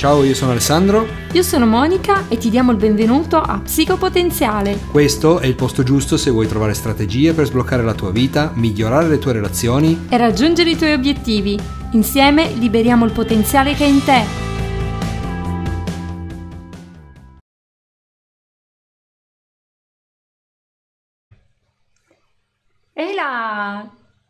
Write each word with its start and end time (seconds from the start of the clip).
Ciao, 0.00 0.24
io 0.24 0.34
sono 0.34 0.52
Alessandro. 0.52 1.06
Io 1.32 1.42
sono 1.42 1.66
Monica 1.66 2.26
e 2.28 2.38
ti 2.38 2.48
diamo 2.48 2.70
il 2.70 2.78
benvenuto 2.78 3.36
a 3.36 3.60
Psicopotenziale. 3.60 4.78
Questo 4.90 5.40
è 5.40 5.46
il 5.46 5.54
posto 5.54 5.82
giusto 5.82 6.16
se 6.16 6.30
vuoi 6.30 6.46
trovare 6.48 6.72
strategie 6.72 7.34
per 7.34 7.44
sbloccare 7.44 7.82
la 7.82 7.92
tua 7.92 8.10
vita, 8.10 8.50
migliorare 8.54 9.08
le 9.08 9.18
tue 9.18 9.34
relazioni 9.34 10.06
e 10.08 10.16
raggiungere 10.16 10.70
i 10.70 10.76
tuoi 10.78 10.94
obiettivi. 10.94 11.60
Insieme 11.92 12.50
liberiamo 12.54 13.04
il 13.04 13.12
potenziale 13.12 13.74
che 13.74 13.84
è 13.84 13.88
in 13.88 14.02
te. 14.02 14.24
Ehi 22.94 23.14
là! 23.14 23.86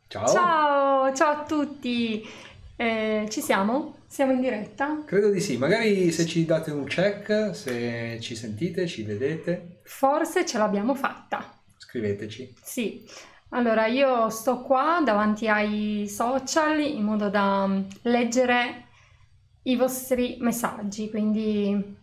Ciao! 0.08 0.26
Ciao, 0.26 1.14
ciao 1.14 1.30
a 1.30 1.44
tutti! 1.46 2.48
Eh, 2.80 3.26
ci 3.28 3.42
siamo? 3.42 3.96
Siamo 4.06 4.32
in 4.32 4.40
diretta? 4.40 5.02
Credo 5.04 5.28
di 5.28 5.38
sì, 5.38 5.58
magari 5.58 6.10
se 6.12 6.24
ci 6.24 6.46
date 6.46 6.70
un 6.70 6.84
check, 6.84 7.54
se 7.54 8.16
ci 8.22 8.34
sentite, 8.34 8.86
ci 8.86 9.02
vedete. 9.02 9.80
Forse 9.82 10.46
ce 10.46 10.56
l'abbiamo 10.56 10.94
fatta. 10.94 11.60
Scriveteci. 11.76 12.54
Sì. 12.62 13.06
Allora, 13.50 13.84
io 13.84 14.30
sto 14.30 14.62
qua 14.62 15.02
davanti 15.04 15.46
ai 15.46 16.08
social 16.08 16.80
in 16.80 17.02
modo 17.02 17.28
da 17.28 17.66
mm, 17.66 17.82
leggere 18.04 18.86
i 19.64 19.76
vostri 19.76 20.38
messaggi, 20.40 21.10
quindi 21.10 21.96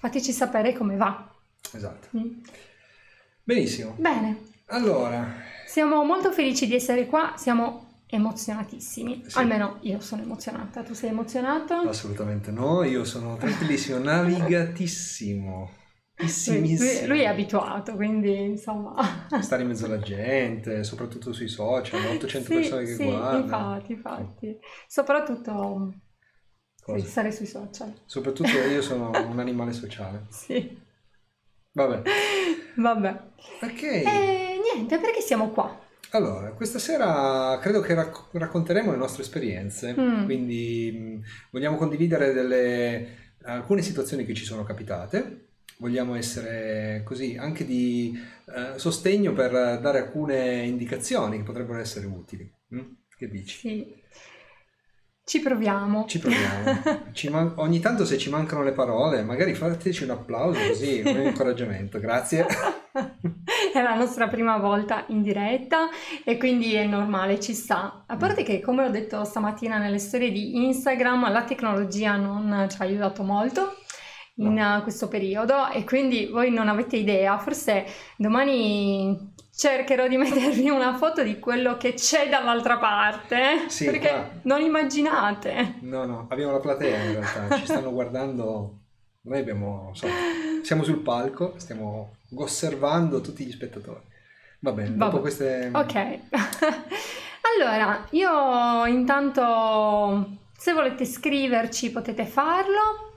fateci 0.00 0.32
sapere 0.32 0.72
come 0.72 0.96
va. 0.96 1.32
Esatto. 1.72 2.08
Mm. 2.18 2.40
Benissimo. 3.44 3.94
Bene. 3.96 4.46
Allora. 4.66 5.32
Siamo 5.64 6.02
molto 6.02 6.32
felici 6.32 6.66
di 6.66 6.74
essere 6.74 7.06
qua, 7.06 7.34
siamo 7.36 7.87
emozionatissimi. 8.08 9.24
Sì. 9.26 9.38
Almeno 9.38 9.78
io 9.82 10.00
sono 10.00 10.22
emozionata. 10.22 10.82
Tu 10.82 10.94
sei 10.94 11.10
emozionato? 11.10 11.74
Assolutamente 11.74 12.50
no, 12.50 12.82
io 12.82 13.04
sono 13.04 13.36
tranquillissimo, 13.36 13.98
navigatissimo. 14.02 15.70
Lui, 16.20 16.76
lui, 16.76 17.06
lui, 17.06 17.20
è 17.20 17.26
abituato, 17.26 17.94
quindi 17.94 18.34
insomma... 18.34 19.28
Stare 19.40 19.62
in 19.62 19.68
mezzo 19.68 19.84
alla 19.84 20.00
gente, 20.00 20.82
soprattutto 20.82 21.32
sui 21.32 21.46
social, 21.46 22.00
800 22.16 22.48
sì, 22.48 22.54
persone 22.54 22.84
che 22.84 22.94
sì, 22.94 23.04
guardano. 23.04 23.38
infatti, 23.38 23.92
infatti. 23.92 24.58
Soprattutto 24.88 25.94
sì, 26.84 27.06
stare 27.06 27.30
sui 27.30 27.46
social. 27.46 27.94
Soprattutto 28.04 28.48
io 28.68 28.82
sono 28.82 29.10
un 29.10 29.38
animale 29.38 29.72
sociale. 29.72 30.26
Sì. 30.30 30.76
Vabbè. 31.70 32.02
Vabbè. 32.76 33.22
Ok. 33.62 33.82
E 33.82 34.60
niente, 34.74 34.98
perché 34.98 35.20
siamo 35.20 35.50
qua? 35.50 35.86
Allora, 36.10 36.52
questa 36.52 36.78
sera 36.78 37.58
credo 37.60 37.80
che 37.80 37.94
racc- 37.94 38.28
racconteremo 38.32 38.90
le 38.90 38.96
nostre 38.96 39.22
esperienze, 39.22 39.94
mm. 39.98 40.24
quindi 40.24 41.20
mh, 41.20 41.28
vogliamo 41.50 41.76
condividere 41.76 42.32
delle, 42.32 43.28
alcune 43.42 43.82
situazioni 43.82 44.24
che 44.24 44.34
ci 44.34 44.44
sono 44.44 44.64
capitate, 44.64 45.48
vogliamo 45.78 46.14
essere 46.14 47.02
così 47.04 47.36
anche 47.36 47.64
di 47.64 48.18
eh, 48.46 48.78
sostegno 48.78 49.32
per 49.32 49.80
dare 49.80 49.98
alcune 50.00 50.64
indicazioni 50.64 51.38
che 51.38 51.44
potrebbero 51.44 51.78
essere 51.78 52.06
utili. 52.06 52.50
Mm? 52.74 52.80
Che 53.16 53.28
dici? 53.28 53.58
Sì. 53.58 53.96
Ci 55.24 55.40
proviamo. 55.40 56.06
Ci 56.06 56.18
proviamo. 56.20 57.10
ci 57.12 57.28
man- 57.28 57.52
ogni 57.56 57.80
tanto 57.80 58.06
se 58.06 58.16
ci 58.16 58.30
mancano 58.30 58.62
le 58.62 58.72
parole, 58.72 59.22
magari 59.22 59.54
fateci 59.54 60.04
un 60.04 60.10
applauso 60.10 60.58
così, 60.66 61.02
un 61.04 61.20
incoraggiamento. 61.20 62.00
Grazie. 62.00 62.46
è 63.72 63.82
la 63.82 63.94
nostra 63.94 64.28
prima 64.28 64.56
volta 64.58 65.04
in 65.08 65.22
diretta 65.22 65.88
e 66.24 66.36
quindi 66.36 66.74
è 66.74 66.84
normale, 66.84 67.40
ci 67.40 67.54
sta. 67.54 68.04
A 68.06 68.16
parte 68.16 68.42
che, 68.42 68.60
come 68.60 68.84
ho 68.84 68.90
detto 68.90 69.24
stamattina 69.24 69.78
nelle 69.78 69.98
storie 69.98 70.30
di 70.30 70.64
Instagram, 70.64 71.30
la 71.30 71.44
tecnologia 71.44 72.16
non 72.16 72.66
ci 72.70 72.76
ha 72.80 72.84
aiutato 72.84 73.22
molto 73.22 73.76
in 74.36 74.54
no. 74.54 74.82
questo 74.82 75.08
periodo 75.08 75.68
e 75.70 75.84
quindi 75.84 76.26
voi 76.26 76.50
non 76.50 76.68
avete 76.68 76.96
idea, 76.96 77.38
forse 77.38 77.84
domani 78.16 79.34
cercherò 79.54 80.06
di 80.06 80.16
mettervi 80.18 80.68
una 80.68 80.96
foto 80.96 81.22
di 81.22 81.38
quello 81.38 81.76
che 81.76 81.94
c'è 81.94 82.28
dall'altra 82.28 82.78
parte 82.78 83.68
sì, 83.68 83.86
perché 83.86 84.08
qua. 84.08 84.30
non 84.42 84.60
immaginate. 84.60 85.78
No, 85.80 86.04
no, 86.04 86.26
abbiamo 86.30 86.52
la 86.52 86.60
platea 86.60 87.04
in 87.04 87.12
realtà, 87.12 87.56
ci 87.56 87.64
stanno 87.64 87.92
guardando. 87.92 88.74
Noi 89.22 89.40
abbiamo, 89.40 89.90
so, 89.92 90.06
siamo 90.62 90.84
sul 90.84 91.00
palco, 91.00 91.54
stiamo 91.56 92.17
osservando 92.34 93.20
tutti 93.20 93.44
gli 93.44 93.52
spettatori. 93.52 94.04
Va 94.60 94.72
bene, 94.72 94.96
Vabbè. 94.96 95.10
dopo 95.10 95.20
queste... 95.20 95.70
Ok. 95.72 95.94
allora, 97.56 98.06
io 98.10 98.86
intanto, 98.86 100.38
se 100.56 100.72
volete 100.72 101.04
scriverci 101.04 101.90
potete 101.90 102.24
farlo. 102.26 103.12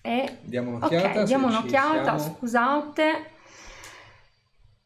E... 0.00 0.38
Diamo 0.42 0.76
un'occhiata. 0.76 1.20
Ok, 1.20 1.26
diamo 1.26 1.46
un'occhiata, 1.48 2.18
scusate. 2.18 3.32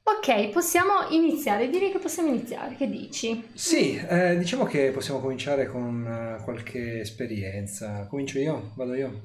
Ok, 0.03 0.49
possiamo 0.49 1.07
iniziare, 1.11 1.69
direi 1.69 1.93
che 1.93 1.99
possiamo 1.99 2.31
iniziare, 2.31 2.75
che 2.77 2.89
dici? 2.89 3.47
Sì, 3.53 3.95
eh, 3.95 4.39
diciamo 4.39 4.65
che 4.65 4.91
possiamo 4.91 5.21
cominciare 5.21 5.67
con 5.67 6.39
uh, 6.41 6.43
qualche 6.45 7.01
esperienza. 7.01 8.07
Comincio 8.09 8.39
io? 8.39 8.73
Vado 8.75 8.95
io? 8.95 9.21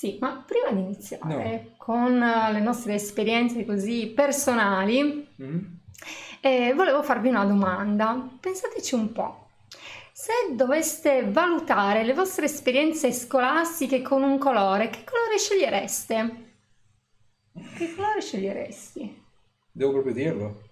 Sì, 0.00 0.16
ma 0.18 0.42
prima 0.46 0.70
di 0.70 0.80
iniziare 0.80 1.62
no. 1.62 1.74
con 1.76 2.14
uh, 2.14 2.50
le 2.50 2.60
nostre 2.60 2.94
esperienze 2.94 3.66
così 3.66 4.06
personali, 4.06 5.28
mm. 5.42 5.58
eh, 6.40 6.72
volevo 6.72 7.02
farvi 7.02 7.28
una 7.28 7.44
domanda. 7.44 8.30
Pensateci 8.40 8.94
un 8.94 9.12
po'. 9.12 9.48
Se 10.10 10.32
doveste 10.54 11.30
valutare 11.30 12.02
le 12.02 12.14
vostre 12.14 12.46
esperienze 12.46 13.12
scolastiche 13.12 14.00
con 14.00 14.22
un 14.22 14.38
colore, 14.38 14.88
che 14.88 15.04
colore 15.04 15.36
scegliereste? 15.36 16.52
Che 17.76 17.94
colore 17.94 18.22
sceglieresti? 18.22 19.22
Devo 19.70 19.92
proprio 19.92 20.14
dirlo? 20.14 20.62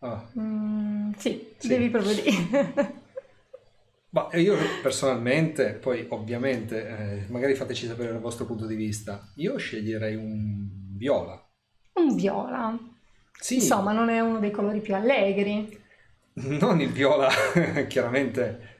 Ah. 0.00 0.28
Mm, 0.40 1.12
sì, 1.18 1.54
sì, 1.56 1.68
devi 1.68 1.88
proprio 1.88 2.14
dire. 2.14 3.00
Ma 4.12 4.28
io 4.32 4.56
personalmente, 4.82 5.72
poi 5.72 6.04
ovviamente, 6.10 6.86
eh, 6.86 7.24
magari 7.30 7.54
fateci 7.54 7.86
sapere 7.86 8.12
il 8.12 8.18
vostro 8.18 8.44
punto 8.44 8.66
di 8.66 8.74
vista, 8.74 9.32
io 9.36 9.56
sceglierei 9.56 10.14
un 10.14 10.68
viola. 10.98 11.42
Un 11.94 12.14
viola? 12.14 12.78
Sì. 13.40 13.54
Insomma, 13.54 13.92
non 13.92 14.10
è 14.10 14.20
uno 14.20 14.38
dei 14.38 14.50
colori 14.50 14.82
più 14.82 14.94
allegri. 14.94 15.80
Non 16.34 16.82
il 16.82 16.92
viola, 16.92 17.30
chiaramente, 17.88 18.76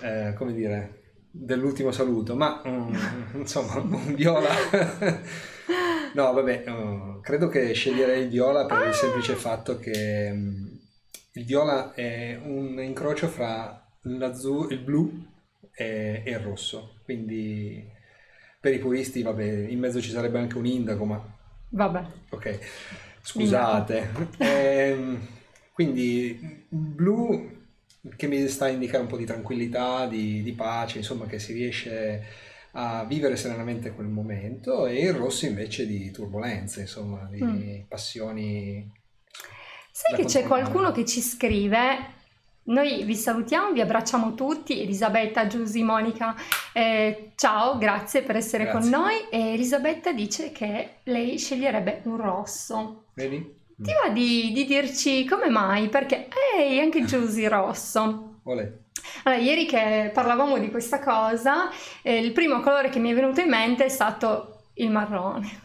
eh, 0.00 0.32
come 0.36 0.52
dire, 0.52 1.02
dell'ultimo 1.28 1.90
saluto, 1.90 2.36
ma 2.36 2.60
um, 2.64 2.96
insomma, 3.34 3.78
un 3.78 4.14
viola... 4.14 4.48
no, 6.14 6.32
vabbè, 6.32 6.70
uh, 6.70 7.20
credo 7.20 7.48
che 7.48 7.72
sceglierei 7.72 8.22
il 8.22 8.28
viola 8.28 8.64
per 8.66 8.86
il 8.86 8.94
semplice 8.94 9.34
fatto 9.34 9.80
che 9.80 10.30
um, 10.32 10.78
il 11.32 11.44
viola 11.44 11.94
è 11.94 12.38
un 12.40 12.80
incrocio 12.80 13.26
fra 13.26 13.81
il 14.04 14.78
blu 14.78 15.24
e, 15.74 16.22
e, 16.24 16.30
il 16.30 16.38
rosso. 16.38 17.00
Quindi 17.04 17.84
per 18.60 18.72
i 18.72 18.78
puristi, 18.78 19.22
vabbè, 19.22 19.44
in 19.68 19.78
mezzo 19.78 20.00
ci 20.00 20.10
sarebbe 20.10 20.38
anche 20.38 20.58
un 20.58 20.66
indaco, 20.66 21.04
ma... 21.04 21.36
Vabbè. 21.70 22.04
Ok, 22.30 22.58
scusate. 23.22 24.10
eh, 24.38 25.18
quindi 25.72 26.66
blu 26.68 27.60
che 28.16 28.26
mi 28.26 28.46
sta 28.48 28.66
a 28.66 28.68
indicare 28.68 29.02
un 29.02 29.08
po' 29.08 29.16
di 29.16 29.24
tranquillità, 29.24 30.06
di, 30.06 30.42
di 30.42 30.52
pace, 30.52 30.98
insomma 30.98 31.26
che 31.26 31.38
si 31.38 31.52
riesce 31.52 32.50
a 32.72 33.04
vivere 33.04 33.36
serenamente 33.36 33.92
quel 33.92 34.06
momento 34.06 34.86
e 34.86 35.02
il 35.02 35.12
rosso 35.12 35.46
invece 35.46 35.86
di 35.86 36.10
turbolenze, 36.10 36.82
insomma, 36.82 37.28
di 37.30 37.42
mm. 37.42 37.80
passioni. 37.88 38.90
Sai 39.90 40.16
che 40.16 40.24
c'è 40.24 40.44
qualcuno 40.44 40.90
che 40.90 41.04
ci 41.04 41.20
scrive 41.20 42.20
noi 42.64 43.02
vi 43.02 43.16
salutiamo, 43.16 43.72
vi 43.72 43.80
abbracciamo 43.80 44.34
tutti, 44.34 44.80
Elisabetta, 44.80 45.46
Giusy, 45.46 45.82
Monica, 45.82 46.34
eh, 46.72 47.32
ciao, 47.34 47.76
grazie 47.76 48.22
per 48.22 48.36
essere 48.36 48.64
grazie. 48.64 48.90
con 48.90 49.00
noi. 49.00 49.28
E 49.30 49.54
Elisabetta 49.54 50.12
dice 50.12 50.52
che 50.52 50.98
lei 51.04 51.38
sceglierebbe 51.38 52.02
un 52.04 52.16
rosso. 52.18 53.06
Vedi? 53.14 53.60
Ti 53.76 53.92
va 54.00 54.10
di, 54.10 54.52
di 54.52 54.64
dirci 54.64 55.24
come 55.24 55.48
mai? 55.48 55.88
Perché, 55.88 56.28
ehi, 56.56 56.78
anche 56.78 57.02
Giusy 57.06 57.46
rosso. 57.48 58.38
Olè. 58.44 58.70
Allora, 59.24 59.42
ieri 59.42 59.66
che 59.66 60.10
parlavamo 60.12 60.58
di 60.58 60.70
questa 60.70 61.00
cosa, 61.00 61.68
eh, 62.02 62.18
il 62.18 62.32
primo 62.32 62.60
colore 62.60 62.90
che 62.90 63.00
mi 63.00 63.10
è 63.10 63.14
venuto 63.14 63.40
in 63.40 63.48
mente 63.48 63.86
è 63.86 63.88
stato 63.88 64.66
il 64.74 64.90
marrone. 64.90 65.60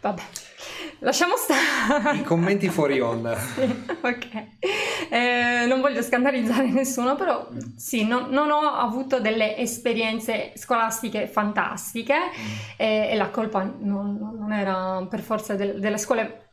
Vabbè. 0.00 0.22
Lasciamo 1.06 1.36
stare. 1.36 2.18
I 2.18 2.22
commenti 2.24 2.68
fuori 2.68 2.98
onda. 2.98 3.38
sì, 3.38 3.60
ok. 4.00 4.46
Eh, 5.08 5.64
non 5.68 5.80
voglio 5.80 6.02
scandalizzare 6.02 6.68
nessuno, 6.68 7.14
però 7.14 7.48
sì, 7.76 8.04
no, 8.04 8.26
non 8.28 8.50
ho 8.50 8.72
avuto 8.72 9.20
delle 9.20 9.56
esperienze 9.56 10.50
scolastiche 10.56 11.28
fantastiche 11.28 12.16
mm. 12.16 12.54
eh, 12.78 13.10
e 13.12 13.14
la 13.14 13.28
colpa 13.28 13.62
non, 13.62 14.18
non 14.36 14.52
era 14.52 15.06
per 15.08 15.20
forza 15.20 15.54
del, 15.54 15.78
delle 15.78 15.98
scuole 15.98 16.45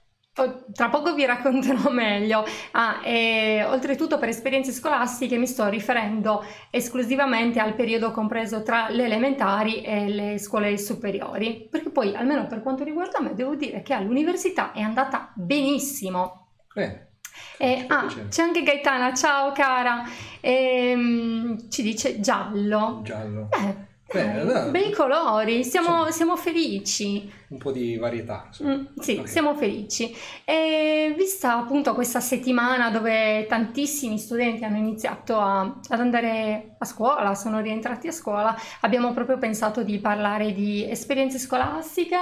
tra 0.74 0.90
poco 0.90 1.14
vi 1.14 1.26
racconterò 1.26 1.90
meglio. 1.92 2.44
Ah, 2.72 3.02
e, 3.04 3.64
oltretutto 3.64 4.18
per 4.18 4.30
esperienze 4.30 4.72
scolastiche 4.72 5.38
mi 5.38 5.48
sto 5.48 5.68
riferendo 5.68 6.44
esclusivamente 6.72 7.60
al 7.60 7.76
periodo 7.76 8.12
compreso 8.12 8.64
tra 8.64 8.90
le 8.90 9.06
elementari 9.06 9.82
e 9.82 10.10
le 10.10 10.38
scuole 10.40 10.78
superiori, 10.78 11.68
perché 11.70 11.90
poi 11.90 12.16
almeno 12.16 12.48
per 12.48 12.62
quanto 12.62 12.84
riguarda 12.84 13.22
me 13.22 13.34
devo 13.36 13.56
dire 13.56 13.82
che 13.84 13.94
all'università 13.94 14.72
è 14.72 14.82
andata 14.82 15.32
benissimo. 15.36 16.48
Bene. 16.74 17.10
Eh, 17.58 17.86
ah, 17.88 18.06
c'è 18.30 18.42
anche 18.42 18.64
Gaetana, 18.64 19.14
ciao 19.14 19.52
cara, 19.52 20.04
e, 20.40 21.56
ci 21.70 21.82
dice 21.82 22.20
giallo. 22.20 23.02
Giallo. 23.04 23.50
Eh, 23.52 23.92
Beh, 24.12 24.70
bei 24.70 24.92
colori, 24.92 25.64
siamo, 25.64 26.12
siamo, 26.12 26.36
felici. 26.36 27.32
Un 27.48 27.58
po' 27.58 27.72
di 27.72 27.98
varietà. 27.98 28.50
Mm, 28.62 28.86
sì, 29.00 29.14
okay. 29.14 29.28
siamo 29.28 29.56
felici. 29.56 30.16
E 30.46 31.14
vista 31.18 31.58
appunto 31.58 31.94
questa 31.94 32.20
settimana 32.20 32.92
dove 32.92 33.46
tantissimi 33.48 34.20
studenti 34.20 34.64
hanno 34.64 34.78
iniziato 34.78 35.40
a, 35.40 35.62
ad 35.62 36.00
andare 36.00 36.76
a 36.78 36.86
scuola, 36.86 37.34
sono 37.34 37.60
rientrati 37.60 38.08
a 38.08 38.12
scuola, 38.12 38.56
abbiamo 38.82 39.14
proprio 39.14 39.38
pensato 39.38 39.84
di 39.84 39.98
parlare 40.00 40.54
di 40.54 40.88
esperienze 40.88 41.40
scolastiche. 41.40 42.18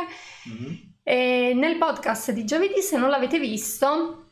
Mm-hmm. 0.47 1.57
Nel 1.57 1.77
podcast 1.77 2.31
di 2.31 2.45
giovedì, 2.45 2.81
se 2.81 2.97
non 2.97 3.09
l'avete 3.09 3.37
visto, 3.37 4.30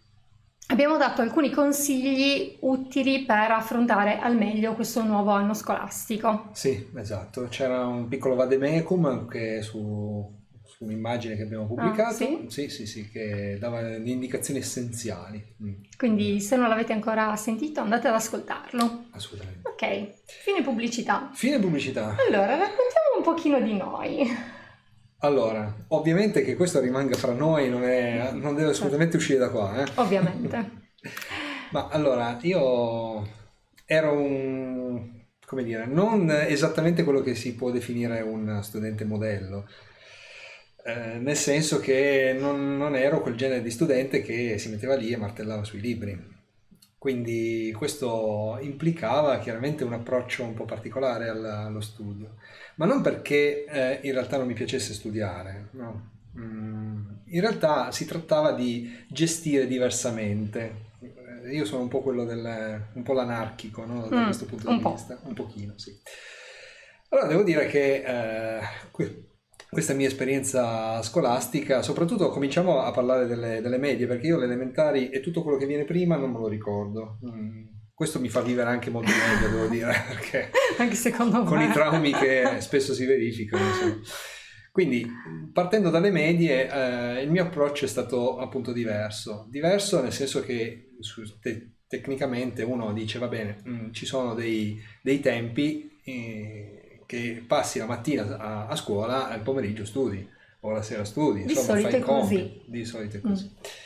abbiamo 0.72 0.98
dato 0.98 1.22
alcuni 1.22 1.52
consigli 1.52 2.58
utili 2.62 3.26
per 3.26 3.52
affrontare 3.52 4.20
al 4.20 4.36
meglio 4.36 4.74
questo 4.74 5.04
nuovo 5.04 5.32
anno 5.32 5.54
scolastico. 5.54 6.50
Sì, 6.54 6.90
esatto. 6.96 7.48
C'era 7.50 7.86
un 7.86 8.08
piccolo 8.08 8.36
vademecum 8.36 9.06
anche 9.06 9.62
su, 9.62 10.32
su 10.64 10.84
un'immagine 10.84 11.36
che 11.36 11.44
abbiamo 11.44 11.66
pubblicato. 11.66 12.10
Ah, 12.10 12.14
sì? 12.14 12.46
sì? 12.48 12.70
sì, 12.70 12.86
sì, 12.86 13.10
che 13.10 13.58
dava 13.60 13.82
le 13.82 13.98
indicazioni 14.06 14.60
essenziali. 14.60 15.44
Mm. 15.64 15.74
Quindi 15.98 16.40
se 16.40 16.56
non 16.56 16.70
l'avete 16.70 16.94
ancora 16.94 17.36
sentito 17.36 17.82
andate 17.82 18.08
ad 18.08 18.16
ascoltarlo. 18.16 19.06
Assolutamente. 19.12 19.68
Ok, 19.68 20.14
fine 20.26 20.62
pubblicità. 20.62 21.32
Fine 21.34 21.60
pubblicità. 21.60 22.16
Allora, 22.28 22.56
raccontiamo 22.58 23.18
un 23.18 23.24
pochino 23.24 23.60
di 23.60 23.76
noi. 23.76 24.58
Allora, 25.22 25.86
ovviamente 25.90 26.44
che 26.44 26.56
questo 26.56 26.80
rimanga 26.80 27.18
fra 27.18 27.34
noi, 27.34 27.70
non, 27.70 27.84
è, 27.84 28.32
non 28.34 28.56
deve 28.56 28.70
assolutamente 28.70 29.18
uscire 29.18 29.40
da 29.40 29.50
qua. 29.50 29.84
Eh? 29.84 29.92
Ovviamente. 29.96 30.88
Ma 31.72 31.88
allora, 31.90 32.38
io 32.42 33.28
ero 33.86 34.14
un, 34.14 35.10
come 35.46 35.64
dire, 35.64 35.86
non 35.86 36.32
esattamente 36.32 37.04
quello 37.04 37.22
che 37.22 37.36
si 37.36 37.54
può 37.54 37.70
definire 37.70 38.22
un 38.22 38.60
studente 38.64 39.04
modello, 39.04 39.68
eh, 40.86 41.18
nel 41.20 41.36
senso 41.36 41.80
che 41.80 42.36
non, 42.40 42.78
non, 42.78 42.96
ero 42.96 43.22
quel 43.22 43.36
genere 43.36 43.62
di 43.62 43.72
studente 43.72 44.22
che 44.22 44.58
si 44.58 44.70
metteva 44.70 44.96
lì 44.96 45.12
e 45.12 45.18
martellava 45.18 45.66
sui 45.66 45.82
libri. 45.82 46.38
Quindi 46.98 47.74
questo 47.78 48.58
implicava 48.62 49.40
chiaramente 49.40 49.84
un 49.84 49.94
approccio 49.94 50.44
un 50.44 50.54
po' 50.54 50.66
particolare 50.66 51.30
allo 51.30 51.82
studio 51.82 52.36
ma 52.80 52.86
non 52.86 53.02
perché 53.02 53.66
eh, 53.66 54.00
in 54.04 54.14
realtà 54.14 54.38
non 54.38 54.48
mi 54.48 54.54
piacesse 54.54 54.94
studiare, 54.94 55.68
no. 55.72 56.12
Mm, 56.38 57.10
in 57.26 57.42
realtà 57.42 57.92
si 57.92 58.06
trattava 58.06 58.54
di 58.54 58.90
gestire 59.10 59.68
diversamente. 59.68 60.88
Eh, 61.02 61.54
io 61.54 61.66
sono 61.66 61.82
un 61.82 61.90
po' 61.90 62.02
quello 62.02 62.24
del, 62.24 62.82
un 62.94 63.04
po' 63.04 63.12
l'anarchico, 63.12 63.86
no? 63.86 64.08
da 64.08 64.22
mm, 64.22 64.24
questo 64.24 64.46
punto 64.46 64.70
di 64.70 64.82
vista, 64.82 65.20
un 65.24 65.34
pochino, 65.34 65.74
sì. 65.76 65.94
Allora 67.10 67.28
devo 67.28 67.44
dire 67.44 67.68
che 67.68 68.04
eh, 68.06 68.62
questa 69.70 69.94
mia 69.94 70.08
esperienza 70.08 71.02
scolastica, 71.02 71.82
soprattutto 71.82 72.30
cominciamo 72.30 72.80
a 72.80 72.92
parlare 72.92 73.28
delle, 73.28 73.60
delle, 73.62 73.78
medie, 73.78 74.08
perché 74.08 74.28
io 74.28 74.38
le 74.38 74.46
elementari 74.46 75.10
e 75.10 75.20
tutto 75.20 75.44
quello 75.44 75.58
che 75.58 75.66
viene 75.66 75.84
prima 75.84 76.16
non 76.16 76.32
me 76.32 76.40
lo 76.40 76.48
ricordo. 76.48 77.18
Mm 77.26 77.69
questo 78.00 78.22
mi 78.22 78.30
fa 78.30 78.40
vivere 78.40 78.70
anche 78.70 78.90
molto 78.90 79.12
meglio, 79.12 79.50
devo 79.50 79.68
dire, 79.68 79.92
perché 80.08 80.52
anche 80.78 80.96
secondo 80.96 81.44
con 81.44 81.58
me. 81.58 81.66
i 81.66 81.72
traumi 81.74 82.14
che 82.14 82.56
spesso 82.60 82.94
si 82.94 83.04
verificano. 83.04 83.62
Insomma. 83.62 84.00
Quindi, 84.72 85.06
partendo 85.52 85.90
dalle 85.90 86.10
medie, 86.10 86.72
eh, 86.72 87.22
il 87.22 87.30
mio 87.30 87.44
approccio 87.44 87.84
è 87.84 87.90
stato 87.90 88.38
appunto 88.38 88.72
diverso. 88.72 89.48
Diverso 89.50 90.02
nel 90.02 90.14
senso 90.14 90.40
che 90.40 90.92
te- 91.42 91.72
tecnicamente 91.88 92.64
uno 92.64 92.94
dice, 92.94 93.20
va 93.20 93.28
bene, 93.28 93.60
mh, 93.66 93.70
mm, 93.70 93.92
ci 93.92 94.06
sono 94.06 94.34
dei, 94.34 94.82
dei 95.02 95.20
tempi 95.20 96.00
eh, 96.06 97.02
che 97.06 97.44
passi 97.46 97.80
la 97.80 97.86
mattina 97.86 98.38
a, 98.38 98.68
a 98.68 98.76
scuola 98.78 99.34
e 99.34 99.36
il 99.36 99.44
pomeriggio 99.44 99.84
studi, 99.84 100.26
o 100.62 100.72
la 100.72 100.82
sera 100.82 101.04
studi, 101.04 101.44
di 101.44 101.52
insomma 101.52 101.82
fai 101.82 102.00
così. 102.00 102.62
Di 102.66 102.86
solito 102.86 103.18
è 103.18 103.20
così. 103.20 103.44
Mm. 103.44 103.79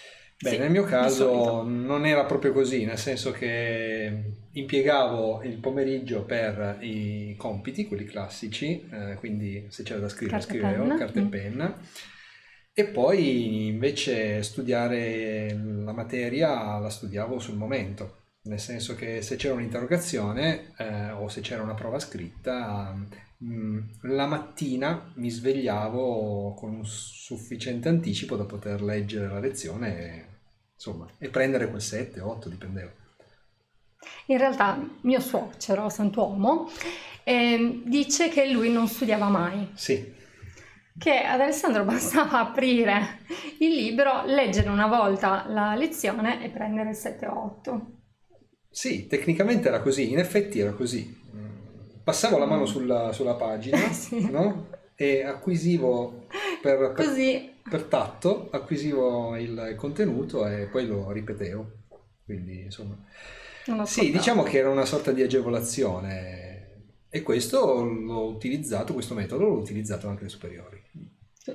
Beh, 0.44 0.50
sì, 0.50 0.57
nel 0.57 0.72
mio 0.72 0.84
caso 0.84 1.63
non 1.63 2.06
era 2.06 2.25
proprio 2.25 2.51
così, 2.51 2.84
nel 2.84 2.98
senso 2.98 3.31
che 3.31 4.24
impiegavo 4.51 5.42
il 5.44 5.57
pomeriggio 5.57 6.25
per 6.25 6.80
i 6.81 7.34
compiti, 7.38 7.88
quelli 7.88 8.04
classici, 8.04 8.86
eh, 8.92 9.16
quindi 9.16 9.68
se 9.69 9.84
c'era 9.84 10.01
da 10.01 10.10
scrivere 10.10 10.40
carta 10.40 10.51
scrivevo, 10.54 10.84
penna. 10.84 10.98
carta 10.98 11.19
e 11.19 11.24
mm. 11.24 11.30
penna, 11.30 11.80
e 12.74 12.86
poi 12.86 13.68
invece 13.68 14.44
studiare 14.44 15.57
la 15.57 15.94
materia 15.94 16.78
la 16.78 16.90
studiavo 16.90 17.40
sul 17.40 17.56
momento, 17.56 18.24
nel 18.44 18.60
senso 18.60 18.95
che 18.95 19.22
se 19.22 19.38
c'era 19.38 19.54
un'interrogazione 19.54 20.74
eh, 20.78 21.12
o 21.12 21.30
se 21.30 21.40
c'era 21.40 21.63
una 21.63 21.75
prova 21.75 22.00
scritta, 22.00 22.94
mh, 23.38 23.45
mm, 23.45 23.80
la 24.01 24.25
mattina 24.25 25.13
mi 25.16 25.30
svegliavo 25.30 26.54
con 26.54 26.74
un 26.74 26.86
sufficiente 26.86 27.88
anticipo 27.88 28.36
da 28.36 28.44
poter 28.44 28.81
leggere 28.81 29.30
la 29.30 29.40
lezione 29.40 30.32
insomma, 30.83 31.07
e 31.18 31.30
prendere 31.30 31.69
quel 31.69 31.81
7, 31.81 32.19
8, 32.19 32.50
dipendeva. 32.50 32.91
In 34.25 34.38
realtà 34.38 34.77
mio 35.01 35.19
suocero, 35.21 35.88
Santuomo, 35.88 36.69
eh, 37.24 37.81
dice 37.85 38.27
che 38.27 38.50
lui 38.51 38.69
non 38.69 38.88
studiava 38.88 39.30
mai. 39.30 39.69
Sì. 39.75 40.13
Che 40.97 41.19
ad 41.19 41.39
Alessandro 41.39 41.85
bastava 41.85 42.39
aprire 42.39 43.19
il 43.59 43.74
libro, 43.74 44.25
leggere 44.25 44.69
una 44.69 44.88
volta 44.88 45.45
la 45.47 45.74
lezione 45.75 46.44
e 46.44 46.50
prendere 46.50 46.89
il 46.89 46.97
7-8. 46.97 47.81
Sì, 48.69 49.07
tecnicamente 49.07 49.69
era 49.69 49.81
così, 49.81 50.12
in 50.12 50.19
effetti 50.19 50.59
era 50.59 50.74
così. 50.74 51.21
Passavo 52.03 52.38
la 52.38 52.45
mano 52.45 52.65
sulla, 52.65 53.13
sulla 53.13 53.35
pagina, 53.35 53.77
sì. 53.94 54.30
no? 54.30 54.68
E 54.95 55.24
acquisivo 55.24 56.25
per, 56.63 56.94
per, 56.94 57.50
per 57.69 57.83
tatto 57.83 58.48
acquisivo 58.51 59.36
il 59.36 59.74
contenuto 59.75 60.48
e 60.48 60.68
poi 60.68 60.88
lo 60.88 61.12
ripetevo. 61.12 61.71
Quindi 62.24 62.62
insomma... 62.62 62.98
Sì, 63.83 64.12
diciamo 64.12 64.44
che 64.44 64.57
era 64.57 64.69
una 64.69 64.86
sorta 64.86 65.12
di 65.12 65.21
agevolazione 65.21 66.51
e 67.10 67.21
questo 67.21 67.83
l'ho 67.83 68.27
utilizzato, 68.27 68.94
questo 68.94 69.14
metodo 69.14 69.44
l'ho 69.44 69.57
utilizzato 69.57 70.07
anche 70.07 70.21
alle 70.21 70.30
superiori. 70.30 70.81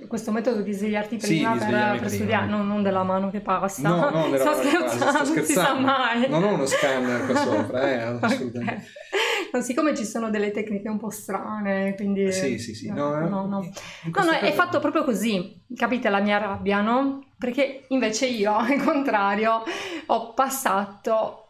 Questo 0.06 0.30
metodo 0.30 0.61
di 0.61 0.73
svegliarti 0.73 1.16
prima 1.16 1.59
sì, 1.59 1.64
per, 1.64 1.99
per 2.00 2.11
studiare, 2.11 2.47
non, 2.47 2.66
non, 2.66 2.82
della 2.82 3.02
mano 3.02 3.30
che 3.30 3.40
passa. 3.40 3.88
No, 3.88 4.11
no, 4.11 4.28
della 4.28 4.44
sto 4.44 4.56
mano 4.56 4.71
che 4.71 4.85
passa, 4.85 5.11
sto 5.11 5.25
scherzando. 5.25 5.35
Non 5.35 5.44
si 5.44 5.52
sa 5.54 5.75
mai. 5.75 6.28
Non 6.28 6.42
ho 6.44 6.52
uno 6.52 6.66
scanner 6.66 7.26
qua 7.26 7.35
sopra, 7.35 7.90
eh, 7.90 8.00
assolutamente. 8.21 8.59
Okay. 8.59 9.27
No, 9.52 9.61
siccome 9.62 9.97
ci 9.97 10.05
sono 10.05 10.31
delle 10.31 10.50
tecniche 10.50 10.88
un 10.88 10.99
po' 10.99 11.11
strane, 11.11 11.95
quindi... 11.95 12.33
Sì, 12.33 12.59
sì, 12.59 12.75
sì. 12.75 12.88
No, 12.90 13.14
no, 13.14 13.28
no. 13.28 13.47
no. 13.47 13.47
no, 13.49 14.25
no 14.25 14.31
è 14.31 14.52
fatto 14.52 14.81
proprio 14.81 15.05
così, 15.05 15.62
capite 15.75 16.09
la 16.09 16.21
mia 16.21 16.38
rabbia, 16.38 16.81
no? 16.81 17.25
Perché 17.38 17.85
invece 17.88 18.26
io, 18.26 18.55
al 18.57 18.83
contrario, 18.83 19.62
ho 20.07 20.35
passato 20.35 21.45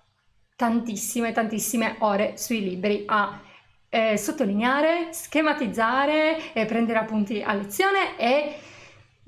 tantissime, 0.56 1.32
tantissime 1.32 1.96
ore 2.00 2.36
sui 2.36 2.60
libri 2.60 3.04
a 3.06 3.40
eh, 3.88 4.16
sottolineare, 4.16 5.12
schematizzare, 5.12 6.52
eh, 6.52 6.66
prendere 6.66 6.98
appunti 6.98 7.42
a 7.42 7.54
lezione 7.54 8.18
e 8.18 8.56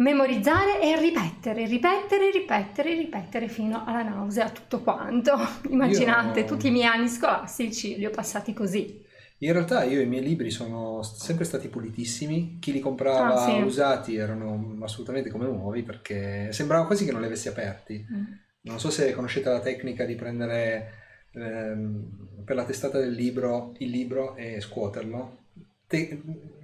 memorizzare 0.01 0.81
e 0.81 0.99
ripetere, 0.99 1.67
ripetere, 1.67 2.31
ripetere, 2.31 2.95
ripetere 2.95 3.49
fino 3.49 3.85
alla 3.87 4.03
nausea 4.03 4.51
tutto 4.51 4.81
quanto. 4.81 5.37
Immaginate, 5.71 6.41
io... 6.41 6.47
tutti 6.47 6.69
i 6.69 6.71
miei 6.71 6.87
anni 6.87 7.09
scolastici 7.09 7.97
li 7.97 8.07
ho 8.07 8.11
passati 8.11 8.53
così. 8.53 9.09
In 9.43 9.53
realtà 9.53 9.85
io 9.85 10.01
i 10.01 10.07
miei 10.07 10.23
libri 10.23 10.51
sono 10.51 11.03
sempre 11.03 11.47
stati 11.47 11.69
pulitissimi, 11.69 12.59
chi 12.61 12.73
li 12.73 12.81
comprava 12.81 13.35
ah, 13.35 13.47
sì. 13.47 13.63
usati 13.63 14.17
erano 14.17 14.77
assolutamente 14.83 15.31
come 15.31 15.47
nuovi 15.47 15.83
perché 15.83 16.53
sembrava 16.53 16.85
quasi 16.85 17.07
che 17.07 17.13
non 17.13 17.23
li 17.23 17.27
avessi 17.27 17.49
aperti. 17.49 18.05
Mm. 18.13 18.25
Non 18.63 18.79
so 18.79 18.91
se 18.91 19.13
conoscete 19.13 19.49
la 19.49 19.61
tecnica 19.61 20.05
di 20.05 20.15
prendere 20.15 20.93
ehm, 21.33 22.43
per 22.45 22.55
la 22.55 22.65
testata 22.65 22.99
del 22.99 23.13
libro 23.13 23.75
il 23.79 23.89
libro 23.89 24.37
e 24.37 24.61
scuoterlo. 24.61 25.39
Te, 25.87 26.21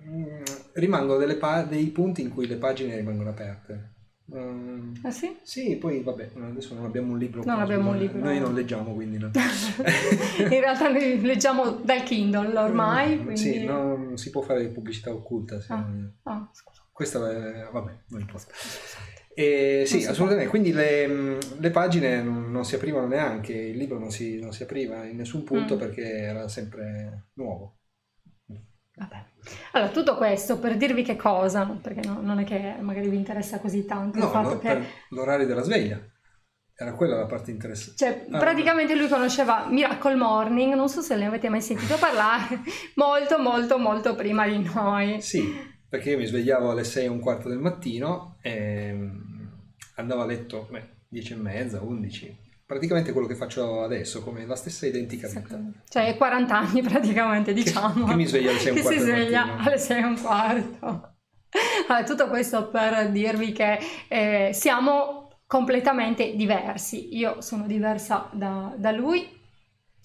mm, 0.09 0.43
rimangono 0.75 1.37
pa- 1.37 1.63
dei 1.63 1.87
punti 1.87 2.23
in 2.23 2.31
cui 2.31 2.47
le 2.47 2.57
pagine 2.57 2.97
rimangono 2.97 3.31
aperte. 3.31 3.95
Um, 4.29 4.93
ah 5.03 5.11
sì? 5.11 5.37
Sì, 5.43 5.77
poi 5.77 6.03
vabbè, 6.03 6.31
adesso 6.43 6.75
non 6.75 6.85
abbiamo 6.85 7.13
un 7.13 7.19
libro. 7.19 7.45
Non 7.45 7.61
abbiamo 7.61 7.91
un 7.91 7.97
libro. 7.97 8.19
Noi 8.19 8.41
non 8.41 8.55
leggiamo, 8.55 8.93
quindi 8.93 9.19
no. 9.19 9.31
In 10.39 10.49
realtà 10.49 10.89
noi 10.89 11.21
leggiamo 11.21 11.71
dal 11.71 12.03
Kindle 12.03 12.59
ormai. 12.59 13.19
Quindi... 13.19 13.37
Sì, 13.37 13.65
non 13.65 14.17
si 14.17 14.31
può 14.31 14.43
fare 14.43 14.67
pubblicità 14.69 15.13
occulta. 15.13 15.63
Ah, 15.69 15.87
ah, 16.25 16.51
Questa 16.93 17.31
è, 17.31 17.69
vabbè, 17.71 17.93
non 18.09 18.21
importa. 18.21 18.53
E, 19.33 19.85
sì, 19.87 20.01
si 20.01 20.07
assolutamente. 20.09 20.51
Quindi 20.51 20.73
le, 20.73 21.39
le 21.59 21.71
pagine 21.71 22.21
non, 22.23 22.51
non 22.51 22.65
si 22.65 22.75
aprivano 22.75 23.07
neanche, 23.07 23.53
il 23.53 23.77
libro 23.77 23.99
non 23.99 24.11
si, 24.11 24.41
non 24.41 24.53
si 24.53 24.65
apriva 24.65 25.05
in 25.05 25.19
nessun 25.19 25.45
punto 25.45 25.77
Mm. 25.77 25.79
perché 25.79 26.03
era 26.03 26.49
sempre 26.49 27.27
nuovo. 27.35 27.77
Vabbè. 28.97 29.25
Allora, 29.73 29.91
tutto 29.91 30.17
questo 30.17 30.59
per 30.59 30.77
dirvi 30.77 31.03
che 31.03 31.17
cosa, 31.17 31.65
perché 31.81 32.01
no- 32.07 32.21
non 32.21 32.39
è 32.41 32.45
che 32.45 32.75
magari 32.81 33.09
vi 33.09 33.17
interessa 33.17 33.59
così 33.61 33.85
tanto 33.85 34.19
il 34.19 34.25
No, 34.25 34.31
fatto 34.31 34.49
lo- 34.55 34.59
che... 34.59 34.83
l'orario 35.11 35.47
della 35.47 35.63
sveglia. 35.63 36.01
Era 36.79 36.93
quella 36.93 37.17
la 37.17 37.25
parte 37.27 37.51
interessante. 37.51 37.97
Cioè, 37.97 38.27
Ah. 38.31 38.39
praticamente 38.39 38.95
lui 38.95 39.09
conosceva 39.09 39.67
Miracle 39.71 40.15
Morning, 40.15 40.75
non 40.75 40.89
so 40.91 41.01
se 41.01 41.17
ne 41.17 41.25
avete 41.27 41.49
mai 41.49 41.63
sentito 41.63 41.97
parlare, 41.97 42.61
molto, 42.97 43.39
molto, 43.39 43.79
molto 43.79 44.15
prima 44.15 44.47
di 44.47 44.59
noi. 44.63 45.23
Sì, 45.23 45.55
perché 45.89 46.11
io 46.11 46.19
mi 46.19 46.27
svegliavo 46.27 46.71
alle 46.73 46.85
6 46.85 47.05
e 47.05 47.09
un 47.09 47.21
quarto 47.21 47.49
del 47.49 47.59
mattino 47.61 48.37
e 48.43 48.93
mm, 48.93 49.47
andavo 49.97 50.21
a 50.23 50.27
letto 50.27 50.69
beh, 50.71 50.97
10 51.09 51.33
e 51.33 51.37
mezza, 51.37 51.81
11. 51.81 52.45
Praticamente 52.67 53.13
quello 53.13 53.29
che 53.29 53.37
faccio 53.37 53.83
adesso, 53.83 54.23
come 54.23 54.45
la 54.45 54.57
stessa 54.57 54.87
identica 54.87 55.29
vita. 55.29 55.57
Cioè, 55.89 56.17
40 56.17 56.59
anni 56.59 56.83
praticamente, 56.83 57.53
diciamo. 57.53 58.07
che 58.07 58.15
mi 58.17 58.27
sveglia 58.27 58.51
alle 58.51 58.59
sei 58.59 58.69
e 58.69 58.71
un 58.71 58.77
Che 58.77 58.83
si 58.83 58.87
quarto 58.89 59.03
sveglia 59.05 59.57
alle 59.57 59.79
6 59.79 60.01
e 60.01 60.05
un 60.05 60.21
quarto. 60.21 61.15
Allora, 61.87 62.05
tutto 62.05 62.29
questo 62.29 62.69
per 62.69 63.11
dirvi 63.11 63.53
che 63.53 63.79
eh, 64.09 64.51
siamo 64.53 65.31
completamente 65.47 66.35
diversi. 66.35 67.17
Io 67.17 67.41
sono 67.41 67.67
diversa 67.67 68.29
da, 68.33 68.75
da 68.77 68.91
lui 68.91 69.36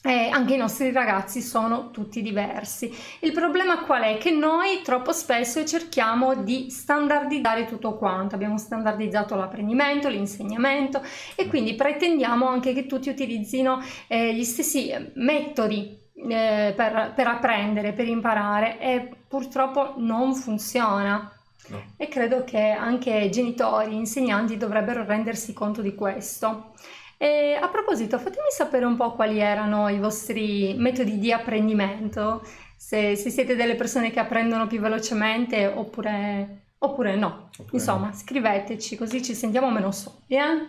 e 0.04 0.30
anche 0.30 0.56
i 0.56 0.58
nostri 0.58 0.92
ragazzi 0.92 1.42
sono 1.42 1.92
tutti 1.92 2.24
diversi. 2.24 2.92
Il 3.20 3.32
problema 3.34 3.84
qual 3.84 4.02
è? 4.02 4.18
Che 4.18 4.32
noi 4.32 4.82
troppo 4.84 5.12
spesso 5.12 5.64
cerchiamo 5.64 6.36
di 6.36 6.72
standardizzare 6.72 7.66
tutto 7.66 7.98
quanto. 7.98 8.34
Abbiamo 8.34 8.58
standardizzato 8.58 9.36
l'apprendimento, 9.36 10.10
l'insegnamento 10.10 11.04
e 11.36 11.48
quindi 11.48 11.76
pretendiamo 11.76 12.48
anche 12.48 12.74
che 12.74 12.88
tutti 12.88 13.10
utilizzino 13.10 13.80
eh, 14.08 14.34
gli 14.34 14.44
stessi 14.44 14.90
eh, 14.90 15.12
metodi 15.16 16.00
eh, 16.30 16.74
per, 16.76 17.14
per 17.16 17.28
apprendere, 17.28 17.94
per 17.94 18.08
imparare 18.08 18.80
e 18.80 19.08
purtroppo 19.28 19.94
non 19.98 20.34
funziona. 20.34 21.32
No. 21.68 21.84
E 21.96 22.08
credo 22.08 22.44
che 22.44 22.72
anche 22.72 23.30
genitori, 23.30 23.96
insegnanti 23.96 24.58
dovrebbero 24.58 25.06
rendersi 25.06 25.54
conto 25.54 25.82
di 25.82 25.94
questo. 25.94 26.74
E 27.22 27.54
a 27.54 27.68
proposito, 27.70 28.18
fatemi 28.18 28.48
sapere 28.50 28.84
un 28.84 28.96
po' 28.96 29.14
quali 29.14 29.38
erano 29.38 29.88
i 29.90 30.00
vostri 30.00 30.74
metodi 30.76 31.20
di 31.20 31.32
apprendimento, 31.32 32.42
se, 32.76 33.16
se 33.16 33.30
siete 33.30 33.56
delle 33.56 33.76
persone 33.76 34.10
che 34.10 34.20
apprendono 34.20 34.66
più 34.66 34.80
velocemente 34.80 35.68
oppure, 35.68 36.74
oppure 36.80 37.16
no. 37.16 37.50
Oppure 37.60 37.78
Insomma, 37.78 38.12
scriveteci 38.12 38.96
così 38.98 39.22
ci 39.24 39.36
sentiamo 39.36 39.70
meno 39.70 39.92
soli. 39.92 40.16
eh? 40.30 40.68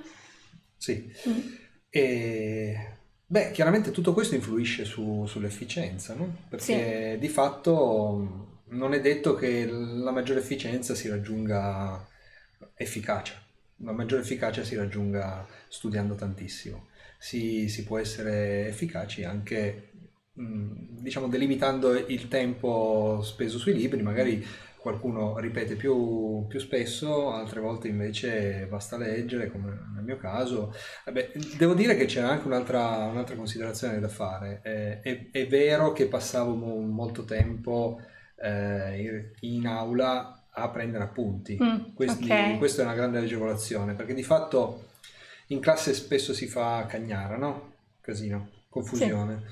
Sì. 0.76 1.10
Mm. 1.26 1.40
E, 1.88 2.96
beh, 3.24 3.50
chiaramente 3.52 3.90
tutto 3.90 4.12
questo 4.12 4.34
influisce 4.34 4.84
su- 4.84 5.24
sull'efficienza, 5.26 6.12
no? 6.12 6.36
Perché 6.50 7.16
di 7.18 7.28
fatto 7.28 8.60
non 8.66 8.92
è 8.92 9.00
detto 9.00 9.34
che 9.34 9.64
la 9.66 10.10
maggiore 10.10 10.40
efficienza 10.40 10.94
si 10.94 11.08
raggiunga 11.08 12.06
efficacia. 12.74 13.41
La 13.82 13.92
maggiore 13.92 14.22
efficacia 14.22 14.62
si 14.64 14.76
raggiunga 14.76 15.46
studiando 15.68 16.14
tantissimo. 16.14 16.88
Si, 17.18 17.68
si 17.68 17.84
può 17.84 17.98
essere 17.98 18.68
efficaci 18.68 19.24
anche, 19.24 19.90
mh, 20.32 21.00
diciamo, 21.02 21.28
delimitando 21.28 21.92
il 21.94 22.28
tempo 22.28 23.20
speso 23.22 23.58
sui 23.58 23.74
libri, 23.74 24.02
magari 24.02 24.44
qualcuno 24.76 25.38
ripete 25.38 25.76
più, 25.76 26.44
più 26.48 26.58
spesso, 26.58 27.32
altre 27.32 27.60
volte 27.60 27.86
invece 27.88 28.66
basta 28.68 28.96
leggere, 28.96 29.50
come 29.50 29.70
nel 29.94 30.04
mio 30.04 30.16
caso. 30.16 30.74
Vabbè, 31.04 31.32
devo 31.56 31.74
dire 31.74 31.96
che 31.96 32.06
c'è 32.06 32.20
anche 32.20 32.46
un'altra, 32.46 33.06
un'altra 33.06 33.36
considerazione 33.36 34.00
da 34.00 34.08
fare. 34.08 34.60
Eh, 34.64 35.00
è, 35.00 35.30
è 35.30 35.46
vero 35.46 35.92
che 35.92 36.06
passavo 36.06 36.54
mo- 36.54 36.80
molto 36.80 37.24
tempo 37.24 38.00
eh, 38.36 39.32
in 39.40 39.66
aula 39.66 40.41
a 40.54 40.68
prendere 40.68 41.04
appunti. 41.04 41.58
Mm, 41.62 41.94
Questi- 41.94 42.30
ok. 42.30 42.58
Questa 42.58 42.82
è 42.82 42.84
una 42.84 42.94
grande 42.94 43.18
agevolazione 43.18 43.94
perché 43.94 44.14
di 44.14 44.22
fatto 44.22 44.88
in 45.48 45.60
classe 45.60 45.94
spesso 45.94 46.32
si 46.34 46.46
fa 46.46 46.86
cagnara, 46.86 47.36
no? 47.36 47.72
Casino, 48.00 48.48
confusione. 48.68 49.42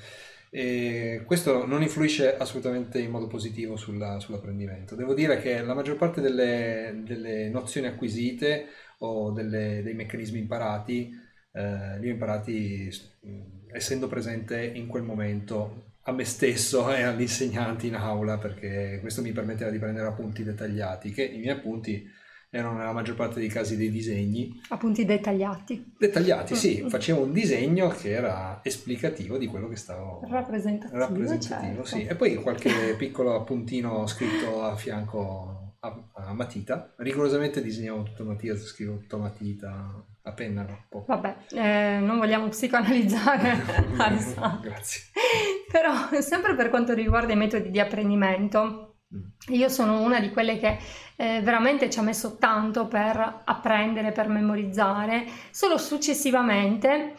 E 0.53 1.23
questo 1.25 1.65
non 1.65 1.81
influisce 1.81 2.35
assolutamente 2.35 2.99
in 2.99 3.09
modo 3.09 3.27
positivo 3.27 3.77
sulla- 3.77 4.19
sull'apprendimento. 4.19 4.95
Devo 4.95 5.13
dire 5.13 5.39
che 5.39 5.61
la 5.61 5.73
maggior 5.73 5.95
parte 5.95 6.19
delle, 6.19 7.01
delle 7.05 7.47
nozioni 7.49 7.87
acquisite 7.87 8.65
o 8.99 9.31
delle- 9.31 9.81
dei 9.81 9.93
meccanismi 9.93 10.39
imparati, 10.39 11.09
eh, 11.53 11.99
li 11.99 12.09
ho 12.09 12.11
imparati 12.11 12.89
mh, 13.21 13.39
essendo 13.73 14.07
presente 14.07 14.61
in 14.63 14.87
quel 14.87 15.03
momento 15.03 15.90
a 16.03 16.11
me 16.11 16.25
stesso 16.25 16.91
e 16.93 17.03
agli 17.03 17.21
insegnanti 17.21 17.87
in 17.87 17.95
aula, 17.95 18.37
perché 18.37 18.97
questo 19.01 19.21
mi 19.21 19.31
permetteva 19.31 19.69
di 19.69 19.77
prendere 19.79 20.07
appunti 20.07 20.43
dettagliati, 20.43 21.11
che 21.11 21.23
i 21.23 21.37
miei 21.37 21.51
appunti 21.55 22.09
erano 22.53 22.77
nella 22.79 22.91
maggior 22.91 23.15
parte 23.15 23.39
dei 23.39 23.47
casi 23.47 23.77
dei 23.77 23.89
disegni, 23.89 24.59
Appunti 24.69 25.05
dettagliati, 25.05 25.93
dettagliati, 25.97 26.53
sì, 26.55 26.81
Mm. 26.83 26.87
facevo 26.89 27.21
un 27.23 27.31
disegno 27.31 27.87
che 27.89 28.09
era 28.11 28.59
esplicativo 28.63 29.37
di 29.37 29.47
quello 29.47 29.69
che 29.69 29.77
stavo 29.77 30.21
rappresentativo, 30.29 30.97
rappresentativo, 30.99 31.83
certo. 31.83 31.85
sì. 31.85 32.05
E 32.05 32.15
poi 32.15 32.35
qualche 32.35 32.69
piccolo 32.97 33.35
appuntino 33.35 34.05
scritto 34.07 34.63
a 34.63 34.75
fianco 34.75 35.75
a, 35.79 35.97
a 36.15 36.33
matita. 36.33 36.93
Rigorosamente 36.97 37.61
disegniamo 37.61 38.03
tutto 38.03 38.23
a 38.23 38.25
matita, 38.25 38.55
scrivo 38.57 38.97
tutto 38.97 39.15
a 39.15 39.19
matita, 39.19 40.03
a 40.23 40.31
penna, 40.33 40.63
no? 40.63 40.85
Poco. 40.89 41.05
Vabbè, 41.07 41.35
eh, 41.53 41.99
non 42.01 42.17
vogliamo 42.19 42.49
psicoanalizzare 42.49 43.49
Alessandro. 43.97 44.59
Grazie. 44.69 45.03
Però 45.71 46.21
sempre 46.21 46.55
per 46.55 46.69
quanto 46.69 46.93
riguarda 46.93 47.33
i 47.33 47.37
metodi 47.37 47.69
di 47.69 47.79
apprendimento, 47.79 48.91
Mm. 49.13 49.55
io 49.55 49.67
sono 49.67 49.99
una 49.99 50.21
di 50.21 50.29
quelle 50.29 50.57
che 50.57 50.77
eh, 51.17 51.41
veramente 51.41 51.89
ci 51.89 51.99
ha 51.99 52.01
messo 52.01 52.37
tanto 52.37 52.87
per 52.87 53.41
apprendere, 53.43 54.13
per 54.13 54.29
memorizzare, 54.29 55.25
solo 55.51 55.77
successivamente 55.77 57.15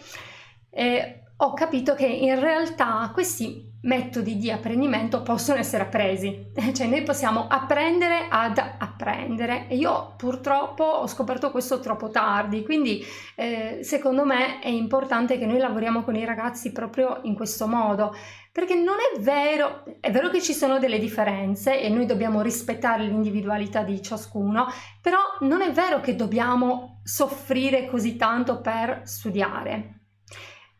eh, 0.70 1.22
ho 1.36 1.52
capito 1.52 1.94
che 1.94 2.06
in 2.06 2.40
realtà 2.40 3.10
questi 3.12 3.70
metodi 3.82 4.38
di 4.38 4.50
apprendimento 4.50 5.22
possono 5.22 5.58
essere 5.58 5.84
appresi, 5.84 6.52
cioè 6.74 6.86
noi 6.86 7.02
possiamo 7.02 7.46
apprendere 7.48 8.26
ad 8.28 8.58
apprendere. 8.58 9.68
E 9.68 9.76
io 9.76 10.14
purtroppo 10.16 10.84
ho 10.84 11.06
scoperto 11.06 11.50
questo 11.50 11.80
troppo 11.80 12.10
tardi, 12.10 12.62
quindi 12.62 13.04
eh, 13.34 13.80
secondo 13.82 14.24
me 14.24 14.60
è 14.60 14.68
importante 14.68 15.38
che 15.38 15.46
noi 15.46 15.58
lavoriamo 15.58 16.02
con 16.02 16.16
i 16.16 16.24
ragazzi 16.24 16.72
proprio 16.72 17.20
in 17.22 17.34
questo 17.34 17.66
modo, 17.66 18.14
perché 18.52 18.74
non 18.74 18.96
è 19.14 19.18
vero, 19.18 19.84
è 20.00 20.10
vero 20.10 20.28
che 20.28 20.42
ci 20.42 20.52
sono 20.52 20.78
delle 20.78 20.98
differenze 20.98 21.80
e 21.80 21.88
noi 21.88 22.06
dobbiamo 22.06 22.42
rispettare 22.42 23.04
l'individualità 23.04 23.82
di 23.82 24.00
ciascuno, 24.02 24.66
però 25.00 25.18
non 25.40 25.62
è 25.62 25.72
vero 25.72 26.00
che 26.00 26.14
dobbiamo 26.14 27.00
soffrire 27.02 27.86
così 27.86 28.16
tanto 28.16 28.60
per 28.60 29.02
studiare. 29.04 30.01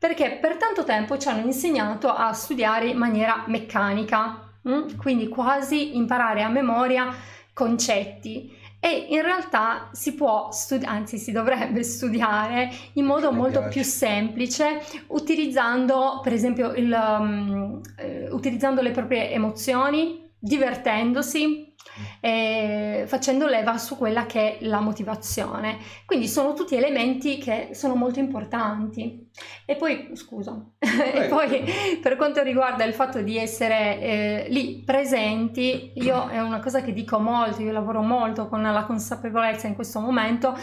Perché 0.02 0.38
per 0.40 0.56
tanto 0.56 0.82
tempo 0.82 1.16
ci 1.16 1.28
hanno 1.28 1.46
insegnato 1.46 2.08
a 2.08 2.32
studiare 2.32 2.88
in 2.88 2.98
maniera 2.98 3.44
meccanica, 3.46 4.52
mm? 4.68 4.96
quindi 4.96 5.28
quasi 5.28 5.96
imparare 5.96 6.42
a 6.42 6.48
memoria 6.48 7.14
concetti 7.52 8.52
e 8.80 9.06
in 9.10 9.22
realtà 9.22 9.90
si 9.92 10.16
può 10.16 10.50
studiare, 10.50 10.92
anzi 10.92 11.18
si 11.18 11.30
dovrebbe 11.30 11.84
studiare 11.86 12.68
in 12.94 13.04
modo 13.04 13.30
molto 13.30 13.68
più 13.68 13.84
semplice 13.84 14.82
utilizzando 15.06 16.18
per 16.20 16.32
esempio 16.32 16.72
il, 16.72 16.90
um, 16.92 17.80
eh, 17.96 18.28
utilizzando 18.28 18.82
le 18.82 18.90
proprie 18.90 19.30
emozioni, 19.30 20.28
divertendosi 20.36 21.71
e 22.20 23.04
facendo 23.06 23.46
leva 23.46 23.78
su 23.78 23.96
quella 23.96 24.26
che 24.26 24.58
è 24.58 24.64
la 24.64 24.80
motivazione. 24.80 25.78
Quindi 26.06 26.28
sono 26.28 26.54
tutti 26.54 26.74
elementi 26.74 27.38
che 27.38 27.70
sono 27.72 27.94
molto 27.94 28.18
importanti. 28.18 29.30
E 29.64 29.76
poi, 29.76 30.10
scusa, 30.14 30.62
e 30.78 31.26
poi 31.28 31.64
per 32.00 32.16
quanto 32.16 32.42
riguarda 32.42 32.84
il 32.84 32.94
fatto 32.94 33.20
di 33.20 33.36
essere 33.38 34.00
eh, 34.00 34.46
lì 34.48 34.82
presenti, 34.84 35.92
io 35.96 36.28
è 36.28 36.40
una 36.40 36.60
cosa 36.60 36.82
che 36.82 36.92
dico 36.92 37.18
molto, 37.18 37.62
io 37.62 37.72
lavoro 37.72 38.02
molto 38.02 38.48
con 38.48 38.62
la 38.62 38.84
consapevolezza 38.84 39.66
in 39.66 39.74
questo 39.74 40.00
momento. 40.00 40.56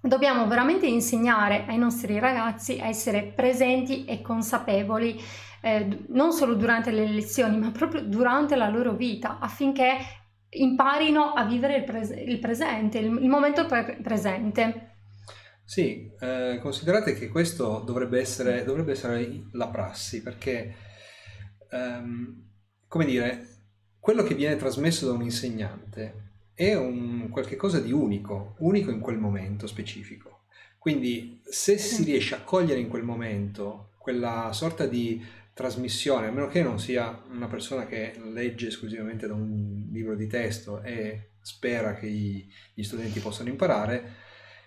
Dobbiamo 0.00 0.46
veramente 0.46 0.86
insegnare 0.86 1.64
ai 1.66 1.78
nostri 1.78 2.18
ragazzi 2.18 2.78
a 2.78 2.88
essere 2.88 3.22
presenti 3.22 4.04
e 4.04 4.20
consapevoli 4.20 5.18
eh, 5.62 6.04
non 6.08 6.32
solo 6.32 6.54
durante 6.54 6.90
le 6.90 7.08
lezioni, 7.08 7.56
ma 7.56 7.70
proprio 7.70 8.02
durante 8.02 8.54
la 8.54 8.68
loro 8.68 8.92
vita, 8.92 9.38
affinché 9.40 9.96
imparino 10.54 11.32
a 11.32 11.44
vivere 11.44 11.76
il, 11.76 11.84
pres- 11.84 12.14
il 12.16 12.38
presente, 12.38 12.98
il, 12.98 13.06
il 13.06 13.28
momento 13.28 13.66
pre- 13.66 13.98
presente. 14.02 14.92
Sì, 15.64 16.10
eh, 16.20 16.58
considerate 16.60 17.14
che 17.14 17.28
questo 17.28 17.82
dovrebbe 17.84 18.20
essere, 18.20 18.64
dovrebbe 18.64 18.92
essere 18.92 19.44
la 19.52 19.68
prassi, 19.68 20.22
perché, 20.22 20.74
ehm, 21.70 22.42
come 22.86 23.04
dire, 23.06 23.48
quello 23.98 24.22
che 24.22 24.34
viene 24.34 24.56
trasmesso 24.56 25.06
da 25.06 25.12
un 25.12 25.22
insegnante 25.22 26.22
è 26.52 26.74
un 26.74 27.28
qualche 27.30 27.56
cosa 27.56 27.80
di 27.80 27.92
unico, 27.92 28.54
unico 28.58 28.90
in 28.90 29.00
quel 29.00 29.18
momento 29.18 29.66
specifico. 29.66 30.42
Quindi 30.78 31.40
se 31.42 31.78
si 31.78 32.04
riesce 32.04 32.34
a 32.34 32.42
cogliere 32.42 32.78
in 32.78 32.88
quel 32.88 33.02
momento 33.02 33.92
quella 33.96 34.50
sorta 34.52 34.84
di 34.86 35.24
trasmissione, 35.54 36.26
a 36.26 36.30
meno 36.30 36.48
che 36.48 36.62
non 36.62 36.78
sia 36.78 37.22
una 37.30 37.46
persona 37.46 37.86
che 37.86 38.20
legge 38.32 38.66
esclusivamente 38.68 39.26
da 39.26 39.34
un 39.34 39.88
libro 39.92 40.16
di 40.16 40.26
testo 40.26 40.82
e 40.82 41.30
spera 41.40 41.94
che 41.94 42.06
i, 42.06 42.46
gli 42.74 42.82
studenti 42.82 43.20
possano 43.20 43.48
imparare, 43.48 44.22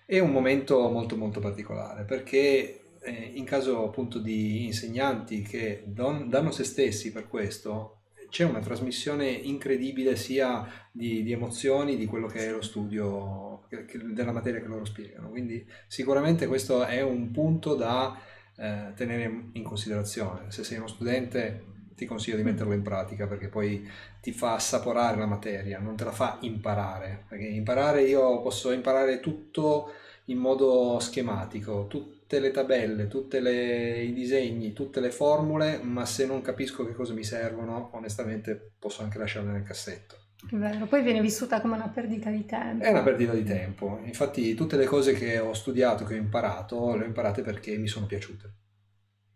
è 0.06 0.18
un 0.18 0.30
momento 0.30 0.88
molto 0.88 1.16
molto 1.16 1.38
particolare 1.38 2.04
perché 2.04 2.96
eh, 3.00 3.30
in 3.34 3.44
caso 3.44 3.84
appunto 3.84 4.18
di 4.18 4.64
insegnanti 4.64 5.42
che 5.42 5.82
don, 5.86 6.30
danno 6.30 6.50
se 6.50 6.64
stessi 6.64 7.12
per 7.12 7.28
questo, 7.28 7.98
c'è 8.30 8.44
una 8.44 8.60
trasmissione 8.60 9.28
incredibile 9.28 10.16
sia 10.16 10.66
di, 10.92 11.22
di 11.22 11.32
emozioni 11.32 11.96
di 11.96 12.06
quello 12.06 12.26
che 12.26 12.46
è 12.46 12.50
lo 12.50 12.60
studio 12.60 13.64
che, 13.68 13.84
che, 13.86 13.98
della 13.98 14.32
materia 14.32 14.60
che 14.60 14.66
loro 14.66 14.84
spiegano. 14.84 15.30
Quindi 15.30 15.66
sicuramente 15.86 16.46
questo 16.46 16.84
è 16.84 17.02
un 17.02 17.30
punto 17.30 17.74
da 17.74 18.18
eh, 18.58 18.92
tenere 18.94 19.50
in 19.52 19.62
considerazione. 19.62 20.50
Se 20.50 20.64
sei 20.64 20.78
uno 20.78 20.88
studente 20.88 21.64
ti 21.94 22.06
consiglio 22.06 22.36
di 22.36 22.44
metterlo 22.44 22.74
in 22.74 22.82
pratica 22.82 23.26
perché 23.26 23.48
poi 23.48 23.88
ti 24.20 24.32
fa 24.32 24.54
assaporare 24.54 25.16
la 25.16 25.26
materia, 25.26 25.78
non 25.78 25.96
te 25.96 26.04
la 26.04 26.12
fa 26.12 26.38
imparare. 26.42 27.24
Perché 27.28 27.46
imparare 27.46 28.02
io 28.02 28.40
posso 28.40 28.70
imparare 28.72 29.20
tutto 29.20 29.92
in 30.26 30.38
modo 30.38 30.98
schematico, 31.00 31.86
tutte 31.88 32.38
le 32.38 32.50
tabelle, 32.50 33.08
tutti 33.08 33.36
i 33.38 34.12
disegni, 34.12 34.72
tutte 34.72 35.00
le 35.00 35.10
formule, 35.10 35.80
ma 35.82 36.04
se 36.04 36.26
non 36.26 36.42
capisco 36.42 36.84
che 36.84 36.92
cosa 36.92 37.14
mi 37.14 37.24
servono, 37.24 37.90
onestamente 37.94 38.72
posso 38.78 39.02
anche 39.02 39.18
lasciarle 39.18 39.50
nel 39.50 39.62
cassetto. 39.62 40.17
Vero, 40.50 40.86
poi 40.86 41.02
viene 41.02 41.20
vissuta 41.20 41.60
come 41.60 41.74
una 41.74 41.88
perdita 41.88 42.30
di 42.30 42.44
tempo. 42.44 42.84
È 42.84 42.90
una 42.90 43.02
perdita 43.02 43.32
di 43.32 43.42
tempo. 43.42 44.00
Infatti 44.04 44.54
tutte 44.54 44.76
le 44.76 44.84
cose 44.84 45.12
che 45.12 45.38
ho 45.38 45.52
studiato, 45.52 46.04
che 46.04 46.14
ho 46.14 46.16
imparato, 46.18 46.94
le 46.94 47.04
ho 47.04 47.06
imparate 47.06 47.42
perché 47.42 47.76
mi 47.76 47.88
sono 47.88 48.06
piaciute. 48.06 48.52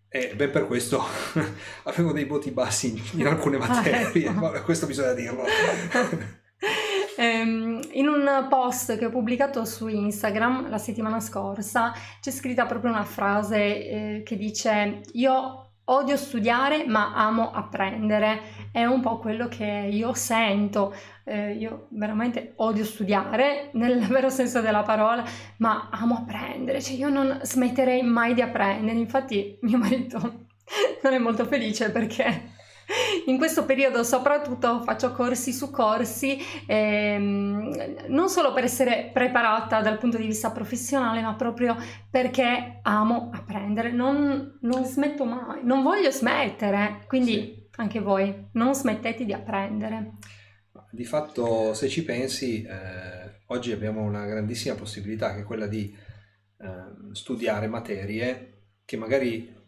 E 0.09 0.35
ben 0.37 0.51
per 0.51 0.67
questo 0.67 1.03
avevo 1.85 2.13
dei 2.13 2.25
voti 2.25 2.51
bassi 2.51 3.03
in, 3.15 3.27
alcune 3.27 3.57
ah, 3.57 3.67
materie, 3.67 4.29
ah, 4.29 4.33
ecco. 4.33 4.63
questo 4.63 4.87
bisogna 4.87 5.13
dirlo. 5.13 5.45
Ehm, 7.15 7.79
in 7.93 8.09
un 8.09 8.47
post 8.49 8.97
che 8.97 9.05
ho 9.05 9.11
pubblicato 9.11 9.67
su 9.67 9.87
Instagram 9.87 10.71
la 10.71 10.79
settimana 10.79 11.21
scorsa 11.21 11.93
c'è 12.23 12.31
scritta 12.31 12.65
proprio 12.65 12.91
una 12.91 13.05
frase 13.05 13.59
eh, 13.59 14.23
che 14.25 14.37
dice 14.39 15.03
io 15.13 15.72
odio 15.87 16.17
studiare 16.17 16.85
ma 16.87 17.15
amo 17.15 17.51
apprendere. 17.51 18.41
È 18.71 18.85
un 18.85 19.01
po' 19.01 19.19
quello 19.19 19.49
che 19.49 19.89
io 19.91 20.13
sento. 20.15 20.95
Eh, 21.25 21.53
io 21.55 21.87
veramente 21.91 22.53
odio 22.57 22.85
studiare 22.85 23.71
nel 23.75 24.07
vero 24.07 24.31
senso 24.31 24.61
della 24.61 24.83
parola, 24.83 25.25
ma 25.59 25.89
amo 25.91 26.17
apprendere. 26.17 26.81
Cioè 26.81 26.97
io 26.97 27.09
non 27.09 27.41
smetterei 27.43 28.03
mai 28.03 28.35
di 28.35 28.43
apprendere. 28.43 28.99
Infatti 28.99 29.59
mio 29.63 29.79
marito 29.79 30.19
non 31.03 31.13
è 31.13 31.19
molto 31.19 31.45
felice 31.45 31.91
perché 31.91 32.52
in 33.27 33.39
questo 33.39 33.65
periodo 33.65 34.03
soprattutto 34.03 34.83
faccio 34.83 35.13
corsi 35.13 35.53
su 35.53 35.71
corsi, 35.71 36.39
ehm, 36.67 38.07
non 38.09 38.29
solo 38.29 38.53
per 38.53 38.65
essere 38.65 39.11
preparata 39.13 39.81
dal 39.81 39.99
punto 39.99 40.17
di 40.17 40.27
vista 40.27 40.51
professionale, 40.51 41.21
ma 41.23 41.35
proprio 41.35 41.77
perché 42.11 42.81
amo 42.83 43.31
apprendere, 43.33 43.93
non, 43.93 44.59
non 44.61 44.85
smetto 44.85 45.25
mai, 45.25 45.61
non 45.65 45.83
voglio 45.83 46.11
smettere, 46.11 47.05
quindi 47.07 47.33
sì. 47.33 47.69
anche 47.77 48.01
voi 48.01 48.49
non 48.53 48.75
smettete 48.75 49.25
di 49.25 49.33
apprendere. 49.33 50.13
Di 50.91 51.05
fatto, 51.05 51.73
se 51.73 51.89
ci 51.89 52.05
pensi, 52.05 52.63
eh, 52.63 53.43
oggi 53.47 53.73
abbiamo 53.73 54.03
una 54.03 54.27
grandissima 54.27 54.75
possibilità 54.75 55.35
che 55.35 55.41
è 55.41 55.45
quella 55.45 55.67
di 55.67 55.95
eh, 56.59 57.15
studiare 57.15 57.67
materie 57.67 58.49
che 58.85 58.97
magari 58.97 59.61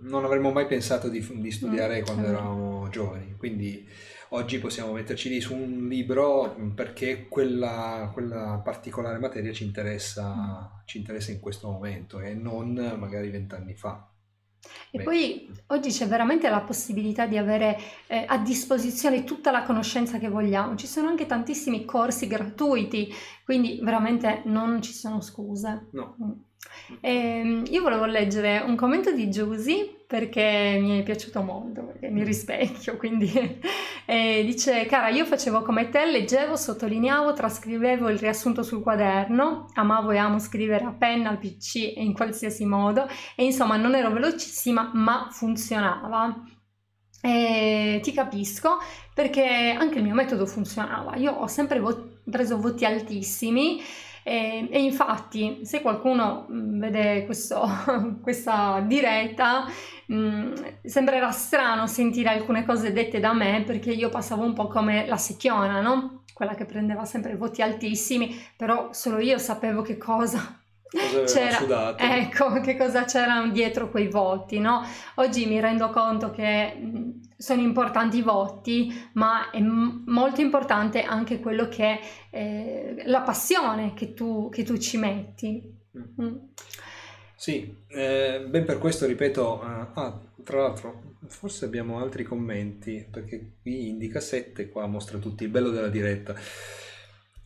non 0.00 0.24
avremmo 0.24 0.50
mai 0.50 0.66
pensato 0.66 1.08
di, 1.08 1.26
di 1.40 1.50
studiare 1.50 2.00
mm. 2.00 2.04
quando 2.04 2.26
eravamo 2.26 2.88
giovani, 2.88 3.34
quindi 3.36 3.86
oggi 4.30 4.58
possiamo 4.58 4.92
metterci 4.92 5.28
lì 5.28 5.40
su 5.40 5.54
un 5.54 5.88
libro 5.88 6.56
perché 6.74 7.26
quella, 7.28 8.10
quella 8.12 8.60
particolare 8.62 9.18
materia 9.18 9.52
ci 9.52 9.64
interessa, 9.64 10.34
mm. 10.34 10.78
ci 10.84 10.98
interessa, 10.98 11.32
in 11.32 11.40
questo 11.40 11.70
momento 11.70 12.20
e 12.20 12.34
non 12.34 12.72
magari 12.98 13.30
vent'anni 13.30 13.74
fa. 13.74 14.06
E 14.90 14.98
Beh. 14.98 15.04
poi 15.04 15.50
oggi 15.68 15.90
c'è 15.90 16.06
veramente 16.06 16.50
la 16.50 16.60
possibilità 16.60 17.26
di 17.26 17.38
avere 17.38 17.78
eh, 18.06 18.24
a 18.28 18.38
disposizione 18.38 19.24
tutta 19.24 19.50
la 19.50 19.62
conoscenza 19.62 20.18
che 20.18 20.28
vogliamo. 20.28 20.76
Ci 20.76 20.86
sono 20.86 21.08
anche 21.08 21.26
tantissimi 21.26 21.86
corsi 21.86 22.26
gratuiti, 22.26 23.08
quindi 23.44 23.80
veramente 23.82 24.42
non 24.44 24.82
ci 24.82 24.92
sono 24.92 25.22
scuse. 25.22 25.88
No. 25.92 26.49
Mm. 26.92 26.96
E 27.00 27.10
ehm, 27.10 27.64
io 27.70 27.82
volevo 27.82 28.04
leggere 28.04 28.58
un 28.58 28.76
commento 28.76 29.12
di 29.12 29.30
Giusy 29.30 29.98
perché 30.06 30.76
mi 30.80 30.98
è 30.98 31.02
piaciuto 31.04 31.40
molto, 31.40 31.84
perché 31.84 32.08
mi 32.08 32.24
rispecchio, 32.24 32.96
quindi 32.96 33.30
e 34.04 34.42
dice, 34.44 34.84
cara, 34.86 35.08
io 35.08 35.24
facevo 35.24 35.62
come 35.62 35.88
te, 35.88 36.04
leggevo, 36.10 36.56
sottolineavo, 36.56 37.32
trascrivevo 37.32 38.08
il 38.08 38.18
riassunto 38.18 38.64
sul 38.64 38.82
quaderno, 38.82 39.70
amavo 39.74 40.10
e 40.10 40.18
amo 40.18 40.40
scrivere 40.40 40.84
a 40.84 40.92
penna, 40.92 41.30
al 41.30 41.38
pc 41.38 41.76
e 41.96 42.02
in 42.02 42.12
qualsiasi 42.12 42.64
modo, 42.66 43.08
e 43.36 43.44
insomma 43.44 43.76
non 43.76 43.94
ero 43.94 44.10
velocissima, 44.10 44.90
ma 44.94 45.28
funzionava. 45.30 46.42
E 47.22 48.00
ti 48.02 48.12
capisco 48.12 48.78
perché 49.14 49.76
anche 49.78 49.98
il 49.98 50.04
mio 50.04 50.14
metodo 50.14 50.46
funzionava, 50.46 51.16
io 51.16 51.32
ho 51.32 51.46
sempre 51.46 51.78
vo- 51.78 52.18
preso 52.28 52.58
voti 52.58 52.84
altissimi 52.84 53.80
e, 54.22 54.68
e, 54.70 54.82
infatti, 54.82 55.60
se 55.64 55.80
qualcuno 55.80 56.46
mm, 56.50 56.80
vede 56.80 57.24
questo, 57.24 57.68
questa 58.22 58.82
diretta, 58.86 59.66
mh, 60.06 60.14
mm, 60.14 60.54
sembrerà 60.84 61.30
strano 61.30 61.86
sentire 61.86 62.28
alcune 62.28 62.64
cose 62.64 62.92
dette 62.92 63.20
da 63.20 63.32
me 63.32 63.62
perché 63.66 63.90
io 63.90 64.08
passavo 64.08 64.44
un 64.44 64.52
po' 64.52 64.68
come 64.68 65.06
la 65.06 65.16
secchiona, 65.16 65.80
no? 65.80 66.24
Quella 66.32 66.54
che 66.54 66.64
prendeva 66.64 67.04
sempre 67.04 67.36
voti 67.36 67.62
altissimi, 67.62 68.38
però 68.56 68.92
solo 68.92 69.18
io 69.18 69.38
sapevo 69.38 69.82
che 69.82 69.98
cosa 69.98 70.58
c'era, 70.90 71.96
ecco, 71.96 72.60
che 72.60 72.76
cosa 72.76 73.04
c'era 73.04 73.46
dietro 73.46 73.90
quei 73.90 74.08
voti, 74.08 74.58
no? 74.58 74.84
Oggi 75.16 75.46
mi 75.46 75.60
rendo 75.60 75.90
conto 75.90 76.30
che 76.30 76.74
mm, 76.76 77.10
sono 77.40 77.62
importanti 77.62 78.18
i 78.18 78.22
voti, 78.22 78.92
ma 79.14 79.50
è 79.50 79.60
m- 79.60 80.04
molto 80.06 80.40
importante 80.40 81.02
anche 81.02 81.40
quello 81.40 81.68
che 81.68 81.84
è 81.84 82.00
eh, 82.30 83.02
la 83.06 83.22
passione 83.22 83.94
che 83.94 84.12
tu, 84.12 84.48
che 84.50 84.62
tu 84.62 84.76
ci 84.76 84.98
metti. 84.98 85.78
Mm. 85.96 86.24
Mm. 86.24 86.36
Sì, 87.34 87.74
eh, 87.88 88.44
ben 88.46 88.64
per 88.66 88.78
questo 88.78 89.06
ripeto, 89.06 89.60
uh, 89.62 89.98
ah, 89.98 90.20
tra 90.44 90.60
l'altro 90.60 91.16
forse 91.26 91.64
abbiamo 91.64 91.98
altri 91.98 92.22
commenti, 92.22 93.06
perché 93.10 93.52
qui 93.62 93.88
indica 93.88 94.20
7, 94.20 94.68
qua 94.68 94.86
mostra 94.86 95.18
tutti 95.18 95.44
il 95.44 95.50
bello 95.50 95.70
della 95.70 95.88
diretta. 95.88 96.34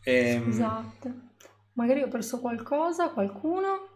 Ehm, 0.03 0.43
Scusate 0.43 1.33
magari 1.75 2.01
ho 2.01 2.07
perso 2.07 2.39
qualcosa, 2.39 3.09
qualcuno. 3.09 3.87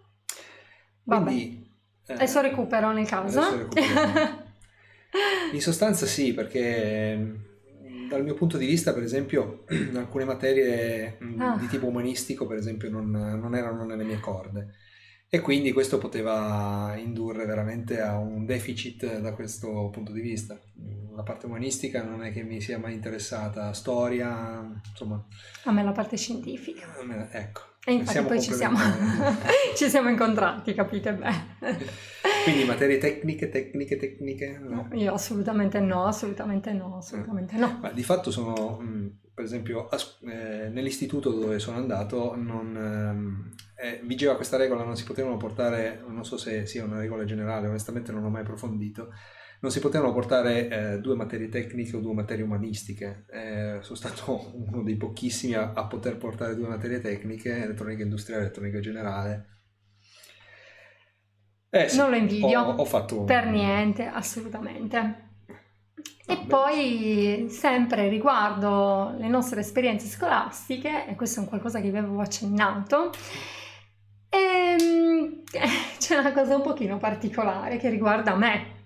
Vabbè. 1.04 1.24
Quindi, 1.26 1.72
eh, 2.06 2.14
adesso 2.14 2.42
recupero 2.42 2.92
nel 2.92 3.08
caso. 3.08 3.70
In 5.54 5.62
sostanza 5.62 6.06
sì, 6.06 6.34
perché 6.34 7.16
mm, 7.16 8.08
dal 8.10 8.24
mio 8.24 8.34
punto 8.34 8.58
di 8.58 8.66
vista, 8.66 8.94
per 8.94 9.04
esempio, 9.04 9.66
alcune 9.96 10.26
materie 10.26 11.18
mm, 11.24 11.42
ah. 11.42 11.58
di 11.60 11.68
tipo 11.68 11.88
umanistico, 11.88 12.46
per 12.46 12.58
esempio, 12.58 12.90
non, 12.90 13.10
non 13.10 13.56
erano 13.56 13.86
nelle 13.86 14.04
mie 14.04 14.20
corde 14.20 14.74
e 15.32 15.42
quindi 15.42 15.72
questo 15.72 16.00
poteva 16.00 16.96
indurre 16.98 17.46
veramente 17.46 18.02
a 18.02 18.18
un 18.18 18.48
deficit 18.48 19.20
da 19.20 19.34
questo 19.34 19.90
punto 19.92 20.12
di 20.12 20.22
vista. 20.22 20.60
La 21.16 21.22
parte 21.22 21.46
umanistica 21.46 22.02
non 22.04 22.24
è 22.24 22.32
che 22.32 22.42
mi 22.42 22.60
sia 22.60 22.80
mai 22.80 22.94
interessata, 22.94 23.72
storia, 23.74 24.82
insomma... 24.90 25.24
A 25.66 25.72
me 25.72 25.84
la 25.84 25.92
parte 25.92 26.18
scientifica. 26.18 26.88
Me, 27.04 27.28
ecco. 27.32 27.62
E 27.86 27.94
infatti 27.94 28.24
poi 28.24 28.42
ci 28.42 28.54
siamo, 28.54 28.80
ci 29.78 29.88
siamo 29.88 30.10
incontrati, 30.10 30.74
capite 30.74 31.14
bene. 31.14 31.58
Quindi 32.50 32.66
materie 32.66 32.98
tecniche, 32.98 33.48
tecniche, 33.50 33.98
tecniche? 33.98 34.58
No. 34.58 34.90
Io 34.94 35.14
assolutamente 35.14 35.80
no, 35.80 36.06
assolutamente 36.06 36.74
no, 36.74 36.98
assolutamente 36.98 37.56
no. 37.58 37.78
Ma 37.80 37.92
di 37.92 38.02
fatto 38.02 38.32
sono, 38.32 38.80
mm, 38.82 39.08
per 39.36 39.44
esempio, 39.44 39.88
eh, 39.92 40.70
nell'istituto 40.70 41.32
dove 41.32 41.60
sono 41.60 41.78
andato 41.78 42.36
non, 42.36 42.76
ehm, 42.76 43.54
eh, 43.76 44.02
vigeva 44.04 44.36
questa 44.36 44.58
regola, 44.58 44.84
non 44.84 44.98
si 44.98 45.04
potevano 45.04 45.38
portare, 45.38 46.04
non 46.08 46.26
so 46.26 46.38
se 46.38 46.66
sia 46.66 46.84
una 46.84 46.98
regola 46.98 47.24
generale, 47.24 47.68
onestamente 47.68 48.12
non 48.12 48.24
ho 48.24 48.30
mai 48.30 48.42
approfondito, 48.42 49.14
non 49.62 49.70
si 49.70 49.80
potevano 49.80 50.12
portare 50.12 50.70
eh, 50.70 51.00
due 51.02 51.16
materie 51.16 51.50
tecniche 51.50 51.98
o 51.98 52.00
due 52.00 52.16
materie 52.16 52.44
umanistiche. 52.44 53.26
Eh, 53.30 53.78
sono 53.82 53.96
stato 53.96 54.54
uno 54.58 54.82
dei 54.82 54.96
pochissimi 54.96 55.54
a, 55.54 55.74
a, 55.74 55.86
poter 55.86 56.18
portare 56.18 56.56
due 56.56 56.68
materie 56.68 57.00
tecniche, 57.00 57.64
elettronica 57.64 58.02
industriale 58.02 58.42
e 58.42 58.46
elettronica 58.46 58.80
generale. 58.80 59.59
Eh, 61.70 61.90
sì, 61.90 61.98
non 61.98 62.10
lo 62.10 62.16
invidio. 62.16 62.62
Ho, 62.62 62.76
ho 62.76 62.86
fatto... 62.86 63.24
Per 63.24 63.46
niente, 63.48 64.06
assolutamente. 64.06 65.28
E 66.26 66.38
poi 66.48 67.48
sempre 67.50 68.08
riguardo 68.08 69.16
le 69.18 69.28
nostre 69.28 69.62
esperienze 69.62 70.08
scolastiche, 70.08 71.08
e 71.08 71.16
questo 71.16 71.40
è 71.40 71.44
un 71.44 71.50
qualcosa 71.50 71.82
che 71.82 71.90
vi 71.90 71.98
avevo 71.98 72.22
accennato, 72.22 73.12
ehm, 74.30 75.44
c'è 75.98 76.18
una 76.18 76.32
cosa 76.32 76.56
un 76.56 76.62
pochino 76.62 76.98
particolare 76.98 77.78
che 77.78 77.90
riguarda 77.90 78.36
me. 78.36 78.78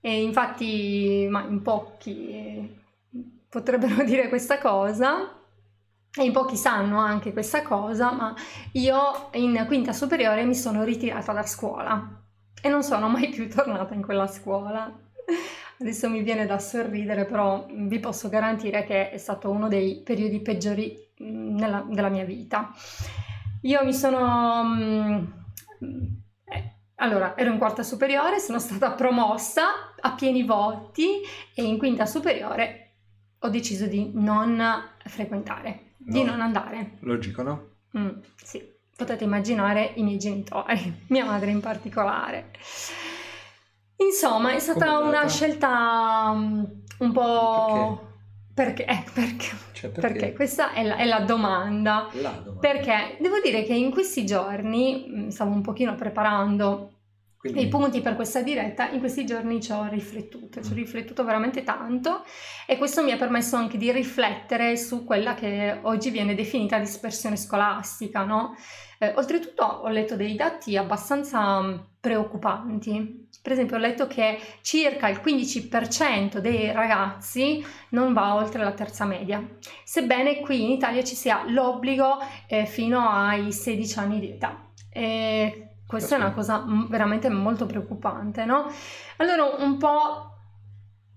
E 0.00 0.22
infatti, 0.22 1.26
ma 1.30 1.44
in 1.44 1.60
pochi 1.62 2.80
potrebbero 3.48 4.02
dire 4.04 4.28
questa 4.28 4.58
cosa, 4.58 5.41
e 6.14 6.24
in 6.24 6.32
pochi 6.32 6.56
sanno 6.56 6.98
anche 6.98 7.32
questa 7.32 7.62
cosa, 7.62 8.12
ma 8.12 8.34
io 8.72 9.30
in 9.32 9.64
quinta 9.66 9.92
superiore 9.92 10.44
mi 10.44 10.54
sono 10.54 10.84
ritirata 10.84 11.32
da 11.32 11.42
scuola 11.42 12.22
e 12.60 12.68
non 12.68 12.82
sono 12.82 13.08
mai 13.08 13.28
più 13.30 13.48
tornata 13.48 13.94
in 13.94 14.02
quella 14.02 14.26
scuola. 14.26 14.92
Adesso 15.80 16.10
mi 16.10 16.22
viene 16.22 16.46
da 16.46 16.58
sorridere, 16.58 17.24
però 17.24 17.66
vi 17.68 17.98
posso 17.98 18.28
garantire 18.28 18.84
che 18.84 19.10
è 19.10 19.16
stato 19.16 19.50
uno 19.50 19.68
dei 19.68 20.02
periodi 20.04 20.40
peggiori 20.40 20.96
mm, 21.22 21.56
nella, 21.56 21.84
della 21.88 22.08
mia 22.08 22.24
vita. 22.24 22.70
Io 23.62 23.84
mi 23.84 23.94
sono... 23.94 24.62
Mm, 24.64 25.24
eh, 26.44 26.74
allora, 26.96 27.36
ero 27.36 27.50
in 27.50 27.58
quarta 27.58 27.82
superiore, 27.82 28.38
sono 28.38 28.58
stata 28.60 28.92
promossa 28.92 29.94
a 29.98 30.12
pieni 30.12 30.44
voti 30.44 31.20
e 31.54 31.64
in 31.64 31.78
quinta 31.78 32.06
superiore 32.06 32.82
ho 33.40 33.48
deciso 33.48 33.86
di 33.86 34.12
non 34.14 34.62
frequentare, 35.04 35.91
no. 36.04 36.12
di 36.12 36.22
non 36.22 36.40
andare. 36.40 36.98
Logico, 37.00 37.42
no? 37.42 37.68
Mm, 37.96 38.08
sì, 38.42 38.62
potete 38.96 39.24
immaginare 39.24 39.92
i 39.96 40.02
miei 40.02 40.18
genitori, 40.18 41.04
mia 41.08 41.24
madre 41.24 41.50
in 41.50 41.60
particolare. 41.60 42.50
Insomma, 43.96 44.52
è 44.52 44.58
stata 44.58 44.98
una 44.98 45.28
scelta 45.28 46.32
mm, 46.34 46.64
un 46.98 47.12
po'... 47.12 48.10
Perché? 48.54 48.84
Perché? 48.84 48.84
Eh, 48.84 49.04
perché? 49.12 49.56
Cioè, 49.72 49.90
perché? 49.90 50.18
perché? 50.18 50.32
Questa 50.34 50.72
è 50.72 50.84
la, 50.84 50.96
è 50.96 51.06
la, 51.06 51.20
domanda. 51.20 52.08
la, 52.12 52.30
domanda. 52.30 52.60
Perché 52.60 53.16
devo 53.20 53.40
dire 53.40 53.62
che 53.64 53.74
in 53.74 53.90
questi 53.90 54.26
giorni 54.26 55.06
mm, 55.08 55.28
stavo 55.28 55.52
un 55.52 55.62
pochino 55.62 55.94
preparando 55.94 56.90
quindi... 57.42 57.64
I 57.64 57.68
punti 57.68 58.00
per 58.02 58.14
questa 58.14 58.40
diretta 58.40 58.88
in 58.90 59.00
questi 59.00 59.26
giorni 59.26 59.60
ci 59.60 59.72
ho 59.72 59.88
riflettuto, 59.88 60.62
ci 60.62 60.70
ho 60.70 60.74
mm. 60.74 60.76
riflettuto 60.76 61.24
veramente 61.24 61.64
tanto 61.64 62.24
e 62.68 62.78
questo 62.78 63.02
mi 63.02 63.10
ha 63.10 63.16
permesso 63.16 63.56
anche 63.56 63.78
di 63.78 63.90
riflettere 63.90 64.76
su 64.76 65.04
quella 65.04 65.34
che 65.34 65.80
oggi 65.82 66.10
viene 66.10 66.36
definita 66.36 66.78
dispersione 66.78 67.36
scolastica, 67.36 68.22
no? 68.22 68.54
Eh, 69.00 69.12
oltretutto 69.16 69.64
ho 69.64 69.88
letto 69.88 70.14
dei 70.14 70.36
dati 70.36 70.76
abbastanza 70.76 71.60
mm, 71.60 71.78
preoccupanti. 71.98 73.26
Per 73.42 73.50
esempio 73.50 73.74
ho 73.74 73.80
letto 73.80 74.06
che 74.06 74.38
circa 74.60 75.08
il 75.08 75.20
15% 75.20 76.38
dei 76.38 76.70
ragazzi 76.70 77.60
non 77.88 78.12
va 78.12 78.36
oltre 78.36 78.62
la 78.62 78.70
terza 78.70 79.04
media, 79.04 79.44
sebbene 79.82 80.38
qui 80.38 80.62
in 80.62 80.70
Italia 80.70 81.02
ci 81.02 81.16
sia 81.16 81.42
l'obbligo 81.48 82.18
eh, 82.46 82.66
fino 82.66 83.00
ai 83.00 83.50
16 83.50 83.98
anni 83.98 84.20
di 84.20 84.30
età. 84.30 84.68
E 84.92 85.71
questa 85.92 86.16
è 86.16 86.18
una 86.18 86.32
cosa 86.32 86.64
veramente 86.88 87.28
molto 87.28 87.66
preoccupante, 87.66 88.46
no? 88.46 88.66
Allora, 89.18 89.56
un 89.58 89.76
po' 89.76 90.36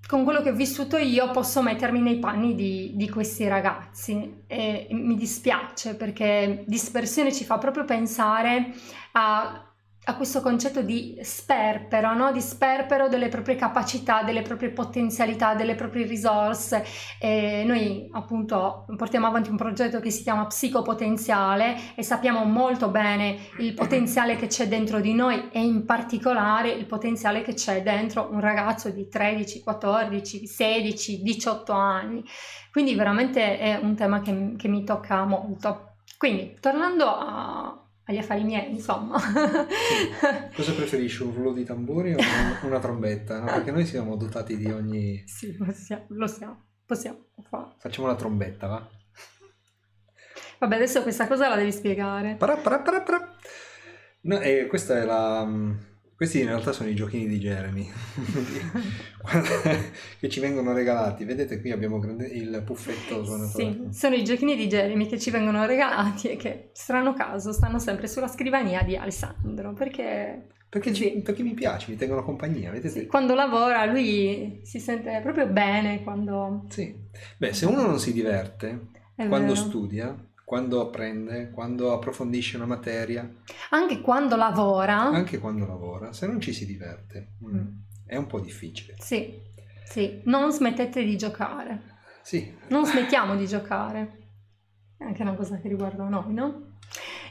con 0.05 0.25
quello 0.25 0.41
che 0.41 0.49
ho 0.49 0.53
vissuto 0.53 0.97
io 0.97 1.31
posso 1.31 1.61
mettermi 1.61 2.01
nei 2.01 2.19
panni 2.19 2.55
di, 2.55 2.91
di 2.93 3.09
questi 3.09 3.47
ragazzi 3.47 4.43
e 4.47 4.87
mi 4.91 5.15
dispiace 5.15 5.95
perché 5.95 6.65
dispersione 6.67 7.31
ci 7.31 7.45
fa 7.45 7.57
proprio 7.57 7.85
pensare 7.85 8.73
a 9.13 9.64
a 10.07 10.15
questo 10.15 10.41
concetto 10.41 10.81
di 10.81 11.17
sperpero, 11.21 12.13
no? 12.13 12.31
di 12.31 12.41
sperpero 12.41 13.07
delle 13.07 13.27
proprie 13.27 13.55
capacità, 13.55 14.21
delle 14.21 14.43
proprie 14.43 14.69
potenzialità, 14.69 15.55
delle 15.55 15.73
proprie 15.73 16.05
risorse. 16.05 16.85
E 17.19 17.63
noi 17.65 18.07
appunto 18.11 18.85
portiamo 18.97 19.25
avanti 19.25 19.49
un 19.49 19.57
progetto 19.57 19.99
che 19.99 20.11
si 20.11 20.21
chiama 20.21 20.45
Psicopotenziale 20.45 21.95
e 21.95 22.03
sappiamo 22.03 22.43
molto 22.43 22.89
bene 22.89 23.37
il 23.57 23.73
potenziale 23.73 24.35
che 24.35 24.45
c'è 24.45 24.67
dentro 24.67 24.99
di 24.99 25.13
noi 25.15 25.49
e 25.51 25.63
in 25.63 25.85
particolare 25.85 26.69
il 26.69 26.85
potenziale 26.85 27.41
che 27.41 27.55
c'è 27.55 27.81
dentro 27.81 28.29
un 28.31 28.39
ragazzo 28.39 28.89
di 28.89 29.07
13, 29.09 29.61
14, 29.61 30.45
16, 30.45 31.23
18 31.23 31.71
anni. 31.71 32.23
Quindi 32.71 32.93
veramente 32.93 33.57
è 33.57 33.79
un 33.81 33.95
tema 33.95 34.21
che, 34.21 34.53
che 34.55 34.67
mi 34.67 34.83
tocca 34.83 35.25
molto. 35.25 35.93
Quindi 36.17 36.57
tornando 36.59 37.05
a, 37.05 37.84
agli 38.05 38.17
affari 38.17 38.43
miei, 38.43 38.71
insomma. 38.71 39.19
Cosa 40.55 40.73
preferisci, 40.73 41.23
un 41.23 41.33
rullo 41.33 41.53
di 41.53 41.63
tamburi 41.63 42.13
o 42.13 42.17
una, 42.63 42.79
trombetta? 42.79 43.39
No? 43.39 43.45
Perché 43.45 43.71
noi 43.71 43.85
siamo 43.85 44.15
dotati 44.15 44.57
di 44.57 44.69
ogni... 44.71 45.23
Sì, 45.25 45.53
possiamo, 45.55 46.05
lo 46.09 46.27
siamo, 46.27 46.65
possiamo 46.85 47.25
fare. 47.49 47.73
Facciamo 47.77 48.07
una 48.07 48.15
trombetta, 48.15 48.67
va? 48.67 48.89
Vabbè, 50.59 50.75
adesso 50.75 51.01
questa 51.01 51.27
cosa 51.27 51.49
la 51.49 51.55
devi 51.55 51.71
spiegare. 51.71 52.35
Parà, 52.35 52.55
parà, 52.57 52.79
parà, 52.79 53.01
parà. 53.01 53.35
No, 54.21 54.39
eh, 54.39 54.67
questa 54.67 54.97
è 54.97 55.05
la 55.05 55.45
questi 56.15 56.39
in 56.39 56.47
realtà 56.47 56.71
sono 56.71 56.87
i 56.87 56.95
giochini 56.95 57.27
di 57.27 57.39
Jeremy 57.39 57.91
che 60.19 60.29
ci 60.29 60.39
vengono 60.39 60.71
regalati. 60.71 61.25
Vedete 61.25 61.59
qui 61.59 61.71
abbiamo 61.71 62.01
il 62.03 62.63
puffetto 62.65 63.25
suonatore. 63.25 63.89
Sì, 63.89 63.97
sono 63.97 64.15
i 64.15 64.23
giochini 64.23 64.55
di 64.55 64.67
Jeremy 64.67 65.07
che 65.07 65.19
ci 65.19 65.29
vengono 65.29 65.65
regalati 65.65 66.29
e 66.29 66.35
che, 66.37 66.69
strano 66.73 67.13
caso, 67.13 67.51
stanno 67.51 67.79
sempre 67.79 68.07
sulla 68.07 68.27
scrivania 68.27 68.81
di 68.83 68.95
Alessandro 68.95 69.73
perché... 69.73 70.47
Perché, 70.67 70.93
ci, 70.93 71.21
perché 71.21 71.43
mi 71.43 71.53
piace, 71.53 71.91
mi 71.91 71.97
tengono 71.97 72.23
compagnia, 72.23 72.71
vedete? 72.71 72.89
Sì, 72.89 73.05
quando 73.05 73.33
lavora 73.33 73.85
lui 73.85 74.59
si 74.63 74.79
sente 74.79 75.19
proprio 75.21 75.47
bene 75.47 76.03
quando... 76.03 76.65
Sì, 76.69 76.93
beh 77.37 77.53
se 77.53 77.65
uno 77.65 77.83
non 77.83 77.99
si 77.99 78.11
diverte, 78.11 78.87
È 79.15 79.27
quando 79.27 79.53
vero. 79.53 79.65
studia, 79.67 80.27
quando 80.45 80.79
apprende, 80.79 81.49
quando 81.49 81.91
approfondisce 81.91 82.55
una 82.55 82.67
materia. 82.67 83.27
Anche 83.71 83.99
quando 83.99 84.35
lavora. 84.35 85.01
Anche 85.01 85.39
quando 85.39 85.65
lavora, 85.65 86.13
se 86.13 86.27
non 86.27 86.39
ci 86.39 86.53
si 86.53 86.67
diverte, 86.67 87.31
mm. 87.43 87.55
mm. 87.55 87.67
è 88.05 88.15
un 88.15 88.27
po' 88.27 88.39
difficile. 88.39 88.93
Sì, 88.99 89.41
sì, 89.83 90.21
non 90.25 90.51
smettete 90.51 91.03
di 91.03 91.17
giocare. 91.17 91.93
Sì. 92.21 92.55
Non 92.67 92.85
smettiamo 92.85 93.35
di 93.35 93.47
giocare. 93.47 94.19
È 94.97 95.03
anche 95.03 95.23
una 95.23 95.33
cosa 95.33 95.57
che 95.59 95.67
riguarda 95.67 96.03
noi, 96.07 96.31
no? 96.31 96.73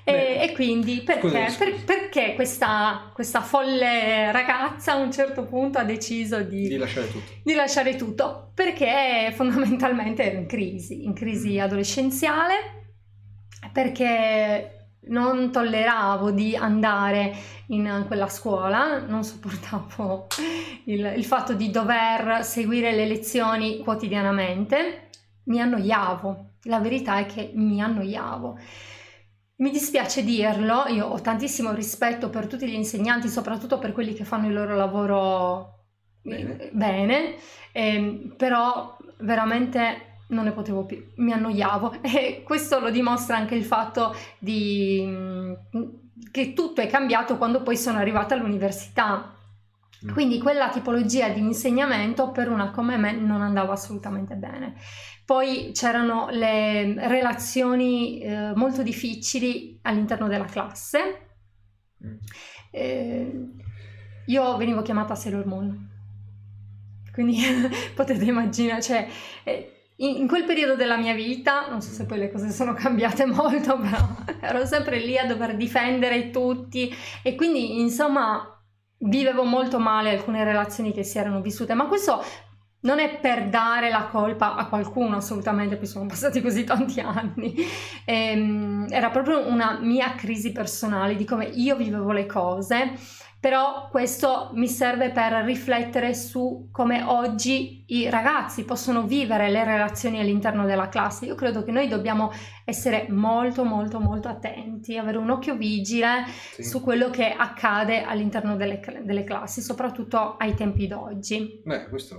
E, 0.02 0.40
e, 0.42 0.52
quindi 0.52 1.00
perché, 1.02 1.54
per, 1.56 1.84
perché 1.84 2.34
questa, 2.34 3.10
questa, 3.14 3.40
folle 3.40 4.30
ragazza 4.32 4.92
a 4.92 4.96
un 4.96 5.10
certo 5.10 5.44
punto 5.46 5.78
ha 5.78 5.84
deciso 5.84 6.42
di, 6.42 6.68
di, 6.68 6.76
lasciare 6.76 7.10
tutto? 7.10 7.32
Di 7.42 7.54
lasciare 7.54 7.96
tutto 7.96 8.50
perché 8.54 9.32
fondamentalmente 9.34 10.24
era 10.24 10.36
in 10.36 10.46
crisi, 10.46 11.04
in 11.04 11.14
crisi 11.14 11.56
mm. 11.56 11.60
adolescenziale 11.60 12.82
perché 13.72 14.74
non 15.06 15.50
tolleravo 15.50 16.30
di 16.30 16.56
andare 16.56 17.34
in 17.68 18.04
quella 18.06 18.28
scuola, 18.28 19.00
non 19.00 19.24
sopportavo 19.24 20.26
il, 20.84 21.14
il, 21.16 21.24
fatto 21.24 21.54
di 21.54 21.70
dover 21.70 22.44
seguire 22.44 22.92
le 22.92 23.06
lezioni 23.06 23.78
quotidianamente, 23.78 25.08
mi 25.44 25.60
annoiavo, 25.60 26.50
la 26.64 26.80
verità 26.80 27.18
è 27.18 27.26
che 27.26 27.50
mi 27.54 27.82
annoiavo. 27.82 28.58
Mi 29.56 29.70
dispiace 29.70 30.24
dirlo, 30.24 30.86
io 30.88 31.06
ho 31.06 31.20
tantissimo 31.20 31.72
rispetto 31.72 32.28
per 32.28 32.46
tutti 32.46 32.66
gli 32.66 32.74
insegnanti, 32.74 33.28
soprattutto 33.28 33.78
per 33.78 33.92
quelli 33.92 34.12
che 34.12 34.24
fanno 34.24 34.48
il 34.48 34.52
loro 34.52 34.74
lavoro 34.74 35.84
bene, 36.22 36.70
bene. 36.72 37.34
Eh, 37.70 38.34
però 38.36 38.96
veramente 39.18 40.13
non 40.28 40.44
ne 40.44 40.52
potevo 40.52 40.84
più, 40.84 41.12
mi 41.16 41.32
annoiavo 41.32 42.00
e 42.02 42.42
questo 42.44 42.78
lo 42.78 42.90
dimostra 42.90 43.36
anche 43.36 43.54
il 43.54 43.64
fatto 43.64 44.14
di, 44.38 45.04
mm, 45.06 45.52
che 46.30 46.52
tutto 46.52 46.80
è 46.80 46.86
cambiato 46.86 47.36
quando 47.36 47.62
poi 47.62 47.76
sono 47.76 47.98
arrivata 47.98 48.34
all'università. 48.34 49.34
Mm. 50.04 50.12
Quindi 50.12 50.38
quella 50.38 50.68
tipologia 50.68 51.28
di 51.28 51.40
insegnamento 51.40 52.30
per 52.30 52.50
una 52.50 52.70
come 52.70 52.96
me 52.96 53.12
non 53.12 53.42
andava 53.42 53.72
assolutamente 53.72 54.34
bene. 54.34 54.74
Poi 55.24 55.70
c'erano 55.72 56.28
le 56.30 56.94
relazioni 57.08 58.20
eh, 58.20 58.52
molto 58.54 58.82
difficili 58.82 59.78
all'interno 59.82 60.28
della 60.28 60.44
classe. 60.44 60.98
Mm. 62.04 62.16
Eh, 62.70 63.50
io 64.26 64.56
venivo 64.56 64.82
chiamata 64.82 65.14
Sailor 65.14 65.46
Moon. 65.46 65.92
Quindi 67.12 67.38
potete 67.94 68.24
immaginare, 68.24 68.82
cioè, 68.82 69.08
eh, 69.44 69.73
in, 69.96 70.26
quel 70.26 70.44
periodo 70.44 70.74
della 70.74 70.96
mia 70.96 71.14
vita, 71.14 71.68
non 71.68 71.80
so 71.80 71.90
se 71.90 72.04
poi 72.04 72.18
le 72.18 72.30
cose 72.30 72.50
sono 72.50 72.72
cambiate 72.72 73.24
molto, 73.26 73.78
però 73.78 73.98
ero 74.40 74.66
sempre 74.66 74.98
lì 74.98 75.16
a 75.16 75.26
dover 75.26 75.56
difendere 75.56 76.30
tutti 76.30 76.92
e 77.22 77.34
quindi 77.34 77.80
insomma 77.80 78.48
vivevo 78.98 79.44
molto 79.44 79.78
male 79.78 80.10
alcune 80.10 80.44
relazioni 80.44 80.92
che 80.92 81.04
si 81.04 81.18
erano 81.18 81.40
vissute, 81.40 81.74
ma 81.74 81.86
questo 81.86 82.22
non 82.80 82.98
è 82.98 83.18
per 83.18 83.48
dare 83.48 83.88
la 83.88 84.06
colpa 84.06 84.56
a 84.56 84.66
qualcuno 84.66 85.16
assolutamente, 85.16 85.76
poi 85.76 85.86
sono 85.86 86.06
passati 86.06 86.42
così 86.42 86.64
tanti 86.64 87.00
anni, 87.00 87.54
ehm, 88.04 88.86
era 88.90 89.10
proprio 89.10 89.46
una 89.48 89.78
mia 89.80 90.14
crisi 90.14 90.52
personale 90.52 91.16
di 91.16 91.24
come 91.24 91.46
io 91.46 91.76
vivevo 91.76 92.12
le 92.12 92.26
cose 92.26 92.92
però 93.44 93.90
questo 93.90 94.52
mi 94.54 94.66
serve 94.66 95.10
per 95.10 95.44
riflettere 95.44 96.14
su 96.14 96.70
come 96.72 97.02
oggi 97.02 97.84
i 97.88 98.08
ragazzi 98.08 98.64
possono 98.64 99.06
vivere 99.06 99.50
le 99.50 99.64
relazioni 99.64 100.18
all'interno 100.18 100.64
della 100.64 100.88
classe. 100.88 101.26
Io 101.26 101.34
credo 101.34 101.62
che 101.62 101.70
noi 101.70 101.86
dobbiamo 101.86 102.32
essere 102.64 103.06
molto 103.10 103.64
molto 103.64 104.00
molto 104.00 104.28
attenti, 104.28 104.96
avere 104.96 105.18
un 105.18 105.28
occhio 105.28 105.58
vigile 105.58 106.24
sì. 106.54 106.62
su 106.62 106.80
quello 106.80 107.10
che 107.10 107.32
accade 107.32 108.00
all'interno 108.00 108.56
delle, 108.56 108.80
delle, 109.04 109.24
classi, 109.24 109.60
soprattutto 109.60 110.38
ai 110.38 110.54
tempi 110.54 110.86
d'oggi. 110.86 111.60
Beh, 111.66 111.90
questo 111.90 112.16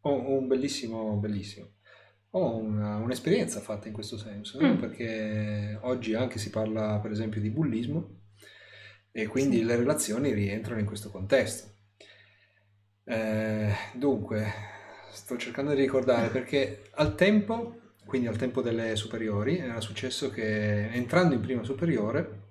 ho 0.00 0.38
un 0.38 0.46
bellissimo, 0.46 1.16
bellissimo. 1.16 1.70
Ho 2.34 2.54
una, 2.54 2.98
un'esperienza 2.98 3.58
fatta 3.58 3.88
in 3.88 3.94
questo 3.94 4.16
senso, 4.16 4.62
mm. 4.62 4.76
perché 4.76 5.76
oggi 5.82 6.14
anche 6.14 6.38
si 6.38 6.50
parla 6.50 7.00
per 7.00 7.10
esempio 7.10 7.40
di 7.40 7.50
bullismo 7.50 8.22
e 9.16 9.28
quindi 9.28 9.58
sì. 9.58 9.64
le 9.64 9.76
relazioni 9.76 10.32
rientrano 10.32 10.80
in 10.80 10.86
questo 10.86 11.08
contesto. 11.08 11.68
Eh, 13.04 13.72
dunque, 13.92 14.52
sto 15.12 15.36
cercando 15.36 15.72
di 15.72 15.80
ricordare 15.80 16.30
perché 16.30 16.90
al 16.94 17.14
tempo, 17.14 17.92
quindi 18.04 18.26
al 18.26 18.36
tempo 18.36 18.60
delle 18.60 18.96
superiori, 18.96 19.58
era 19.58 19.80
successo 19.80 20.30
che 20.30 20.88
entrando 20.88 21.34
in 21.34 21.40
prima 21.40 21.62
superiore 21.62 22.42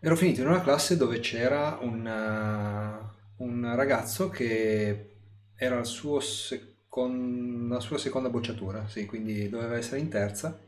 ero 0.00 0.16
finito 0.16 0.42
in 0.42 0.48
una 0.48 0.60
classe 0.60 0.98
dove 0.98 1.18
c'era 1.20 1.78
una, 1.80 3.10
un 3.38 3.74
ragazzo 3.74 4.28
che 4.28 5.14
era 5.56 5.76
la 5.76 5.84
sua 5.84 6.20
seconda 6.20 8.28
bocciatura, 8.28 8.86
sì, 8.86 9.06
quindi 9.06 9.48
doveva 9.48 9.78
essere 9.78 10.00
in 10.00 10.10
terza, 10.10 10.60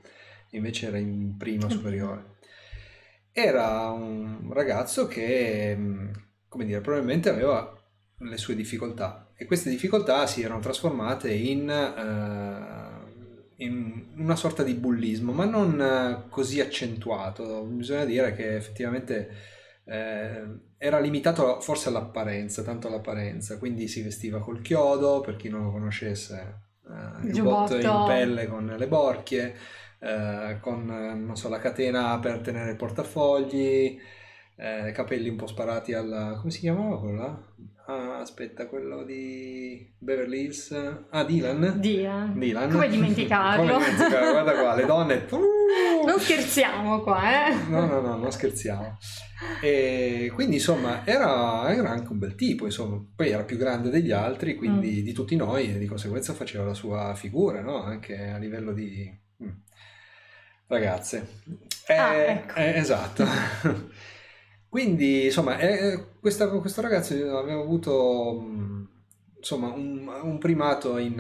invece 0.53 0.87
era 0.87 0.97
in 0.97 1.37
prima 1.37 1.69
superiore 1.69 2.33
era 3.37 3.91
un 3.91 4.53
ragazzo 4.53 5.09
che, 5.09 5.75
mm, 5.77 6.11
come 6.49 6.65
dire, 6.65 6.81
probabilmente 6.81 7.29
aveva 7.29 7.77
le 8.19 8.37
sue 8.37 8.55
difficoltà. 8.55 9.33
E 9.37 9.45
queste 9.45 9.71
difficoltà 9.71 10.25
si 10.29 10.43
erano 10.43 10.61
trasformate 10.61 11.33
in, 11.33 11.69
uh, 11.69 13.53
in 13.57 14.05
una 14.19 14.37
sorta 14.37 14.63
di 14.63 14.75
bullismo, 14.75 15.33
ma 15.33 15.45
non 15.45 16.27
così 16.29 16.61
accentuato. 16.61 17.63
Bisogna 17.65 18.05
dire 18.05 18.35
che 18.35 18.55
effettivamente 18.55 19.31
eh, 19.85 20.43
era 20.79 21.01
limitato 21.01 21.61
forse 21.61 21.89
all'apparenza, 21.89 22.63
tanto 22.63 22.87
all'apparenza, 22.87 23.59
quindi 23.59 23.89
si 23.89 24.03
vestiva 24.03 24.39
col 24.39 24.63
chiodo, 24.63 25.21
per 25.21 25.35
chi 25.35 25.49
non 25.49 25.65
lo 25.65 25.73
conoscesse, 25.73 26.61
eh, 26.89 27.27
il 27.27 27.33
giubbotto 27.33 27.77
in 27.77 28.05
pelle 28.07 28.47
con 28.47 28.73
le 28.79 28.87
borchie 28.87 29.57
eh, 30.05 30.59
con 30.61 30.85
non 30.85 31.37
so, 31.37 31.49
la 31.49 31.59
catena 31.59 32.19
per 32.19 32.41
tenere 32.41 32.73
i 32.73 32.77
portafogli, 32.77 33.99
eh, 34.57 34.93
capelli 34.93 35.31
un 35.31 35.37
po' 35.37 35.47
sparati 35.47 35.95
alla... 35.95 36.37
come 36.39 36.51
si 36.51 36.61
chiamava 36.61 36.99
quello 37.01 37.17
là? 37.17 37.43
Ah, 37.87 38.21
aspetta, 38.21 38.67
quello 38.67 39.03
di 39.03 39.95
Beverly 39.99 40.45
Hills. 40.45 40.75
Ah, 41.11 41.25
Dylan. 41.25 41.81
Dylan. 41.81 42.39
Dylan. 42.39 42.71
Come 42.71 42.89
dimenticarlo? 42.89 43.73
Come 43.73 43.85
dimenticarlo? 43.85 44.31
Guarda 44.31 44.53
qua, 44.53 44.75
le 44.75 44.87
donne. 44.87 45.27
Uh! 45.75 46.07
Non 46.07 46.21
scherziamo 46.21 47.01
qua, 47.01 47.49
eh? 47.49 47.55
No, 47.69 47.87
no, 47.87 48.01
no, 48.01 48.17
non 48.17 48.31
scherziamo. 48.31 48.99
E 49.61 50.31
quindi, 50.35 50.57
insomma, 50.57 51.05
era, 51.05 51.75
era, 51.75 51.91
anche 51.91 52.13
un 52.13 52.19
bel 52.19 52.35
tipo, 52.35 52.67
insomma. 52.67 53.03
Poi 53.17 53.31
era 53.31 53.43
più 53.43 53.57
grande 53.57 53.91
degli 53.91 54.13
altri, 54.13 54.55
quindi 54.55 55.01
mm. 55.01 55.05
di 55.05 55.13
tutti 55.13 55.35
noi, 55.35 55.75
e 55.75 55.79
di 55.79 55.87
conseguenza 55.87 56.33
faceva 56.33 56.65
la 56.65 56.75
sua 56.75 57.15
figura, 57.15 57.61
no? 57.61 57.83
Anche 57.83 58.17
a 58.17 58.39
livello 58.39 58.73
di... 58.73 59.11
Mm 60.65 60.75
ragazze. 60.75 61.27
Eh, 61.87 61.95
ah, 61.95 62.15
ecco. 62.15 62.55
eh, 62.55 62.77
esatto. 62.77 63.25
Quindi, 64.69 65.27
insomma, 65.27 65.59
eh, 65.59 66.05
questa, 66.21 66.49
questo 66.49 66.81
ragazzo 66.81 67.15
aveva 67.37 67.61
avuto 67.61 68.43
insomma, 69.37 69.69
un, 69.69 70.09
un 70.23 70.39
primato 70.39 70.99
in, 70.99 71.13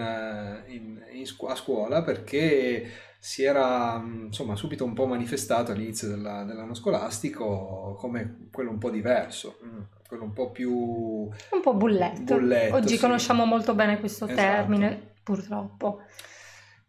in, 0.68 1.04
in, 1.12 1.24
a 1.48 1.54
scuola 1.54 2.02
perché 2.02 2.90
si 3.20 3.44
era 3.44 4.02
insomma, 4.04 4.56
subito 4.56 4.84
un 4.84 4.92
po' 4.92 5.06
manifestato 5.06 5.70
all'inizio 5.70 6.08
della, 6.08 6.42
dell'anno 6.42 6.74
scolastico 6.74 7.96
come 7.98 8.48
quello 8.50 8.70
un 8.70 8.78
po' 8.78 8.90
diverso, 8.90 9.58
quello 10.06 10.24
un 10.24 10.32
po' 10.32 10.50
più... 10.50 10.72
Un 10.72 11.60
po' 11.62 11.74
bulletto. 11.74 12.34
bulletto 12.34 12.74
Oggi 12.74 12.96
sì. 12.96 13.00
conosciamo 13.00 13.44
molto 13.44 13.74
bene 13.74 14.00
questo 14.00 14.24
esatto. 14.24 14.40
termine, 14.40 15.14
purtroppo. 15.22 16.00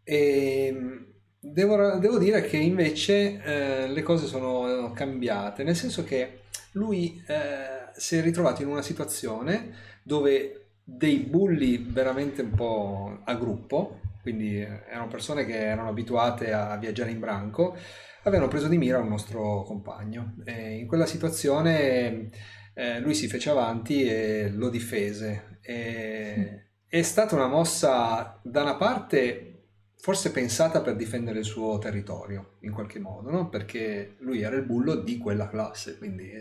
E 0.04 1.14
Devo, 1.48 1.98
devo, 2.00 2.18
dire 2.18 2.42
che 2.42 2.58
invece 2.58 3.42
eh, 3.44 3.88
le 3.88 4.02
cose 4.02 4.26
sono 4.26 4.92
cambiate, 4.94 5.64
nel 5.64 5.76
senso 5.76 6.04
che 6.04 6.40
lui 6.72 7.24
eh, 7.28 7.92
si 7.96 8.18
è 8.18 8.22
ritrovato 8.22 8.64
in 8.64 8.68
una 8.68 8.82
situazione 8.82 9.72
dove 10.02 10.70
dei 10.84 11.18
bulli 11.18 11.78
veramente 11.78 12.42
un 12.42 12.50
po' 12.50 13.20
a 13.24 13.36
gruppo, 13.36 14.00
quindi 14.24 14.58
erano 14.58 15.08
persone 15.08 15.46
che 15.46 15.56
erano 15.56 15.90
abituate 15.90 16.52
a 16.52 16.76
viaggiare 16.78 17.12
in 17.12 17.20
branco, 17.20 17.78
avevano 18.24 18.50
preso 18.50 18.68
di 18.68 18.80
mira 18.80 18.98
un 18.98 19.08
nostro 19.08 19.62
compagno. 19.64 20.38
E 20.46 20.78
in 20.78 20.88
quella 20.88 21.06
situazione 21.06 22.32
eh, 22.74 23.00
lui 23.00 23.14
si 23.14 23.28
fece 23.28 23.52
avanti 23.52 24.04
e 24.04 24.50
lo 24.50 24.70
difese. 24.70 25.60
E, 25.62 26.70
è 26.88 27.02
stata 27.04 27.36
una 27.36 27.48
mossa 27.48 28.40
da 28.44 28.64
una 28.64 28.76
parte 28.76 29.55
forse 29.98 30.32
pensata 30.32 30.82
per 30.82 30.96
difendere 30.96 31.40
il 31.40 31.46
suo 31.46 31.78
territorio 31.80 32.58
in 32.60 32.72
qualche 32.72 33.00
modo, 33.00 33.32
no? 33.32 33.50
perché 33.50 34.16
lui 34.20 34.42
era 34.42 34.56
il 34.56 34.64
bullo 34.64 34.96
di 34.96 35.18
quella 35.18 35.48
classe, 35.48 35.98
quindi 35.98 36.32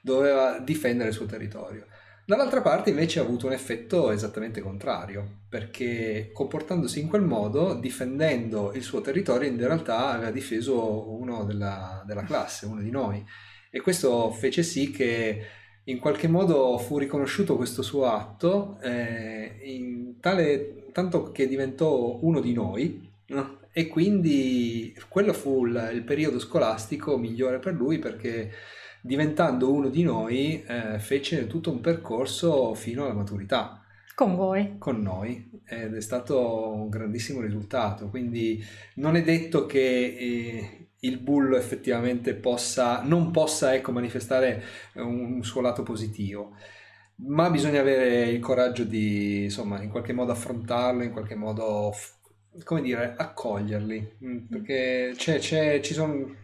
doveva 0.00 0.58
difendere 0.60 1.10
il 1.10 1.14
suo 1.14 1.26
territorio. 1.26 1.86
Dall'altra 2.26 2.60
parte 2.60 2.90
invece 2.90 3.20
ha 3.20 3.22
avuto 3.22 3.46
un 3.46 3.52
effetto 3.52 4.10
esattamente 4.10 4.60
contrario, 4.60 5.42
perché 5.48 6.30
comportandosi 6.32 7.00
in 7.00 7.08
quel 7.08 7.22
modo, 7.22 7.74
difendendo 7.74 8.72
il 8.72 8.82
suo 8.82 9.00
territorio, 9.00 9.48
in 9.48 9.58
realtà 9.58 10.08
aveva 10.08 10.32
difeso 10.32 11.12
uno 11.12 11.44
della, 11.44 12.02
della 12.04 12.24
classe, 12.24 12.66
uno 12.66 12.80
di 12.80 12.90
noi. 12.90 13.24
E 13.70 13.80
questo 13.80 14.32
fece 14.32 14.64
sì 14.64 14.90
che 14.90 15.44
in 15.84 16.00
qualche 16.00 16.26
modo 16.26 16.76
fu 16.78 16.98
riconosciuto 16.98 17.56
questo 17.56 17.82
suo 17.82 18.06
atto, 18.06 18.78
eh, 18.80 19.60
in 19.62 20.18
tale 20.18 20.85
tanto 20.96 21.30
che 21.30 21.46
diventò 21.46 22.18
uno 22.22 22.40
di 22.40 22.54
noi 22.54 23.06
no? 23.26 23.58
e 23.70 23.86
quindi 23.86 24.96
quello 25.10 25.34
fu 25.34 25.66
il, 25.66 25.90
il, 25.92 26.02
periodo 26.04 26.38
scolastico 26.38 27.18
migliore 27.18 27.58
per 27.58 27.74
lui 27.74 27.98
perché 27.98 28.50
diventando 29.02 29.70
uno 29.70 29.90
di 29.90 30.02
noi 30.02 30.64
eh, 30.66 30.98
fece 30.98 31.46
tutto 31.48 31.70
un 31.70 31.82
percorso 31.82 32.72
fino 32.72 33.04
alla 33.04 33.12
maturità. 33.12 33.84
Con 34.14 34.36
voi. 34.36 34.76
Con 34.78 35.02
noi 35.02 35.50
ed 35.66 35.94
è 35.94 36.00
stato 36.00 36.72
un 36.72 36.88
grandissimo 36.88 37.42
risultato, 37.42 38.08
quindi 38.08 38.64
non 38.94 39.16
è 39.16 39.22
detto 39.22 39.66
che 39.66 40.16
eh, 40.18 40.88
il 41.00 41.18
bullo 41.18 41.58
effettivamente 41.58 42.32
possa, 42.32 43.02
non 43.02 43.30
possa 43.32 43.74
ecco, 43.74 43.92
manifestare 43.92 44.62
un 44.94 45.44
suo 45.44 45.60
lato 45.60 45.82
positivo 45.82 46.54
ma 47.16 47.48
bisogna 47.50 47.80
avere 47.80 48.28
il 48.28 48.40
coraggio 48.40 48.84
di, 48.84 49.44
insomma, 49.44 49.80
in 49.82 49.90
qualche 49.90 50.12
modo 50.12 50.32
affrontarlo, 50.32 51.02
in 51.02 51.12
qualche 51.12 51.34
modo, 51.34 51.94
come 52.64 52.82
dire, 52.82 53.14
accoglierli, 53.16 54.16
mm, 54.24 54.38
perché 54.50 55.12
c'è, 55.16 55.38
c'è, 55.38 55.80
ci 55.80 55.94
sono 55.94 56.34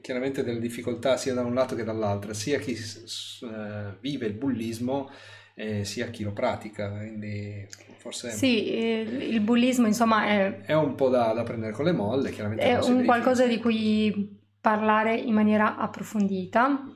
chiaramente 0.00 0.44
delle 0.44 0.60
difficoltà 0.60 1.16
sia 1.16 1.34
da 1.34 1.42
un 1.42 1.52
lato 1.52 1.74
che 1.74 1.84
dall'altro, 1.84 2.32
sia 2.32 2.58
chi 2.58 2.72
uh, 2.72 3.96
vive 4.00 4.26
il 4.26 4.34
bullismo 4.34 5.10
eh, 5.54 5.84
sia 5.84 6.08
chi 6.08 6.22
lo 6.22 6.32
pratica, 6.32 6.90
quindi 6.90 7.66
forse... 7.96 8.30
Sì, 8.30 8.68
il 8.68 9.40
bullismo 9.40 9.86
insomma 9.86 10.26
è... 10.26 10.60
È 10.60 10.74
un 10.74 10.94
po' 10.94 11.08
da, 11.08 11.32
da 11.32 11.42
prendere 11.42 11.72
con 11.72 11.86
le 11.86 11.92
molle, 11.92 12.30
chiaramente. 12.30 12.62
È 12.62 12.78
un 12.78 13.04
qualcosa 13.04 13.46
di 13.46 13.58
cui 13.58 14.38
parlare 14.60 15.16
in 15.16 15.32
maniera 15.32 15.76
approfondita 15.76 16.95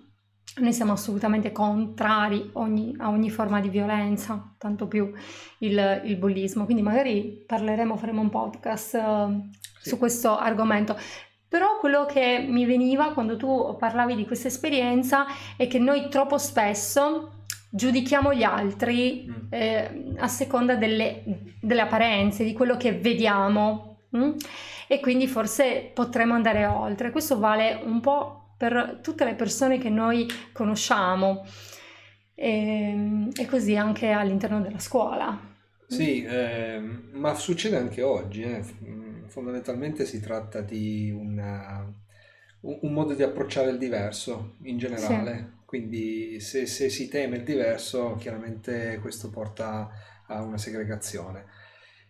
noi 0.58 0.72
siamo 0.72 0.92
assolutamente 0.92 1.52
contrari 1.52 2.50
ogni, 2.54 2.94
a 2.98 3.08
ogni 3.08 3.30
forma 3.30 3.60
di 3.60 3.68
violenza, 3.68 4.54
tanto 4.58 4.88
più 4.88 5.12
il, 5.58 6.02
il 6.04 6.16
bullismo, 6.16 6.64
quindi 6.64 6.82
magari 6.82 7.44
parleremo, 7.46 7.96
faremo 7.96 8.20
un 8.20 8.30
podcast 8.30 8.94
uh, 8.94 9.48
sì. 9.80 9.90
su 9.90 9.98
questo 9.98 10.36
argomento. 10.36 10.98
Però 11.48 11.78
quello 11.78 12.06
che 12.06 12.44
mi 12.48 12.64
veniva 12.64 13.12
quando 13.12 13.36
tu 13.36 13.76
parlavi 13.78 14.14
di 14.14 14.26
questa 14.26 14.48
esperienza 14.48 15.26
è 15.56 15.66
che 15.66 15.78
noi 15.78 16.08
troppo 16.08 16.38
spesso 16.38 17.44
giudichiamo 17.70 18.34
gli 18.34 18.42
altri 18.42 19.26
mm. 19.28 19.46
eh, 19.50 20.14
a 20.18 20.28
seconda 20.28 20.74
delle, 20.74 21.22
delle, 21.60 21.80
apparenze, 21.80 22.44
di 22.44 22.52
quello 22.52 22.76
che 22.76 22.92
vediamo 22.92 24.02
mm? 24.16 24.32
e 24.88 25.00
quindi 25.00 25.26
forse 25.26 25.90
potremmo 25.92 26.34
andare 26.34 26.66
oltre. 26.66 27.10
Questo 27.10 27.38
vale 27.38 27.80
un 27.84 28.00
po' 28.00 28.40
per 28.60 28.98
tutte 29.02 29.24
le 29.24 29.36
persone 29.36 29.78
che 29.78 29.88
noi 29.88 30.28
conosciamo 30.52 31.46
e, 32.34 32.90
ehm, 32.90 33.30
e 33.34 33.46
così 33.46 33.74
anche 33.74 34.10
all'interno 34.10 34.60
della 34.60 34.78
scuola. 34.78 35.48
Sì, 35.86 36.22
eh, 36.22 36.78
ma 36.78 37.32
succede 37.32 37.78
anche 37.78 38.02
oggi. 38.02 38.42
Eh. 38.42 38.62
Fondamentalmente 39.28 40.04
si 40.04 40.20
tratta 40.20 40.60
di 40.60 41.10
una, 41.10 41.90
un, 42.60 42.78
un 42.82 42.92
modo 42.92 43.14
di 43.14 43.22
approcciare 43.22 43.70
il 43.70 43.78
diverso 43.78 44.56
in 44.64 44.76
generale. 44.76 45.36
Sì. 45.36 45.64
Quindi 45.64 46.38
se, 46.40 46.66
se 46.66 46.90
si 46.90 47.08
teme 47.08 47.36
il 47.36 47.44
diverso, 47.44 48.16
chiaramente 48.16 48.98
questo 49.00 49.30
porta 49.30 49.88
a 50.26 50.42
una 50.42 50.58
segregazione. 50.58 51.46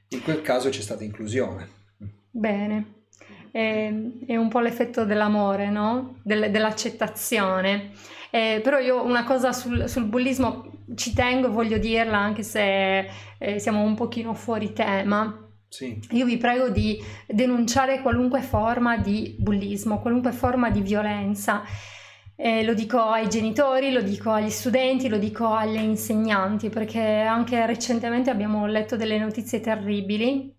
In 0.09 0.23
quel 0.25 0.43
caso 0.43 0.69
c'è 0.69 0.81
stata 0.81 1.05
inclusione. 1.05 1.69
Bene, 2.29 3.00
è, 3.51 3.93
è 4.27 4.37
un 4.37 4.49
po' 4.49 4.61
l'effetto 4.61 5.05
dell'amore, 5.05 5.71
no? 5.71 6.17
Del, 6.23 6.51
dell'accettazione. 6.51 7.91
Eh, 8.31 8.61
però 8.63 8.79
io 8.79 9.05
una 9.05 9.25
cosa 9.25 9.53
sul, 9.53 9.89
sul, 9.89 10.05
bullismo 10.05 10.85
ci 10.95 11.13
tengo, 11.13 11.51
voglio 11.51 11.79
dirla, 11.79 12.19
anche 12.19 12.43
se 12.43 13.09
eh, 13.39 13.59
siamo 13.59 13.83
un 13.83 13.95
pochino 13.95 14.35
fuori 14.35 14.73
tema. 14.73 15.47
Sì. 15.69 16.01
Io 16.11 16.25
vi 16.25 16.37
prego 16.37 16.69
di 16.69 17.01
denunciare 17.27 18.01
qualunque 18.01 18.43
forma 18.43 18.97
di 18.99 19.37
bullismo, 19.39 20.01
qualunque 20.01 20.33
forma 20.33 20.71
di 20.71 20.81
violenza. 20.81 21.63
Eh, 22.37 22.65
lo 22.65 22.73
dico 22.73 23.01
ai 23.01 23.29
genitori, 23.29 23.93
lo 23.93 24.01
dico 24.01 24.31
agli 24.31 24.49
studenti, 24.49 25.09
lo 25.09 25.19
dico 25.19 25.53
agli 25.53 25.77
insegnanti, 25.77 26.71
perché 26.71 27.01
anche 27.01 27.67
recentemente 27.67 28.31
abbiamo 28.31 28.67
letto 28.67 28.97
delle 28.97 29.19
notizie 29.19 29.61
terribili 29.61 30.59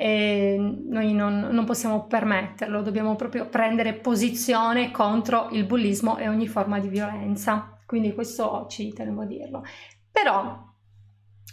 e 0.00 0.56
noi 0.58 1.12
non, 1.12 1.48
non, 1.50 1.66
possiamo 1.66 2.06
permetterlo, 2.06 2.80
dobbiamo 2.80 3.16
proprio 3.16 3.50
prendere 3.50 3.92
posizione 3.92 4.90
contro 4.90 5.50
il 5.50 5.64
bullismo 5.64 6.16
e 6.16 6.26
ogni 6.26 6.46
forma 6.46 6.78
di 6.78 6.88
violenza. 6.88 7.76
Quindi 7.84 8.14
questo 8.14 8.66
ci 8.70 8.94
tenevo 8.94 9.20
a 9.20 9.26
dirlo. 9.26 9.62
Però 10.10 10.68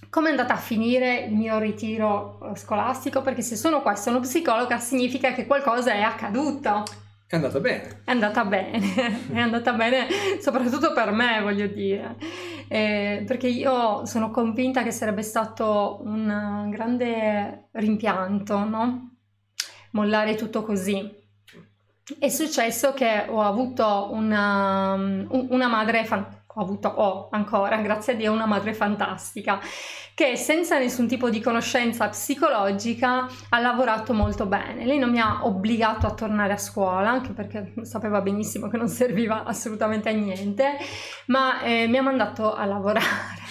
come 0.09 0.27
è 0.27 0.29
andata 0.29 0.53
a 0.53 0.57
finire 0.57 1.25
il 1.25 1.35
mio 1.35 1.59
ritiro 1.59 2.39
eh, 2.39 2.55
scolastico? 2.55 3.21
Perché 3.21 3.41
se 3.41 3.57
sono 3.57 3.81
qua 3.81 3.91
e 3.91 3.97
sono 3.97 4.21
psicologa 4.21 4.77
significa 4.77 5.33
che 5.33 5.45
qualcosa 5.45 5.91
è 5.91 5.99
accaduto. 5.99 6.83
È 7.27 7.35
andata 7.35 7.59
bene. 7.59 8.01
È 8.05 8.11
andata 8.11 8.45
bene, 8.45 8.79
è 9.33 9.39
andata 9.39 9.73
bene 9.73 10.07
soprattutto 10.39 10.93
per 10.93 11.11
me, 11.11 11.41
voglio 11.41 11.67
dire, 11.67 12.15
eh, 12.67 13.23
perché 13.25 13.47
io 13.47 14.05
sono 14.05 14.31
convinta 14.31 14.83
che 14.83 14.91
sarebbe 14.91 15.21
stato 15.21 16.01
un 16.03 16.69
grande 16.69 17.69
rimpianto, 17.71 18.63
no? 18.63 19.15
Mollare 19.91 20.35
tutto 20.35 20.63
così. 20.63 21.25
È 22.19 22.29
successo 22.29 22.93
che 22.93 23.25
ho 23.27 23.41
avuto 23.41 24.09
una, 24.11 24.93
una 24.93 25.67
madre 25.67 26.05
fantastica 26.05 26.46
ho 26.57 26.61
avuto, 26.61 26.87
ho 26.87 27.27
ancora, 27.31 27.77
grazie 27.77 28.13
a 28.13 28.15
Dio, 28.15 28.31
una 28.31 28.47
madre 28.47 28.73
fantastica 28.73 29.59
che 30.15 30.35
senza 30.35 30.79
nessun 30.79 31.07
tipo 31.07 31.29
di 31.29 31.39
conoscenza 31.39 32.09
psicologica 32.09 33.27
ha 33.49 33.59
lavorato 33.59 34.13
molto 34.13 34.47
bene. 34.47 34.83
Lei 34.83 34.97
non 34.97 35.11
mi 35.11 35.19
ha 35.19 35.45
obbligato 35.45 36.07
a 36.07 36.13
tornare 36.15 36.53
a 36.53 36.57
scuola, 36.57 37.11
anche 37.11 37.33
perché 37.33 37.73
sapeva 37.83 38.21
benissimo 38.21 38.67
che 38.69 38.77
non 38.77 38.87
serviva 38.87 39.43
assolutamente 39.43 40.09
a 40.09 40.13
niente, 40.13 40.77
ma 41.27 41.61
eh, 41.61 41.85
mi 41.87 41.97
ha 41.97 42.01
mandato 42.01 42.55
a 42.55 42.65
lavorare. 42.65 43.45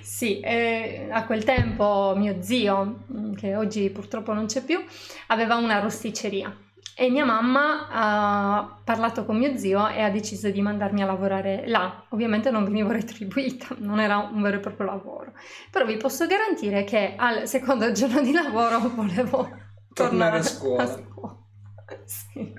Sì, 0.00 0.38
eh, 0.38 1.08
a 1.10 1.24
quel 1.26 1.42
tempo 1.42 2.14
mio 2.16 2.40
zio, 2.40 3.04
che 3.34 3.56
oggi 3.56 3.90
purtroppo 3.90 4.32
non 4.32 4.46
c'è 4.46 4.62
più, 4.62 4.78
aveva 5.26 5.56
una 5.56 5.80
rosticceria 5.80 6.56
e 6.96 7.10
mia 7.10 7.24
mamma 7.24 7.88
ha 7.90 8.80
parlato 8.84 9.24
con 9.24 9.36
mio 9.36 9.56
zio 9.56 9.88
e 9.88 10.00
ha 10.00 10.10
deciso 10.10 10.50
di 10.50 10.62
mandarmi 10.62 11.02
a 11.02 11.06
lavorare 11.06 11.64
là. 11.66 12.04
Ovviamente 12.10 12.50
non 12.50 12.64
venivo 12.64 12.90
retribuita, 12.92 13.74
non 13.78 14.00
era 14.00 14.18
un 14.18 14.40
vero 14.42 14.56
e 14.56 14.60
proprio 14.60 14.86
lavoro. 14.86 15.32
Però 15.70 15.84
vi 15.84 15.96
posso 15.96 16.26
garantire 16.26 16.84
che 16.84 17.14
al 17.16 17.48
secondo 17.48 17.90
giorno 17.92 18.20
di 18.20 18.32
lavoro 18.32 18.78
volevo 18.94 19.48
tornare, 19.92 19.92
tornare 19.92 20.38
a 20.38 20.42
scuola. 20.42 20.82
A 20.82 20.86
scuola. 20.86 21.38
Sì. 22.06 22.52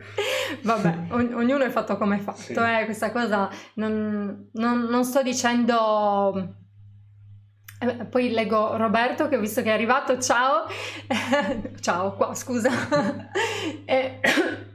Vabbè, 0.62 1.08
ogn- 1.10 1.34
ognuno 1.34 1.64
è 1.64 1.70
fatto 1.70 1.98
come 1.98 2.18
è 2.18 2.20
fatto, 2.20 2.40
sì. 2.40 2.54
eh, 2.54 2.86
questa 2.86 3.12
cosa 3.12 3.50
non, 3.76 4.50
non, 4.54 4.84
non 4.84 5.04
sto 5.04 5.24
dicendo 5.24 6.65
eh, 7.80 8.06
poi 8.06 8.32
leggo 8.32 8.78
Roberto 8.78 9.28
che 9.28 9.38
visto 9.40 9.62
che 9.62 9.70
è 9.70 9.74
arrivato, 9.74 10.20
ciao, 10.20 10.66
ciao 11.80 12.14
qua 12.14 12.34
scusa, 12.34 12.70
e, 13.86 14.20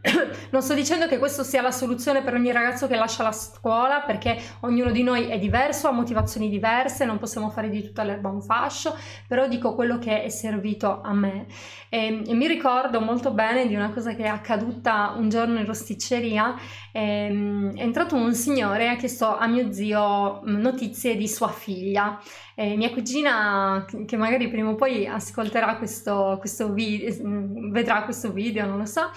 non 0.50 0.62
sto 0.62 0.74
dicendo 0.74 1.06
che 1.06 1.18
questa 1.18 1.44
sia 1.44 1.60
la 1.60 1.70
soluzione 1.70 2.22
per 2.22 2.34
ogni 2.34 2.52
ragazzo 2.52 2.86
che 2.86 2.96
lascia 2.96 3.22
la 3.22 3.32
scuola 3.32 4.00
perché 4.00 4.38
ognuno 4.60 4.90
di 4.90 5.02
noi 5.02 5.28
è 5.28 5.38
diverso, 5.38 5.88
ha 5.88 5.92
motivazioni 5.92 6.48
diverse, 6.48 7.04
non 7.04 7.18
possiamo 7.18 7.50
fare 7.50 7.68
di 7.68 7.82
tutta 7.82 8.02
l'erba 8.02 8.28
un 8.30 8.40
fascio, 8.40 8.96
però 9.28 9.46
dico 9.46 9.74
quello 9.74 9.98
che 9.98 10.22
è 10.22 10.28
servito 10.28 11.00
a 11.02 11.12
me. 11.12 11.46
E, 11.88 12.22
e 12.26 12.34
mi 12.34 12.46
ricordo 12.46 13.00
molto 13.00 13.32
bene 13.32 13.66
di 13.66 13.74
una 13.74 13.90
cosa 13.90 14.14
che 14.14 14.24
è 14.24 14.28
accaduta 14.28 15.14
un 15.16 15.28
giorno 15.28 15.58
in 15.58 15.66
rosticceria, 15.66 16.54
e, 16.92 17.26
ehm, 17.26 17.76
è 17.76 17.82
entrato 17.82 18.14
un 18.16 18.34
signore 18.34 18.84
e 18.84 18.88
ha 18.88 18.96
chiesto 18.96 19.36
a 19.36 19.46
mio 19.46 19.72
zio 19.72 20.40
notizie 20.44 21.16
di 21.16 21.28
sua 21.28 21.48
figlia. 21.48 22.18
E 22.54 22.76
mia 22.76 22.90
cugina, 22.90 23.84
che 24.06 24.16
magari 24.16 24.48
prima 24.48 24.70
o 24.70 24.74
poi 24.74 25.06
ascolterà 25.06 25.76
questo, 25.76 26.36
questo 26.38 26.72
video, 26.72 27.70
vedrà 27.70 28.04
questo 28.04 28.32
video, 28.32 28.66
non 28.66 28.78
lo 28.78 28.84
so, 28.86 29.10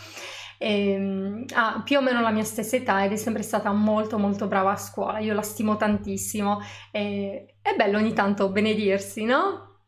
e, 0.57 1.45
ha 1.53 1.81
più 1.83 1.97
o 1.97 2.01
meno 2.01 2.21
la 2.21 2.31
mia 2.31 2.43
stessa 2.43 2.75
età 2.75 3.03
ed 3.03 3.11
è 3.11 3.15
sempre 3.15 3.43
stata 3.43 3.71
molto 3.71 4.17
molto 4.17 4.47
brava 4.47 4.71
a 4.71 4.77
scuola, 4.77 5.19
io 5.19 5.33
la 5.33 5.41
stimo 5.41 5.77
tantissimo, 5.77 6.59
e, 6.91 7.55
è 7.61 7.75
bello 7.75 7.97
ogni 7.97 8.13
tanto 8.13 8.49
benedirsi, 8.49 9.23
no? 9.23 9.79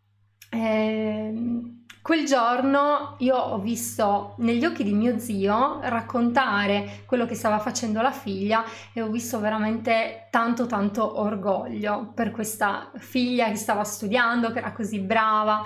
E, 0.50 1.76
Quel 2.06 2.26
giorno 2.26 3.16
io 3.18 3.36
ho 3.36 3.58
visto 3.58 4.36
negli 4.38 4.64
occhi 4.64 4.84
di 4.84 4.94
mio 4.94 5.18
zio 5.18 5.80
raccontare 5.82 7.02
quello 7.08 7.26
che 7.26 7.34
stava 7.34 7.58
facendo 7.58 8.00
la 8.00 8.12
figlia 8.12 8.64
e 8.94 9.02
ho 9.02 9.10
visto 9.10 9.40
veramente 9.40 10.28
tanto 10.30 10.68
tanto 10.68 11.20
orgoglio 11.20 12.12
per 12.14 12.30
questa 12.30 12.92
figlia 12.98 13.50
che 13.50 13.56
stava 13.56 13.84
studiando, 13.84 14.52
che 14.52 14.60
era 14.60 14.72
così 14.72 15.00
brava. 15.00 15.64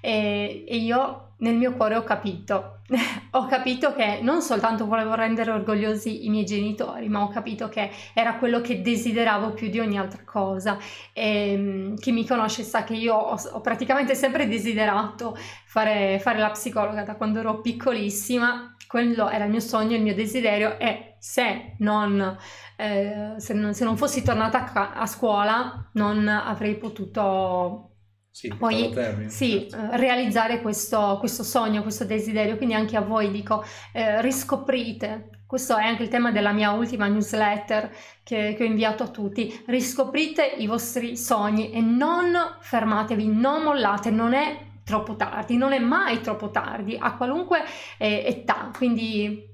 E, 0.00 0.64
e 0.68 0.76
io 0.76 1.29
nel 1.40 1.56
mio 1.56 1.72
cuore 1.72 1.96
ho 1.96 2.04
capito, 2.04 2.80
ho 3.32 3.46
capito 3.46 3.94
che 3.94 4.20
non 4.22 4.42
soltanto 4.42 4.86
volevo 4.86 5.14
rendere 5.14 5.50
orgogliosi 5.50 6.26
i 6.26 6.30
miei 6.30 6.44
genitori, 6.44 7.08
ma 7.08 7.22
ho 7.22 7.28
capito 7.28 7.68
che 7.68 7.90
era 8.14 8.36
quello 8.36 8.60
che 8.60 8.80
desideravo 8.82 9.52
più 9.52 9.68
di 9.68 9.78
ogni 9.78 9.98
altra 9.98 10.22
cosa. 10.24 10.78
E 11.12 11.52
ehm, 11.52 11.96
chi 11.96 12.12
mi 12.12 12.26
conosce 12.26 12.62
sa 12.62 12.84
che 12.84 12.94
io 12.94 13.14
ho, 13.14 13.38
ho 13.52 13.60
praticamente 13.60 14.14
sempre 14.14 14.48
desiderato 14.48 15.36
fare, 15.64 16.18
fare, 16.18 16.38
la 16.38 16.50
psicologa 16.50 17.02
da 17.02 17.16
quando 17.16 17.40
ero 17.40 17.60
piccolissima. 17.60 18.74
Quello 18.86 19.28
era 19.28 19.44
il 19.44 19.50
mio 19.50 19.60
sogno, 19.60 19.94
il 19.94 20.02
mio 20.02 20.14
desiderio 20.14 20.76
e 20.78 21.14
se 21.20 21.76
non, 21.78 22.36
eh, 22.76 23.34
se 23.36 23.54
non, 23.54 23.72
se 23.72 23.84
non 23.84 23.96
fossi 23.96 24.22
tornata 24.22 24.72
a, 24.72 24.92
a 24.94 25.06
scuola 25.06 25.90
non 25.92 26.26
avrei 26.26 26.76
potuto 26.76 27.90
sì, 28.32 28.54
poi 28.56 28.94
sì, 29.26 29.66
certo. 29.68 29.96
realizzare 29.96 30.60
questo, 30.60 31.16
questo, 31.18 31.42
sogno, 31.42 31.82
questo 31.82 32.04
desiderio. 32.04 32.56
Quindi 32.56 32.74
anche 32.74 32.96
a 32.96 33.00
voi 33.00 33.30
dico, 33.30 33.64
eh, 33.92 34.22
riscoprite, 34.22 35.42
questo 35.46 35.76
è 35.76 35.84
anche 35.84 36.04
il 36.04 36.08
tema 36.08 36.30
della 36.30 36.52
mia 36.52 36.70
ultima 36.70 37.08
newsletter 37.08 37.90
che, 38.22 38.54
che, 38.56 38.62
ho 38.62 38.66
inviato 38.66 39.02
a 39.02 39.08
tutti, 39.08 39.62
riscoprite 39.66 40.44
i 40.44 40.66
vostri 40.66 41.16
sogni 41.16 41.72
e 41.72 41.80
non 41.80 42.32
fermatevi, 42.60 43.26
non 43.26 43.64
mollate, 43.64 44.10
non 44.10 44.32
è 44.32 44.68
troppo 44.84 45.16
tardi, 45.16 45.56
non 45.56 45.72
è 45.72 45.80
mai 45.80 46.20
troppo 46.20 46.50
tardi 46.50 46.96
a 46.98 47.16
qualunque 47.16 47.64
eh, 47.98 48.22
età, 48.26 48.70
quindi 48.76 49.44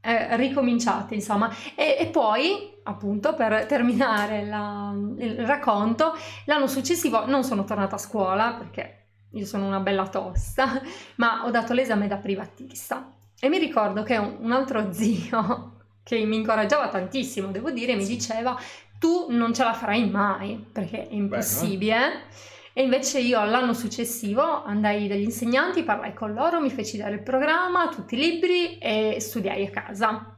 eh, 0.00 0.36
ricominciate 0.36 1.14
insomma 1.14 1.50
e, 1.74 1.96
e 1.98 2.06
poi 2.06 2.74
appunto 2.86 3.34
per 3.34 3.66
terminare 3.66 4.44
la, 4.44 4.94
il 5.18 5.46
racconto, 5.46 6.14
l'anno 6.44 6.66
successivo 6.66 7.26
non 7.26 7.44
sono 7.44 7.64
tornata 7.64 7.96
a 7.96 7.98
scuola 7.98 8.54
perché 8.54 9.04
io 9.30 9.44
sono 9.44 9.66
una 9.66 9.80
bella 9.80 10.08
tosta, 10.08 10.80
ma 11.16 11.44
ho 11.44 11.50
dato 11.50 11.72
l'esame 11.72 12.06
da 12.06 12.16
privatista. 12.16 13.12
E 13.38 13.48
mi 13.48 13.58
ricordo 13.58 14.02
che 14.02 14.16
un, 14.16 14.50
altro 14.52 14.92
zio 14.92 15.72
che 16.02 16.24
mi 16.24 16.36
incoraggiava 16.36 16.88
tantissimo, 16.88 17.48
devo 17.48 17.70
dire, 17.70 17.94
mi 17.94 18.06
diceva 18.06 18.58
tu 18.98 19.26
non 19.28 19.52
ce 19.52 19.62
la 19.62 19.74
farai 19.74 20.08
mai 20.08 20.56
perché 20.72 21.08
è 21.08 21.12
impossibile. 21.12 21.96
Beh, 21.98 22.80
E 22.80 22.82
invece 22.82 23.18
io 23.18 23.44
l'anno 23.44 23.74
successivo 23.74 24.62
andai 24.64 25.08
dagli 25.08 25.22
insegnanti, 25.22 25.82
parlai 25.82 26.14
con 26.14 26.32
loro, 26.32 26.60
mi 26.60 26.70
feci 26.70 26.96
dare 26.96 27.14
il 27.14 27.22
programma, 27.22 27.88
tutti 27.88 28.14
i 28.14 28.18
libri 28.18 28.78
e 28.78 29.16
studiai 29.18 29.66
a 29.66 29.70
casa 29.70 30.35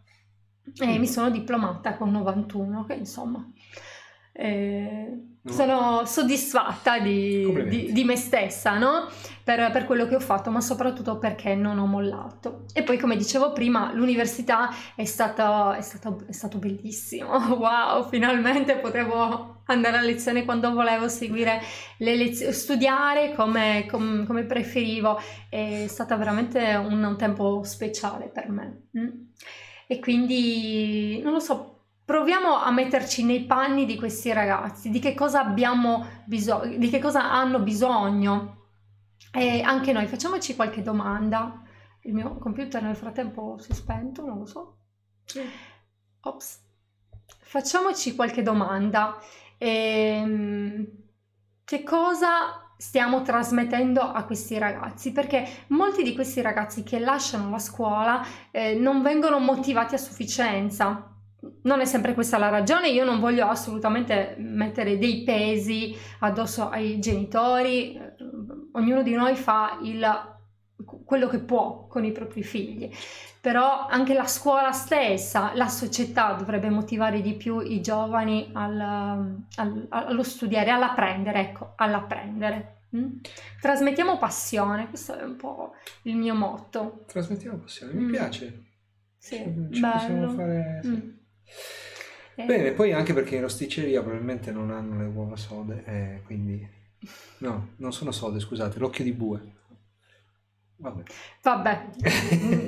e 0.76 0.98
mi 0.98 1.06
sono 1.06 1.30
diplomata 1.30 1.96
con 1.96 2.10
91, 2.10 2.84
che 2.84 2.94
insomma 2.94 3.44
eh, 4.40 5.38
sono 5.44 6.04
soddisfatta 6.04 7.00
di, 7.00 7.66
di, 7.68 7.92
di 7.92 8.04
me 8.04 8.14
stessa, 8.14 8.78
no? 8.78 9.08
Per, 9.42 9.70
per, 9.72 9.84
quello 9.84 10.06
che 10.06 10.14
ho 10.14 10.20
fatto, 10.20 10.50
ma 10.50 10.60
soprattutto 10.60 11.18
perché 11.18 11.56
non 11.56 11.78
ho 11.78 11.86
mollato. 11.86 12.66
E 12.72 12.84
poi, 12.84 12.98
come 12.98 13.16
dicevo 13.16 13.52
prima, 13.52 13.92
l'università 13.92 14.70
è, 14.94 15.04
stata, 15.04 15.74
è, 15.76 15.80
stato, 15.80 16.22
è 16.28 16.32
stato 16.32 16.58
bellissimo. 16.58 17.36
Wow, 17.58 18.08
finalmente 18.08 18.76
potevo 18.76 19.62
andare 19.64 19.96
a 19.96 20.02
lezione 20.02 20.44
quando 20.44 20.72
volevo, 20.72 21.08
seguire 21.08 21.60
le 21.96 22.14
lezioni, 22.14 22.52
studiare 22.52 23.34
come, 23.34 23.86
come, 23.90 24.24
come, 24.24 24.44
preferivo. 24.44 25.18
È 25.48 25.86
stato 25.88 26.16
veramente 26.16 26.74
un, 26.74 27.02
un 27.02 27.16
tempo 27.16 27.64
speciale 27.64 28.28
per 28.28 28.50
me. 28.50 28.82
Mm? 28.96 29.27
E 29.90 30.00
quindi 30.00 31.18
non 31.22 31.32
lo 31.32 31.40
so, 31.40 31.84
proviamo 32.04 32.56
a 32.56 32.70
metterci 32.70 33.24
nei 33.24 33.44
panni 33.46 33.86
di 33.86 33.96
questi 33.96 34.30
ragazzi, 34.34 34.90
di 34.90 34.98
che 34.98 35.14
cosa 35.14 35.40
abbiamo 35.40 36.06
bisogno, 36.26 36.76
di 36.76 36.90
che 36.90 36.98
cosa 36.98 37.32
hanno 37.32 37.58
bisogno. 37.60 38.56
E 39.32 39.62
anche 39.62 39.92
noi 39.92 40.06
facciamoci 40.06 40.54
qualche 40.54 40.82
domanda. 40.82 41.62
Il 42.02 42.12
mio 42.12 42.36
computer 42.36 42.82
nel 42.82 42.96
frattempo 42.96 43.56
si 43.58 43.70
è 43.70 43.74
spento, 43.74 44.26
non 44.26 44.38
lo 44.38 44.46
so. 44.46 44.76
Ops. 46.20 46.60
Facciamoci 47.40 48.14
qualche 48.14 48.42
domanda. 48.42 49.18
Ehm, 49.56 50.86
che 51.64 51.82
cosa 51.82 52.67
stiamo 52.78 53.22
trasmettendo 53.22 54.00
a 54.00 54.24
questi 54.24 54.56
ragazzi? 54.56 55.12
Perché 55.12 55.46
molti 55.68 56.02
di 56.02 56.14
questi 56.14 56.40
ragazzi 56.40 56.84
che 56.84 57.00
lasciano 57.00 57.50
la 57.50 57.58
scuola 57.58 58.24
eh, 58.52 58.74
non 58.74 59.02
vengono 59.02 59.40
motivati 59.40 59.94
a 59.94 59.98
sufficienza. 59.98 61.12
Non 61.62 61.80
è 61.80 61.84
sempre 61.84 62.14
questa 62.14 62.38
la 62.38 62.48
ragione, 62.48 62.88
io 62.88 63.04
non 63.04 63.20
voglio 63.20 63.46
assolutamente 63.46 64.34
mettere 64.38 64.98
dei 64.98 65.22
pesi 65.22 65.96
addosso 66.20 66.68
ai 66.68 66.98
genitori, 66.98 67.94
eh, 67.94 68.14
ognuno 68.72 69.02
di 69.02 69.12
noi 69.12 69.36
fa 69.36 69.78
il, 69.82 70.37
quello 70.84 71.28
che 71.28 71.38
può 71.38 71.86
con 71.86 72.04
i 72.04 72.12
propri 72.12 72.42
figli 72.42 72.90
però 73.40 73.86
anche 73.86 74.14
la 74.14 74.26
scuola 74.26 74.72
stessa, 74.72 75.54
la 75.54 75.68
società 75.68 76.32
dovrebbe 76.32 76.70
motivare 76.70 77.22
di 77.22 77.34
più 77.34 77.60
i 77.60 77.80
giovani 77.80 78.50
al, 78.52 78.78
al, 79.56 79.86
allo 79.88 80.22
studiare, 80.22 80.70
all'apprendere, 80.70 81.40
ecco, 81.40 81.72
all'apprendere. 81.76 82.80
Mm? 82.96 83.18
Trasmettiamo 83.60 84.18
passione, 84.18 84.88
questo 84.88 85.16
è 85.16 85.22
un 85.22 85.36
po' 85.36 85.72
il 86.02 86.16
mio 86.16 86.34
motto. 86.34 87.04
Trasmettiamo 87.06 87.58
passione, 87.58 87.92
mi 87.92 88.04
mm. 88.04 88.10
piace. 88.10 88.64
Sì, 89.16 89.36
Ci 89.70 89.80
bello. 89.80 90.30
Fare... 90.30 90.80
Sì. 90.82 90.88
Mm. 90.88 91.10
Eh. 92.34 92.44
Bene, 92.44 92.72
poi 92.72 92.92
anche 92.92 93.14
perché 93.14 93.36
in 93.36 93.42
rosticceria 93.42 94.00
probabilmente 94.00 94.50
non 94.50 94.70
hanno 94.70 94.98
le 94.98 95.06
uova 95.06 95.36
sode, 95.36 95.84
eh, 95.86 96.22
quindi... 96.24 96.76
No, 97.38 97.68
non 97.76 97.92
sono 97.92 98.10
sode, 98.10 98.40
scusate, 98.40 98.80
l'occhio 98.80 99.04
di 99.04 99.12
bue. 99.12 99.40
Vabbè, 100.80 101.02
Vabbè. 101.42 101.86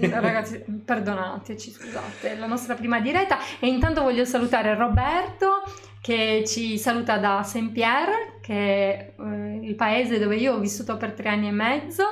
Ragazzi, 0.11 0.65
perdonateci, 0.85 1.71
scusate, 1.71 2.37
la 2.37 2.47
nostra 2.47 2.75
prima 2.75 3.01
diretta. 3.01 3.39
E 3.61 3.69
intanto 3.69 4.03
voglio 4.03 4.25
salutare 4.25 4.75
Roberto 4.75 5.63
che 6.01 6.43
ci 6.45 6.77
saluta 6.77 7.19
da 7.19 7.43
Saint-Pierre, 7.45 8.39
che 8.41 8.55
è 8.55 9.15
eh, 9.17 9.61
il 9.63 9.75
paese 9.77 10.19
dove 10.19 10.37
io 10.37 10.55
ho 10.55 10.59
vissuto 10.59 10.97
per 10.97 11.13
tre 11.13 11.29
anni 11.29 11.49
e 11.49 11.53
mezzo 11.53 12.05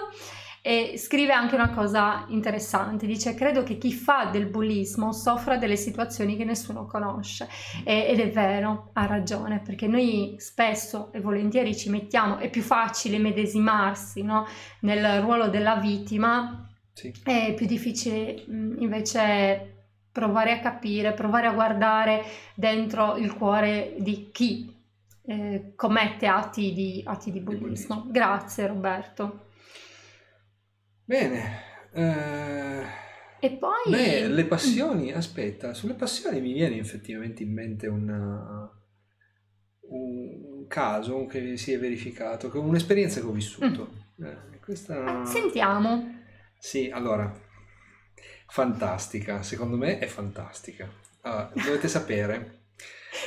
e 0.69 0.99
scrive 0.99 1.33
anche 1.33 1.55
una 1.55 1.71
cosa 1.71 2.27
interessante, 2.29 3.07
dice 3.07 3.33
credo 3.33 3.63
che 3.63 3.79
chi 3.79 3.91
fa 3.91 4.27
del 4.27 4.45
bullismo 4.45 5.13
soffra 5.13 5.57
delle 5.57 5.77
situazioni 5.77 6.37
che 6.37 6.45
nessuno 6.45 6.85
conosce 6.85 7.49
e, 7.85 8.05
ed 8.11 8.21
è 8.21 8.31
vero, 8.31 8.91
ha 8.93 9.07
ragione, 9.07 9.61
perché 9.61 9.87
noi 9.87 10.35
spesso 10.37 11.11
e 11.15 11.21
volentieri 11.23 11.75
ci 11.75 11.89
mettiamo, 11.89 12.37
è 12.37 12.51
più 12.51 12.61
facile 12.61 13.17
medesimarsi 13.17 14.21
no? 14.23 14.47
nel 14.81 15.23
ruolo 15.23 15.49
della 15.49 15.77
vittima, 15.77 16.69
sì. 16.93 17.15
è 17.25 17.55
più 17.57 17.65
difficile 17.65 18.45
invece 18.47 19.87
provare 20.13 20.53
a 20.53 20.61
capire, 20.61 21.15
provare 21.15 21.47
a 21.47 21.53
guardare 21.53 22.23
dentro 22.55 23.17
il 23.17 23.33
cuore 23.33 23.95
di 24.01 24.29
chi 24.31 24.71
eh, 25.25 25.73
commette 25.75 26.27
atti 26.27 26.75
di, 26.75 27.03
atti 27.07 27.33
di 27.33 27.41
bullismo. 27.41 28.05
Grazie 28.11 28.67
Roberto. 28.67 29.47
Bene. 31.09 31.63
Eh, 31.91 32.83
e 33.41 33.53
poi... 33.53 33.91
Beh, 33.91 34.29
le 34.29 34.45
passioni, 34.45 35.11
aspetta, 35.11 35.73
sulle 35.73 35.95
passioni 35.95 36.39
mi 36.43 36.53
viene 36.53 36.77
effettivamente 36.77 37.43
in 37.43 37.51
mente 37.51 37.87
una, 37.87 38.71
un 39.89 40.67
caso 40.69 41.25
che 41.25 41.57
si 41.57 41.73
è 41.73 41.79
verificato, 41.79 42.51
un'esperienza 42.61 43.21
che 43.21 43.27
ho 43.27 43.33
vissuto. 43.33 43.91
Mm. 44.21 44.27
Eh, 44.27 44.59
questa... 44.63 45.25
Sentiamo. 45.25 46.15
Sì, 46.59 46.91
allora, 46.93 47.33
fantastica, 48.47 49.43
secondo 49.43 49.79
me 49.79 49.99
è 49.99 50.07
fantastica. 50.07 50.93
Allora, 51.23 51.51
dovete 51.55 51.89
sapere 51.89 52.65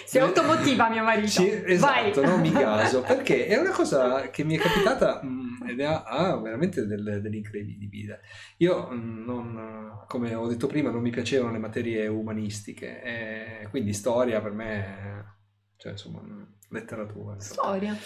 si 0.05 0.19
automotiva 0.19 0.89
mio 0.89 1.03
marito. 1.03 1.27
Sì, 1.27 1.49
esatto, 1.65 2.23
non 2.23 2.39
mi 2.39 2.51
caso, 2.51 3.01
perché 3.07 3.47
è 3.47 3.57
una 3.57 3.71
cosa 3.71 4.29
che 4.29 4.43
mi 4.43 4.55
è 4.55 4.59
capitata 4.59 5.21
mh, 5.21 5.27
mm, 5.27 5.69
ed 5.69 5.81
ha, 5.81 6.03
ha 6.03 6.37
veramente 6.37 6.85
del, 6.85 7.19
dell'incredibile. 7.21 8.21
Io, 8.57 8.89
mm, 8.91 9.25
non, 9.25 10.03
come 10.07 10.33
ho 10.35 10.47
detto 10.47 10.67
prima, 10.67 10.89
non 10.89 11.01
mi 11.01 11.09
piacevano 11.09 11.51
le 11.51 11.59
materie 11.59 12.07
umanistiche, 12.07 13.01
e 13.01 13.67
quindi 13.69 13.93
storia 13.93 14.41
per 14.41 14.51
me, 14.51 15.35
cioè 15.77 15.93
insomma, 15.93 16.21
letteratura. 16.69 17.39
Storia. 17.39 17.97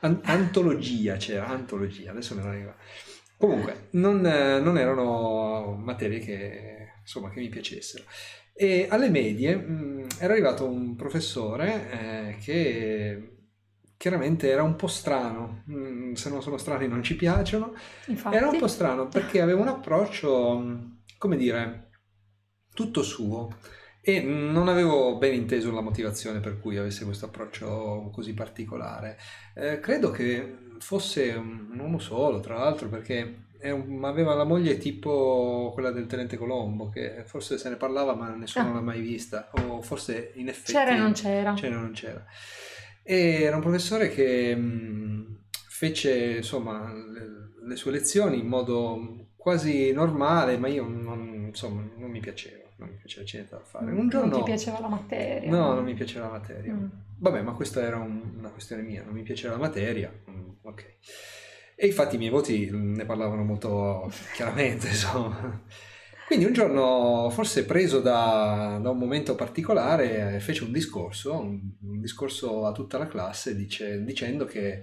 An- 0.00 0.20
antologia 0.24 1.16
c'era, 1.16 1.48
antologia, 1.48 2.10
adesso 2.10 2.34
me 2.34 2.42
la 2.42 2.48
arriva. 2.48 2.76
Comunque, 3.36 3.88
non, 3.92 4.20
non 4.20 4.76
erano 4.76 5.74
materie 5.82 6.18
che, 6.18 6.92
insomma, 7.00 7.30
che 7.30 7.40
mi 7.40 7.48
piacessero. 7.48 8.04
E 8.62 8.88
alle 8.90 9.08
medie 9.08 9.56
mh, 9.56 9.72
mm, 9.72 10.04
era 10.18 10.34
arrivato 10.34 10.68
un 10.68 10.94
professore 10.94 11.90
eh, 11.90 12.36
che 12.42 13.36
chiaramente 13.96 14.50
era 14.50 14.62
un 14.62 14.76
po' 14.76 14.86
strano, 14.86 15.64
mm, 15.70 16.12
se 16.12 16.28
non 16.28 16.42
sono 16.42 16.58
strani 16.58 16.86
non 16.86 17.02
ci 17.02 17.16
piacciono, 17.16 17.72
Infatti. 18.08 18.36
era 18.36 18.50
un 18.50 18.58
po' 18.58 18.68
strano 18.68 19.08
perché 19.08 19.40
aveva 19.40 19.62
un 19.62 19.68
approccio, 19.68 20.58
mm, 20.58 20.74
come 21.16 21.38
dire, 21.38 21.88
tutto 22.74 23.02
suo 23.02 23.48
e 24.02 24.20
non 24.20 24.68
avevo 24.68 25.16
ben 25.16 25.32
inteso 25.32 25.72
la 25.72 25.80
motivazione 25.80 26.40
per 26.40 26.60
cui 26.60 26.76
avesse 26.76 27.06
questo 27.06 27.24
approccio 27.24 28.10
così 28.12 28.34
particolare. 28.34 29.16
Eh, 29.54 29.80
credo 29.80 30.10
che 30.10 30.74
fosse 30.80 31.30
un 31.30 31.78
uomo 31.78 31.98
solo, 31.98 32.40
tra 32.40 32.58
l'altro, 32.58 32.90
perché 32.90 33.48
un, 33.68 34.04
aveva 34.04 34.34
la 34.34 34.44
moglie 34.44 34.78
tipo 34.78 35.70
quella 35.74 35.90
del 35.90 36.06
tenente 36.06 36.38
Colombo, 36.38 36.88
che 36.88 37.24
forse 37.26 37.58
se 37.58 37.68
ne 37.68 37.76
parlava 37.76 38.14
ma 38.14 38.34
nessuno 38.34 38.70
ah. 38.70 38.74
l'ha 38.74 38.80
mai 38.80 39.00
vista, 39.00 39.50
o 39.52 39.82
forse 39.82 40.32
in 40.36 40.48
effetti... 40.48 40.72
C'era 40.72 40.94
e 40.94 40.96
non 40.96 41.12
c'era. 41.12 41.52
C'era 41.52 41.76
e 41.76 41.78
non 41.78 41.92
c'era. 41.92 42.24
E 43.02 43.42
era 43.42 43.56
un 43.56 43.62
professore 43.62 44.08
che 44.08 44.54
mh, 44.54 45.40
fece 45.68 46.36
insomma 46.36 46.92
le, 46.92 47.66
le, 47.66 47.76
sue 47.76 47.90
lezioni 47.90 48.38
in 48.38 48.46
modo 48.46 49.26
quasi 49.36 49.92
normale, 49.92 50.56
ma 50.56 50.68
io 50.68 50.86
non, 50.86 51.46
insomma, 51.48 51.82
non 51.96 52.10
mi 52.10 52.20
piaceva, 52.20 52.68
non 52.76 52.88
mi 52.88 52.96
piaceva 52.96 53.26
niente 53.32 53.54
da 53.54 53.60
fare. 53.60 53.90
Un 53.90 54.08
giorno, 54.08 54.30
non 54.30 54.38
ti 54.38 54.44
piaceva 54.44 54.80
la 54.80 54.88
materia? 54.88 55.50
No, 55.50 55.74
non 55.74 55.84
mi 55.84 55.94
piaceva 55.94 56.26
la 56.26 56.32
materia. 56.32 56.72
Mm. 56.72 56.86
Vabbè, 57.18 57.42
ma 57.42 57.52
questa 57.52 57.82
era 57.82 57.98
un, 57.98 58.34
una 58.38 58.48
questione 58.50 58.82
mia, 58.82 59.02
non 59.02 59.12
mi 59.12 59.22
piaceva 59.22 59.54
la 59.54 59.60
materia, 59.60 60.12
mm, 60.30 60.48
ok. 60.62 60.96
E 61.82 61.86
infatti 61.86 62.16
i 62.16 62.18
miei 62.18 62.30
voti 62.30 62.68
ne 62.70 63.06
parlavano 63.06 63.42
molto 63.42 64.12
chiaramente, 64.36 64.88
insomma. 64.88 65.62
Quindi 66.26 66.44
un 66.44 66.52
giorno, 66.52 67.30
forse 67.30 67.64
preso 67.64 68.00
da, 68.00 68.78
da 68.82 68.90
un 68.90 68.98
momento 68.98 69.34
particolare, 69.34 70.40
fece 70.40 70.64
un 70.64 70.72
discorso, 70.72 71.40
un, 71.40 71.58
un 71.80 71.98
discorso 71.98 72.66
a 72.66 72.72
tutta 72.72 72.98
la 72.98 73.08
classe 73.08 73.56
dice, 73.56 74.04
dicendo 74.04 74.44
che 74.44 74.82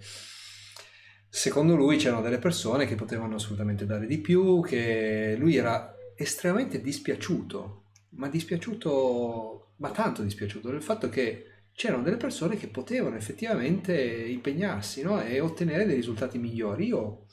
secondo 1.30 1.76
lui 1.76 1.98
c'erano 1.98 2.24
delle 2.24 2.40
persone 2.40 2.88
che 2.88 2.96
potevano 2.96 3.36
assolutamente 3.36 3.86
dare 3.86 4.08
di 4.08 4.18
più, 4.18 4.60
che 4.62 5.36
lui 5.38 5.56
era 5.56 5.96
estremamente 6.16 6.82
dispiaciuto, 6.82 7.84
ma 8.16 8.28
dispiaciuto, 8.28 9.74
ma 9.76 9.92
tanto 9.92 10.24
dispiaciuto 10.24 10.72
del 10.72 10.82
fatto 10.82 11.10
che 11.10 11.57
c'erano 11.78 12.02
delle 12.02 12.18
persone 12.18 12.56
che 12.58 12.70
potevano 12.70 13.18
effettivamente 13.18 13.94
impegnarsi 13.94 15.04
no? 15.04 15.22
e 15.22 15.40
ottenere 15.40 15.86
dei 15.86 15.94
risultati 15.94 16.40
migliori. 16.40 16.88
Io 16.88 17.28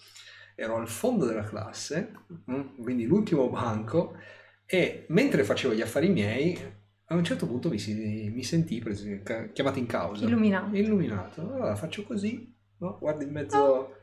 ero 0.54 0.76
al 0.76 0.86
fondo 0.86 1.24
della 1.24 1.44
classe, 1.44 2.12
mm, 2.50 2.82
quindi 2.82 3.06
l'ultimo 3.06 3.48
banco, 3.48 4.18
e 4.66 5.06
mentre 5.08 5.44
facevo 5.44 5.72
gli 5.72 5.80
affari 5.80 6.10
miei, 6.10 6.58
a 7.06 7.14
un 7.14 7.24
certo 7.24 7.46
punto 7.46 7.70
mi, 7.70 7.78
si, 7.78 8.30
mi 8.34 8.42
sentii 8.42 8.80
preso, 8.80 9.06
chiamato 9.54 9.78
in 9.78 9.86
causa. 9.86 10.26
Illuminato. 10.26 10.76
Illuminato. 10.76 11.40
Allora 11.40 11.74
faccio 11.74 12.02
così, 12.02 12.54
no? 12.80 12.98
guardo 13.00 13.24
in 13.24 13.30
mezzo, 13.30 13.56
oh. 13.56 13.94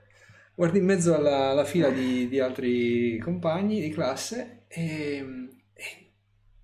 guardo 0.56 0.80
in 0.80 0.86
mezzo 0.86 1.16
alla, 1.16 1.50
alla 1.50 1.66
fila 1.66 1.92
di, 1.92 2.28
di, 2.28 2.40
altri 2.40 3.20
compagni 3.20 3.80
di 3.80 3.90
classe 3.90 4.64
e, 4.68 5.24
e 5.72 6.12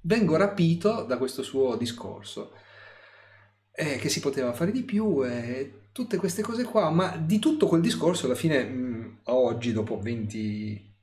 vengo 0.02 0.36
rapito 0.36 1.04
da 1.04 1.20
questo 1.20 1.44
suo 1.44 1.76
discorso 1.76 2.54
eh, 3.80 3.98
che 3.98 4.10
si 4.10 4.22
poteva 4.22 4.54
fare 4.54 4.72
di 4.72 4.82
più 4.82 5.24
e 5.24 5.90
tutte 5.92 6.18
queste 6.18 6.42
cose 6.42 6.64
qua, 6.64 6.90
ma 6.90 7.16
di 7.16 7.38
tutto 7.38 7.68
quel 7.68 7.82
discorso 7.82 8.26
alla 8.26 8.34
fine, 8.34 8.64
mh, 8.64 8.76
mm, 8.76 9.12
oggi 9.26 9.72
dopo 9.72 10.00
20 10.00 10.96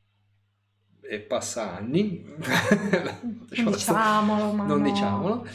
e 1.02 1.20
passa 1.20 1.76
anni, 1.76 2.24
diciamolo, 3.48 4.52
ma 4.52 4.64
non 4.64 4.82
no. 4.82 4.90
diciamolo, 4.90 5.46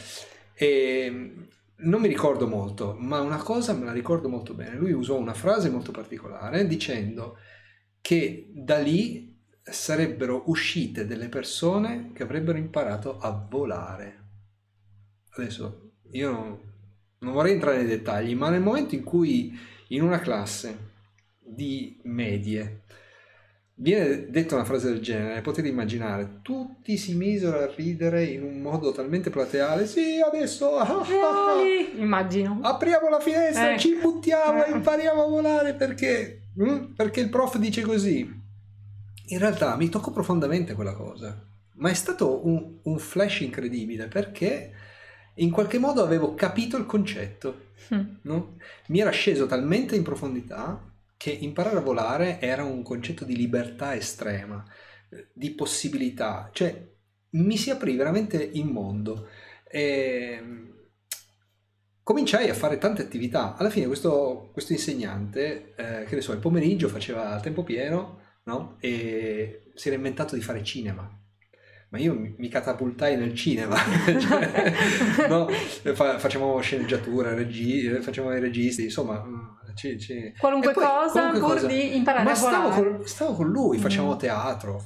e 0.54 1.34
non 1.76 2.00
mi 2.00 2.08
ricordo 2.08 2.46
molto, 2.46 2.96
ma 2.98 3.20
una 3.20 3.36
cosa 3.36 3.74
me 3.74 3.84
la 3.84 3.92
ricordo 3.92 4.30
molto 4.30 4.54
bene. 4.54 4.76
Lui 4.76 4.92
usò 4.92 5.18
una 5.18 5.34
frase 5.34 5.68
molto 5.68 5.90
particolare 5.90 6.66
dicendo 6.66 7.36
che 8.00 8.50
da 8.54 8.78
lì 8.78 9.38
sarebbero 9.60 10.44
uscite 10.46 11.04
delle 11.04 11.28
persone 11.28 12.12
che 12.14 12.22
avrebbero 12.22 12.56
imparato 12.56 13.18
a 13.18 13.46
volare. 13.50 14.28
Adesso 15.36 15.90
io 16.12 16.30
non, 16.30 16.69
non 17.20 17.32
vorrei 17.32 17.52
entrare 17.52 17.78
nei 17.78 17.86
dettagli, 17.86 18.34
ma 18.34 18.50
nel 18.50 18.60
momento 18.60 18.94
in 18.94 19.04
cui 19.04 19.56
in 19.88 20.02
una 20.02 20.20
classe 20.20 20.88
di 21.38 21.98
medie 22.04 22.82
viene 23.80 24.30
detta 24.30 24.54
una 24.54 24.64
frase 24.64 24.90
del 24.90 25.00
genere, 25.00 25.40
potete 25.40 25.68
immaginare, 25.68 26.40
tutti 26.42 26.96
si 26.96 27.14
misero 27.14 27.58
a 27.58 27.72
ridere 27.74 28.24
in 28.24 28.42
un 28.42 28.60
modo 28.60 28.92
talmente 28.92 29.30
plateale, 29.30 29.86
sì, 29.86 30.20
adesso 30.24 30.76
ah, 30.76 31.04
immagino. 31.96 32.60
Apriamo 32.62 33.08
la 33.08 33.20
finestra, 33.20 33.72
eh. 33.72 33.78
ci 33.78 33.98
buttiamo 34.00 34.64
e 34.64 34.70
impariamo 34.70 35.22
a 35.22 35.28
volare 35.28 35.74
perché, 35.74 36.48
mm, 36.60 36.92
perché 36.94 37.20
il 37.20 37.30
prof 37.30 37.56
dice 37.56 37.82
così. 37.82 38.38
In 39.32 39.38
realtà 39.38 39.76
mi 39.76 39.88
toccò 39.88 40.10
profondamente 40.10 40.74
quella 40.74 40.94
cosa, 40.94 41.42
ma 41.76 41.88
è 41.88 41.94
stato 41.94 42.46
un, 42.46 42.78
un 42.82 42.98
flash 42.98 43.40
incredibile 43.40 44.08
perché 44.08 44.72
in 45.34 45.50
qualche 45.50 45.78
modo 45.78 46.02
avevo 46.02 46.34
capito 46.34 46.76
il 46.76 46.86
concetto. 46.86 47.68
Mm. 47.94 48.14
No? 48.22 48.56
Mi 48.88 49.00
era 49.00 49.10
sceso 49.10 49.46
talmente 49.46 49.96
in 49.96 50.02
profondità 50.02 50.88
che 51.16 51.30
imparare 51.30 51.76
a 51.76 51.82
volare 51.82 52.40
era 52.40 52.64
un 52.64 52.82
concetto 52.82 53.24
di 53.24 53.36
libertà 53.36 53.94
estrema, 53.94 54.64
di 55.32 55.50
possibilità, 55.50 56.48
cioè 56.52 56.88
mi 57.30 57.56
si 57.56 57.70
aprì 57.70 57.96
veramente 57.96 58.42
il 58.42 58.64
mondo. 58.64 59.28
E 59.68 60.42
cominciai 62.02 62.48
a 62.48 62.54
fare 62.54 62.78
tante 62.78 63.02
attività. 63.02 63.56
Alla 63.56 63.70
fine 63.70 63.86
questo, 63.86 64.48
questo 64.52 64.72
insegnante, 64.72 65.74
eh, 65.76 66.04
che 66.04 66.14
ne 66.14 66.20
so, 66.22 66.32
il 66.32 66.38
pomeriggio 66.38 66.88
faceva 66.88 67.38
tempo 67.40 67.62
pieno 67.62 68.20
no? 68.44 68.76
e 68.80 69.70
si 69.74 69.88
era 69.88 69.96
inventato 69.96 70.34
di 70.34 70.40
fare 70.40 70.64
cinema 70.64 71.19
ma 71.90 71.98
io 71.98 72.14
mi, 72.14 72.48
catapultai 72.48 73.16
nel 73.16 73.34
cinema, 73.34 73.76
cioè, 74.18 74.72
no? 75.28 75.48
facciamo 75.92 76.60
sceneggiature, 76.60 77.34
regi, 77.34 77.88
facciamo 78.00 78.32
i 78.32 78.38
registi, 78.38 78.84
insomma... 78.84 79.20
Mm, 79.24 79.74
ci, 79.74 79.98
ci... 79.98 80.32
Qualunque, 80.38 80.72
poi, 80.72 80.84
cosa 80.84 81.10
qualunque 81.10 81.40
pur 81.40 81.54
cosa. 81.54 81.66
di 81.66 81.96
imparare 81.96 82.24
ma 82.24 82.30
a 82.30 82.34
stavo 82.34 82.68
con, 82.68 83.00
stavo 83.06 83.32
con 83.34 83.48
lui, 83.48 83.78
mm. 83.78 83.80
facciamo 83.80 84.16
teatro, 84.16 84.84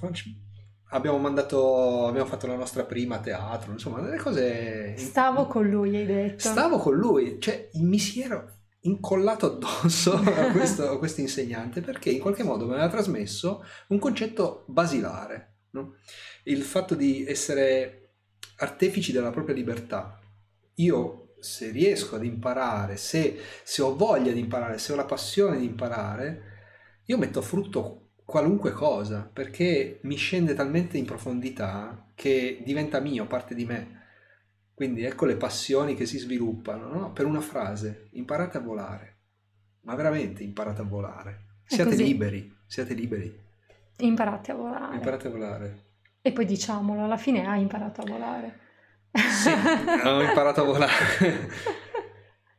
abbiamo 0.90 1.18
mandato, 1.18 2.06
abbiamo 2.06 2.26
fatto 2.26 2.46
la 2.46 2.56
nostra 2.56 2.84
prima 2.84 3.18
teatro, 3.18 3.72
insomma, 3.72 4.00
delle 4.00 4.18
cose... 4.18 4.96
Stavo 4.96 5.46
con 5.46 5.68
lui, 5.68 5.96
hai 5.96 6.06
detto. 6.06 6.48
Stavo 6.48 6.78
con 6.78 6.94
lui, 6.94 7.38
cioè 7.38 7.68
mi 7.74 7.98
si 7.98 8.22
era 8.22 8.42
incollato 8.80 9.46
addosso 9.46 10.14
a 10.14 10.50
questo, 10.52 10.90
a 10.90 10.98
questo 10.98 11.20
insegnante 11.20 11.80
perché 11.80 12.10
in 12.10 12.20
qualche 12.20 12.42
modo 12.42 12.66
mi 12.66 12.72
aveva 12.72 12.88
trasmesso 12.88 13.62
un 13.88 13.98
concetto 13.98 14.64
basilare, 14.68 15.53
no? 15.74 15.96
il 16.44 16.62
fatto 16.62 16.94
di 16.94 17.24
essere 17.26 18.12
artefici 18.56 19.12
della 19.12 19.30
propria 19.30 19.54
libertà. 19.54 20.18
Io 20.76 21.34
se 21.38 21.70
riesco 21.70 22.16
ad 22.16 22.24
imparare, 22.24 22.96
se, 22.96 23.38
se 23.62 23.82
ho 23.82 23.94
voglia 23.94 24.32
di 24.32 24.40
imparare, 24.40 24.78
se 24.78 24.92
ho 24.92 24.96
la 24.96 25.04
passione 25.04 25.58
di 25.58 25.66
imparare, 25.66 26.52
io 27.04 27.18
metto 27.18 27.40
a 27.40 27.42
frutto 27.42 28.12
qualunque 28.24 28.72
cosa 28.72 29.28
perché 29.30 29.98
mi 30.04 30.16
scende 30.16 30.54
talmente 30.54 30.96
in 30.96 31.04
profondità 31.04 32.10
che 32.14 32.62
diventa 32.64 33.00
mio, 33.00 33.26
parte 33.26 33.54
di 33.54 33.66
me. 33.66 34.02
Quindi 34.72 35.04
ecco 35.04 35.26
le 35.26 35.36
passioni 35.36 35.94
che 35.94 36.06
si 36.06 36.18
sviluppano, 36.18 36.88
no? 36.88 37.12
Per 37.12 37.26
una 37.26 37.40
frase, 37.40 38.08
imparate 38.12 38.56
a 38.56 38.60
volare. 38.60 39.18
Ma 39.82 39.94
veramente 39.94 40.42
imparate 40.42 40.80
a 40.80 40.84
volare. 40.84 41.44
Siate 41.66 41.94
liberi, 41.94 42.52
siate 42.66 42.94
liberi. 42.94 43.43
Imparate 43.98 44.52
a 44.52 44.54
volare. 44.54 44.94
Imparate 44.94 45.28
a 45.28 45.30
volare. 45.30 45.84
E 46.22 46.32
poi 46.32 46.44
diciamolo, 46.44 47.04
alla 47.04 47.16
fine 47.16 47.46
hai 47.46 47.60
imparato 47.60 48.00
a 48.00 48.04
volare. 48.06 48.58
Sì, 49.12 49.50
ho 50.04 50.22
imparato 50.22 50.62
a 50.62 50.64
volare. 50.64 51.48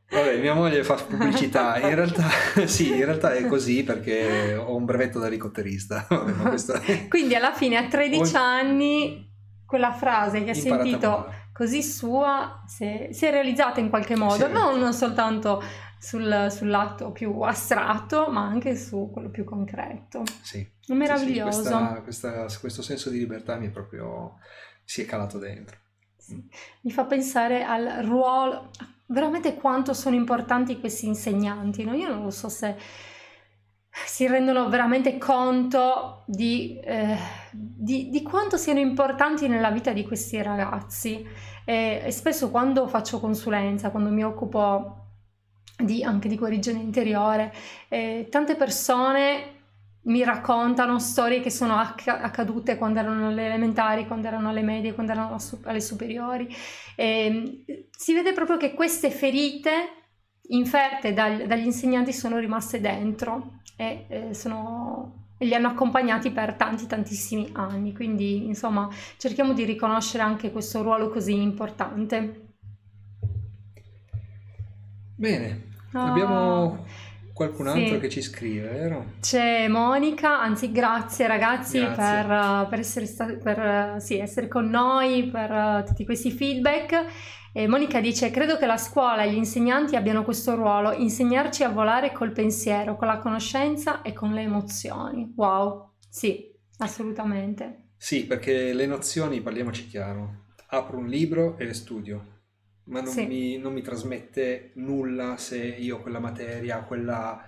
Vabbè, 0.07 0.37
mia 0.37 0.53
moglie 0.53 0.83
fa 0.83 0.93
pubblicità, 0.95 1.77
in 1.79 1.95
realtà 1.95 2.29
sì, 2.65 2.95
in 2.95 3.03
realtà 3.05 3.33
è 3.33 3.47
così 3.47 3.83
perché 3.83 4.55
ho 4.55 4.75
un 4.75 4.85
brevetto 4.85 5.19
da 5.19 5.27
elicotterista. 5.27 6.05
Vabbè, 6.07 7.07
Quindi 7.09 7.35
alla 7.35 7.53
fine 7.53 7.77
a 7.77 7.87
13 7.87 8.35
ho... 8.35 8.39
anni 8.39 9.33
quella 9.65 9.91
frase 9.91 10.43
che 10.43 10.51
ha 10.51 10.53
sentito 10.53 11.33
così 11.51 11.81
sua 11.81 12.63
si 12.67 12.83
è, 12.83 13.07
si 13.11 13.25
è, 13.25 13.31
realizzata 13.31 13.79
in 13.79 13.89
qualche 13.89 14.15
modo, 14.15 14.45
sì. 14.45 14.51
non, 14.51 14.77
non 14.79 14.93
soltanto 14.93 15.63
sul, 15.99 16.47
sull'atto 16.49 17.11
più 17.11 17.39
astratto, 17.41 18.29
ma 18.29 18.45
anche 18.45 18.75
su 18.75 19.09
quello 19.11 19.29
più 19.29 19.43
concreto. 19.43 20.23
Sì. 20.41 20.67
Meraviglioso. 20.87 21.63
Sì, 21.63 21.67
sì. 21.67 21.73
Questa, 21.73 22.01
questa, 22.01 22.59
questo 22.59 22.81
senso 22.81 23.09
di 23.09 23.17
libertà 23.17 23.55
mi 23.55 23.67
è 23.67 23.71
proprio 23.71 24.37
si 24.83 25.01
è 25.01 25.05
calato 25.05 25.39
dentro. 25.39 25.77
Sì. 26.15 26.41
Mi 26.81 26.91
fa 26.91 27.05
pensare 27.05 27.63
al 27.63 28.03
ruolo, 28.05 28.71
veramente 29.07 29.55
quanto 29.55 29.93
sono 29.93 30.15
importanti 30.15 30.79
questi 30.79 31.07
insegnanti. 31.07 31.83
No? 31.83 31.93
Io 31.93 32.07
non 32.07 32.23
lo 32.23 32.31
so 32.31 32.49
se 32.49 32.75
si 34.05 34.27
rendono 34.27 34.69
veramente 34.69 35.17
conto 35.17 36.23
di, 36.27 36.79
eh, 36.83 37.17
di, 37.51 38.09
di, 38.09 38.21
quanto 38.21 38.57
siano 38.57 38.79
importanti 38.79 39.47
nella 39.47 39.71
vita 39.71 39.91
di 39.91 40.05
questi 40.05 40.41
ragazzi. 40.41 41.25
E, 41.63 42.01
e 42.03 42.11
spesso 42.11 42.51
quando 42.51 42.87
faccio 42.87 43.19
consulenza, 43.19 43.89
quando 43.89 44.09
mi 44.09 44.23
occupo 44.23 45.04
di, 45.77 46.03
anche 46.03 46.27
di 46.27 46.37
guarigione 46.37 46.79
interiore. 46.79 47.53
Eh, 47.89 48.27
tante 48.29 48.55
persone 48.55 49.53
mi 50.05 50.23
raccontano 50.23 50.99
storie 50.99 51.41
che 51.41 51.49
sono 51.49 51.77
acc- 51.77 52.07
accadute 52.07 52.77
quando 52.77 52.99
erano 52.99 53.27
alle 53.27 53.45
elementari, 53.45 54.05
quando 54.05 54.27
erano 54.27 54.49
alle 54.49 54.61
medie, 54.61 54.93
quando 54.93 55.11
erano 55.11 55.37
alle 55.63 55.81
superiori. 55.81 56.53
E, 56.95 57.63
si 57.91 58.13
vede 58.13 58.33
proprio 58.33 58.57
che 58.57 58.73
queste 58.73 59.09
ferite 59.09 59.71
inferte 60.49 61.13
dal, 61.13 61.47
dagli 61.47 61.65
insegnanti 61.65 62.13
sono 62.13 62.37
rimaste 62.37 62.79
dentro 62.79 63.61
e 63.75 64.05
eh, 64.07 64.33
sono, 64.35 65.29
li 65.39 65.53
hanno 65.55 65.69
accompagnati 65.69 66.29
per 66.29 66.53
tanti 66.53 66.85
tantissimi 66.85 67.49
anni. 67.53 67.93
Quindi, 67.93 68.45
insomma, 68.45 68.87
cerchiamo 69.17 69.53
di 69.53 69.65
riconoscere 69.65 70.23
anche 70.23 70.51
questo 70.51 70.83
ruolo 70.83 71.09
così 71.09 71.41
importante. 71.41 72.41
Bene, 75.17 75.64
abbiamo 75.99 76.85
qualcun 77.35 77.67
altro 77.67 77.95
sì. 77.95 77.99
che 77.99 78.09
ci 78.09 78.21
scrive, 78.21 78.69
vero? 78.69 79.13
C'è 79.19 79.67
Monica, 79.67 80.39
anzi 80.39 80.71
grazie 80.71 81.27
ragazzi 81.27 81.79
grazie. 81.79 81.95
Per, 81.95 82.67
per, 82.69 82.79
essere 82.79 83.05
stati, 83.05 83.35
per 83.35 83.95
sì, 83.99 84.17
essere 84.17 84.47
con 84.47 84.69
noi, 84.69 85.29
per 85.29 85.83
tutti 85.85 86.05
questi 86.05 86.31
feedback. 86.31 87.05
E 87.51 87.67
Monica 87.67 87.99
dice, 87.99 88.31
credo 88.31 88.57
che 88.57 88.65
la 88.65 88.77
scuola 88.77 89.23
e 89.23 89.31
gli 89.31 89.37
insegnanti 89.37 89.95
abbiano 89.95 90.23
questo 90.23 90.55
ruolo, 90.55 90.93
insegnarci 90.93 91.63
a 91.63 91.69
volare 91.69 92.11
col 92.11 92.31
pensiero, 92.31 92.95
con 92.95 93.07
la 93.07 93.19
conoscenza 93.19 94.01
e 94.01 94.13
con 94.13 94.33
le 94.33 94.41
emozioni. 94.41 95.33
Wow, 95.35 95.91
sì, 96.09 96.53
assolutamente. 96.77 97.89
Sì, 97.97 98.25
perché 98.25 98.73
le 98.73 98.85
nozioni, 98.85 99.41
parliamoci 99.41 99.87
chiaro, 99.87 100.43
apro 100.67 100.97
un 100.97 101.07
libro 101.07 101.57
e 101.57 101.65
le 101.65 101.73
studio 101.73 102.33
ma 102.85 103.01
non, 103.01 103.11
sì. 103.11 103.25
mi, 103.25 103.57
non, 103.57 103.73
mi, 103.73 103.81
trasmette 103.81 104.71
nulla 104.73 105.37
se 105.37 105.57
io 105.57 105.99
quella 106.01 106.19
materia, 106.19 106.81
quella, 106.81 107.43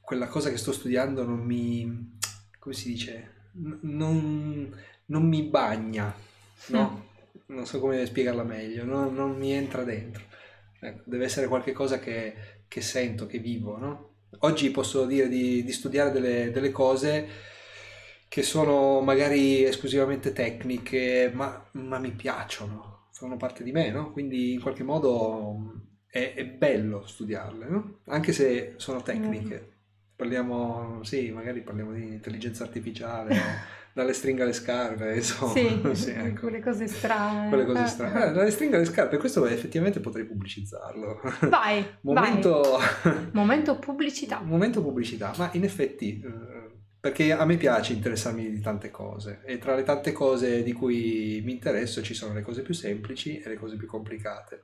quella 0.00 0.26
cosa 0.26 0.50
che 0.50 0.56
sto 0.56 0.72
studiando 0.72 1.24
non 1.24 1.40
mi, 1.40 2.16
come 2.58 2.74
si 2.74 2.88
dice, 2.88 3.34
non, 3.52 4.74
non 5.06 5.28
mi 5.28 5.42
bagna, 5.42 6.14
no? 6.68 6.90
Mm. 6.90 7.06
Non 7.54 7.66
so 7.66 7.80
come 7.80 8.04
spiegarla 8.04 8.42
meglio, 8.42 8.84
no? 8.84 9.08
non 9.08 9.36
mi 9.36 9.52
entra 9.52 9.82
dentro. 9.82 10.24
Ecco, 10.80 11.02
deve 11.06 11.24
essere 11.24 11.46
qualcosa 11.46 11.98
che, 11.98 12.34
che, 12.68 12.80
sento, 12.82 13.26
che 13.26 13.38
vivo, 13.38 13.78
no? 13.78 14.10
Oggi 14.40 14.70
posso 14.70 15.06
dire 15.06 15.28
di, 15.28 15.64
di 15.64 15.72
studiare 15.72 16.10
delle, 16.10 16.50
delle 16.50 16.70
cose 16.70 17.26
che 18.28 18.42
sono 18.42 19.00
magari 19.00 19.64
esclusivamente 19.64 20.32
tecniche, 20.32 21.30
ma, 21.32 21.66
ma 21.72 21.98
mi 21.98 22.10
piacciono 22.10 22.97
fanno 23.18 23.36
parte 23.36 23.64
di 23.64 23.72
me, 23.72 23.90
no? 23.90 24.12
Quindi 24.12 24.52
in 24.52 24.60
qualche 24.60 24.84
modo 24.84 25.56
mm, 25.58 25.68
è, 26.08 26.34
è 26.36 26.46
bello 26.46 27.04
studiarle, 27.04 27.66
no? 27.68 27.98
Anche 28.06 28.32
se 28.32 28.74
sono 28.76 29.02
tecniche. 29.02 29.72
Parliamo, 30.14 31.02
sì, 31.02 31.30
magari 31.30 31.62
parliamo 31.62 31.92
di 31.92 32.02
intelligenza 32.02 32.64
artificiale, 32.64 33.34
dalle 33.92 34.12
stringhe 34.12 34.42
alle 34.42 34.52
scarpe, 34.52 35.14
insomma. 35.16 35.52
Sì, 35.52 35.80
sì 35.94 36.10
ecco. 36.10 36.42
quelle 36.42 36.60
cose 36.60 36.86
strane. 36.86 37.48
Quelle 37.48 37.64
cose 37.64 37.86
strane. 37.86 38.26
Eh, 38.26 38.32
dalle 38.32 38.50
stringhe 38.52 38.76
alle 38.76 38.84
scarpe, 38.84 39.16
questo 39.16 39.46
effettivamente 39.46 39.98
potrei 39.98 40.24
pubblicizzarlo. 40.24 41.20
Vai, 41.48 41.84
Momento... 42.02 42.60
vai. 43.02 43.30
Momento 43.32 43.78
pubblicità. 43.80 44.40
Momento 44.40 44.80
pubblicità, 44.80 45.32
ma 45.36 45.50
in 45.54 45.64
effetti... 45.64 46.22
Perché 47.00 47.32
a 47.32 47.44
me 47.44 47.56
piace 47.56 47.92
interessarmi 47.92 48.50
di 48.50 48.60
tante 48.60 48.90
cose 48.90 49.40
e 49.44 49.58
tra 49.58 49.76
le 49.76 49.84
tante 49.84 50.12
cose 50.12 50.62
di 50.64 50.72
cui 50.72 51.40
mi 51.44 51.52
interesso 51.52 52.02
ci 52.02 52.12
sono 52.12 52.34
le 52.34 52.42
cose 52.42 52.62
più 52.62 52.74
semplici 52.74 53.40
e 53.40 53.48
le 53.48 53.56
cose 53.56 53.76
più 53.76 53.86
complicate. 53.86 54.62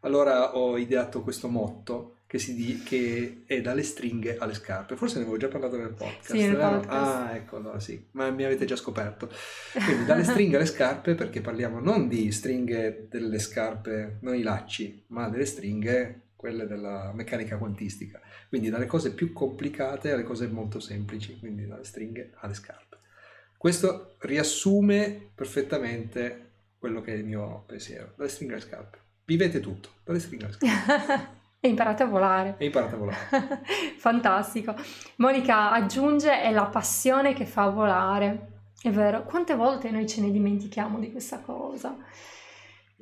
Allora 0.00 0.56
ho 0.56 0.78
ideato 0.78 1.20
questo 1.22 1.48
motto 1.48 2.16
che, 2.30 2.38
si 2.38 2.54
di, 2.54 2.82
che 2.84 3.42
è 3.44 3.60
dalle 3.60 3.82
stringhe 3.82 4.38
alle 4.38 4.54
scarpe. 4.54 4.96
Forse 4.96 5.16
ne 5.16 5.22
avevo 5.22 5.36
già 5.36 5.48
parlato 5.48 5.76
nel 5.76 5.92
podcast. 5.92 6.30
Sì, 6.30 6.46
nel 6.46 6.56
podcast. 6.56 6.88
Ah, 6.88 7.34
ecco, 7.34 7.56
allora 7.56 7.80
sì, 7.80 8.06
ma 8.12 8.30
mi 8.30 8.44
avete 8.44 8.64
già 8.64 8.76
scoperto. 8.76 9.28
Quindi 9.72 10.04
dalle 10.04 10.22
stringhe 10.22 10.54
alle 10.54 10.66
scarpe 10.66 11.14
perché 11.14 11.40
parliamo 11.40 11.80
non 11.80 12.06
di 12.06 12.30
stringhe 12.30 13.08
delle 13.10 13.40
scarpe, 13.40 14.18
non 14.20 14.36
i 14.36 14.42
lacci, 14.42 15.02
ma 15.08 15.28
delle 15.28 15.44
stringhe, 15.44 16.20
quelle 16.36 16.66
della 16.68 17.10
meccanica 17.12 17.58
quantistica. 17.58 18.20
Quindi 18.50 18.68
dalle 18.68 18.86
cose 18.86 19.14
più 19.14 19.32
complicate 19.32 20.10
alle 20.10 20.24
cose 20.24 20.48
molto 20.48 20.80
semplici, 20.80 21.38
quindi 21.38 21.68
dalle 21.68 21.84
stringhe 21.84 22.32
alle 22.40 22.54
scarpe. 22.54 22.98
Questo 23.56 24.16
riassume 24.18 25.30
perfettamente 25.32 26.50
quello 26.76 27.00
che 27.00 27.12
è 27.12 27.16
il 27.16 27.24
mio 27.24 27.62
pensiero, 27.68 28.12
dalle 28.16 28.28
stringhe 28.28 28.54
alle 28.54 28.62
scarpe. 28.62 28.98
Vivete 29.24 29.60
tutto, 29.60 29.90
dalle 30.02 30.18
stringhe 30.18 30.46
alle 30.46 30.54
scarpe. 30.54 31.28
e 31.60 31.68
imparate 31.68 32.02
a 32.02 32.06
volare. 32.06 32.56
E 32.58 32.64
imparate 32.64 32.94
a 32.96 32.98
volare. 32.98 33.62
Fantastico. 33.98 34.74
Monica 35.18 35.70
aggiunge 35.70 36.42
è 36.42 36.50
la 36.50 36.64
passione 36.64 37.32
che 37.32 37.46
fa 37.46 37.68
volare. 37.68 38.62
È 38.82 38.90
vero, 38.90 39.22
quante 39.22 39.54
volte 39.54 39.92
noi 39.92 40.08
ce 40.08 40.22
ne 40.22 40.32
dimentichiamo 40.32 40.98
di 40.98 41.12
questa 41.12 41.38
cosa? 41.38 41.96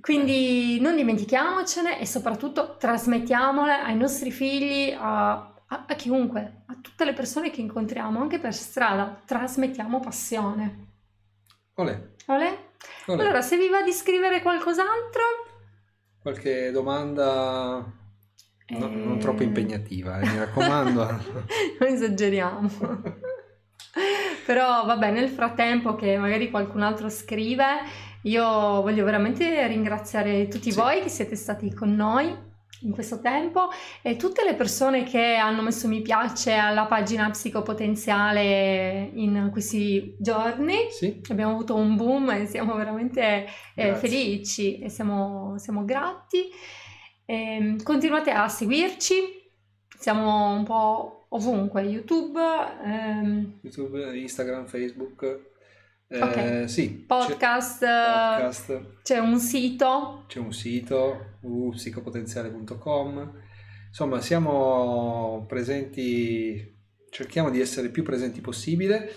Quindi 0.00 0.78
non 0.80 0.96
dimentichiamocene 0.96 2.00
e 2.00 2.06
soprattutto 2.06 2.76
trasmettiamole 2.78 3.72
ai 3.72 3.96
nostri 3.96 4.30
figli, 4.30 4.92
a, 4.96 5.32
a- 5.66 5.84
a 5.86 5.94
chiunque, 5.94 6.62
a 6.66 6.76
tutte 6.80 7.04
le 7.04 7.12
persone 7.12 7.50
che 7.50 7.60
incontriamo, 7.60 8.20
anche 8.20 8.38
per 8.38 8.54
strada. 8.54 9.20
Trasmettiamo 9.24 10.00
passione. 10.00 10.86
Olè, 11.74 12.00
Olè? 12.26 12.58
olè. 13.06 13.20
Allora, 13.20 13.40
se 13.42 13.56
vi 13.56 13.68
va 13.68 13.82
di 13.82 13.92
scrivere 13.92 14.40
qualcos'altro... 14.42 15.22
Qualche 16.20 16.70
domanda 16.70 17.84
no- 18.68 18.88
non 19.02 19.16
Eh, 19.16 19.18
troppo 19.18 19.42
impegnativa, 19.42 20.20
eh, 20.20 20.26
mi 20.26 20.38
raccomando. 20.38 21.04
non 21.80 21.88
esageriamo. 21.88 22.68
Però 24.44 24.84
vabbè, 24.86 25.10
nel 25.10 25.28
frattempo 25.28 25.94
che 25.94 26.16
magari 26.16 26.50
qualcun 26.50 26.82
altro 26.82 27.08
scrive, 27.10 27.64
io 28.28 28.44
voglio 28.82 29.04
veramente 29.04 29.66
ringraziare 29.66 30.48
tutti 30.48 30.70
Sì. 30.70 30.78
voi 30.78 31.00
che 31.02 31.08
siete 31.08 31.34
stati 31.36 31.72
con 31.72 31.94
noi 31.94 32.46
in 32.82 32.92
questo 32.92 33.20
tempo 33.20 33.70
e 34.02 34.14
tutte 34.16 34.44
le 34.44 34.54
persone 34.54 35.02
che 35.02 35.34
hanno 35.34 35.62
messo 35.62 35.88
mi 35.88 36.00
piace 36.00 36.52
alla 36.52 36.86
pagina 36.86 37.28
Psicopotenziale 37.30 39.10
in 39.14 39.48
questi 39.50 40.14
giorni. 40.18 40.76
Sì? 40.90 41.20
Abbiamo 41.30 41.52
avuto 41.52 41.74
un 41.74 41.96
boom 41.96 42.30
e 42.30 42.46
siamo 42.46 42.74
veramente 42.76 43.46
eh, 43.74 43.94
felici 43.94 44.78
e 44.78 44.88
siamo, 44.88 45.58
siamo 45.58 45.84
grati. 45.84 46.48
Ehm, 47.26 47.82
continuate 47.82 48.30
a 48.30 48.48
seguirci, 48.48 49.14
siamo 49.98 50.54
un 50.54 50.64
po' 50.64 51.26
ovunque, 51.30 51.82
YouTube, 51.82 52.40
ehm, 52.84 53.58
YouTube, 53.62 54.16
Instagram, 54.16 54.66
Facebook. 54.66 55.56
Eh, 56.10 56.22
Ok. 56.22 56.68
Sì, 56.70 57.00
c'è- 57.00 57.04
podcast, 57.06 57.80
podcast, 57.80 59.02
c'è 59.02 59.18
un 59.18 59.38
sito. 59.38 60.24
c'è 60.26 60.38
un 60.38 60.52
sito 60.52 61.34
www.psicopotenziale.com. 61.40 63.32
Insomma, 63.88 64.20
siamo 64.20 65.44
presenti, 65.48 66.76
cerchiamo 67.10 67.50
di 67.50 67.60
essere 67.60 67.88
più 67.90 68.02
presenti 68.02 68.40
possibile 68.40 69.10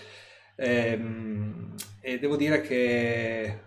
ehm, 0.55 1.75
e 2.01 2.19
devo 2.19 2.35
dire 2.35 2.61
che 2.61 3.59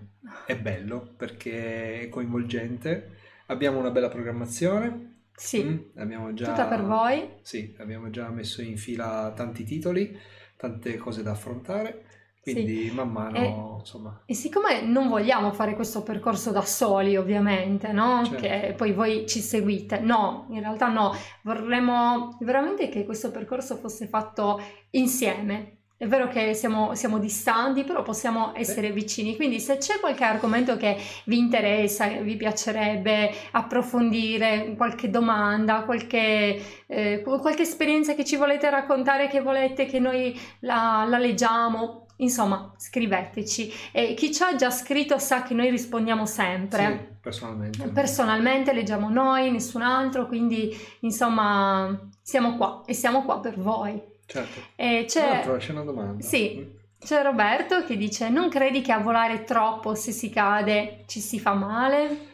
è 0.46 0.56
bello 0.56 1.14
perché 1.16 2.00
è 2.02 2.08
coinvolgente. 2.08 3.16
Abbiamo 3.46 3.78
una 3.78 3.90
bella 3.90 4.08
programmazione. 4.08 5.12
Sì, 5.36 5.62
Mm, 5.64 5.78
abbiamo 5.96 6.32
già, 6.32 6.46
tutta 6.50 6.66
per 6.66 6.82
voi. 6.84 7.28
Sì, 7.42 7.74
abbiamo 7.78 8.08
già 8.10 8.28
messo 8.28 8.62
in 8.62 8.76
fila 8.78 9.32
tanti 9.34 9.64
titoli, 9.64 10.16
tante 10.56 10.96
cose 10.96 11.22
da 11.24 11.32
affrontare, 11.32 12.03
quindi 12.52 12.90
man 12.94 13.10
mano, 13.10 13.76
insomma, 13.80 14.22
E 14.26 14.34
siccome 14.34 14.82
non 14.82 15.08
vogliamo 15.08 15.52
fare 15.52 15.74
questo 15.74 16.02
percorso 16.02 16.50
da 16.52 16.62
soli, 16.62 17.16
ovviamente, 17.16 17.92
no? 17.92 18.22
Certo. 18.24 18.40
Che 18.40 18.74
poi 18.76 18.92
voi 18.92 19.26
ci 19.26 19.40
seguite, 19.40 19.98
no, 20.00 20.46
in 20.50 20.60
realtà 20.60 20.88
no, 20.88 21.14
vorremmo 21.42 22.36
veramente 22.40 22.88
che 22.88 23.04
questo 23.04 23.30
percorso 23.30 23.76
fosse 23.76 24.06
fatto 24.06 24.60
insieme. 24.90 25.78
È 25.96 26.06
vero 26.08 26.26
che 26.26 26.54
siamo, 26.54 26.94
siamo 26.96 27.18
distanti, 27.18 27.84
però 27.84 28.02
possiamo 28.02 28.52
essere 28.56 28.90
vicini. 28.90 29.36
Quindi, 29.36 29.60
se 29.60 29.78
c'è 29.78 30.00
qualche 30.00 30.24
argomento 30.24 30.76
che 30.76 30.96
vi 31.26 31.38
interessa, 31.38 32.08
vi 32.08 32.36
piacerebbe 32.36 33.30
approfondire, 33.52 34.74
qualche 34.76 35.08
domanda, 35.08 35.84
qualche, 35.84 36.60
eh, 36.86 37.22
qualche 37.22 37.62
esperienza 37.62 38.14
che 38.14 38.24
ci 38.24 38.36
volete 38.36 38.68
raccontare, 38.68 39.28
che 39.28 39.40
volete 39.40 39.86
che 39.86 40.00
noi 40.00 40.38
la, 40.60 41.06
la 41.08 41.16
leggiamo, 41.16 42.03
insomma, 42.16 42.72
scriveteci. 42.76 43.72
E 43.92 44.14
chi 44.14 44.32
ci 44.32 44.42
ha 44.42 44.54
già 44.54 44.70
scritto 44.70 45.18
sa 45.18 45.42
che 45.42 45.54
noi 45.54 45.70
rispondiamo 45.70 46.26
sempre. 46.26 46.86
sì, 46.86 47.16
personalmente. 47.20 47.88
Personalmente 47.88 48.72
leggiamo 48.72 49.08
noi, 49.08 49.50
nessun 49.50 49.82
altro, 49.82 50.26
quindi 50.26 50.74
insomma 51.00 51.98
siamo 52.22 52.56
qua 52.56 52.82
e 52.86 52.94
siamo 52.94 53.24
qua 53.24 53.40
per 53.40 53.58
voi. 53.58 54.00
Certo. 54.26 54.60
E 54.76 55.04
Tra 55.08 55.20
c'è, 55.20 55.28
l'altro 55.28 55.56
c'è 55.56 55.72
una 55.72 55.82
domanda. 55.82 56.22
Sì. 56.24 56.72
c'è 56.98 57.22
Roberto 57.22 57.84
che 57.84 57.96
dice: 57.96 58.28
Non 58.28 58.48
credi 58.48 58.80
che 58.80 58.92
a 58.92 58.98
volare 58.98 59.44
troppo 59.44 59.94
se 59.94 60.12
si 60.12 60.30
cade 60.30 61.04
ci 61.06 61.20
si 61.20 61.38
fa 61.38 61.52
male? 61.52 62.32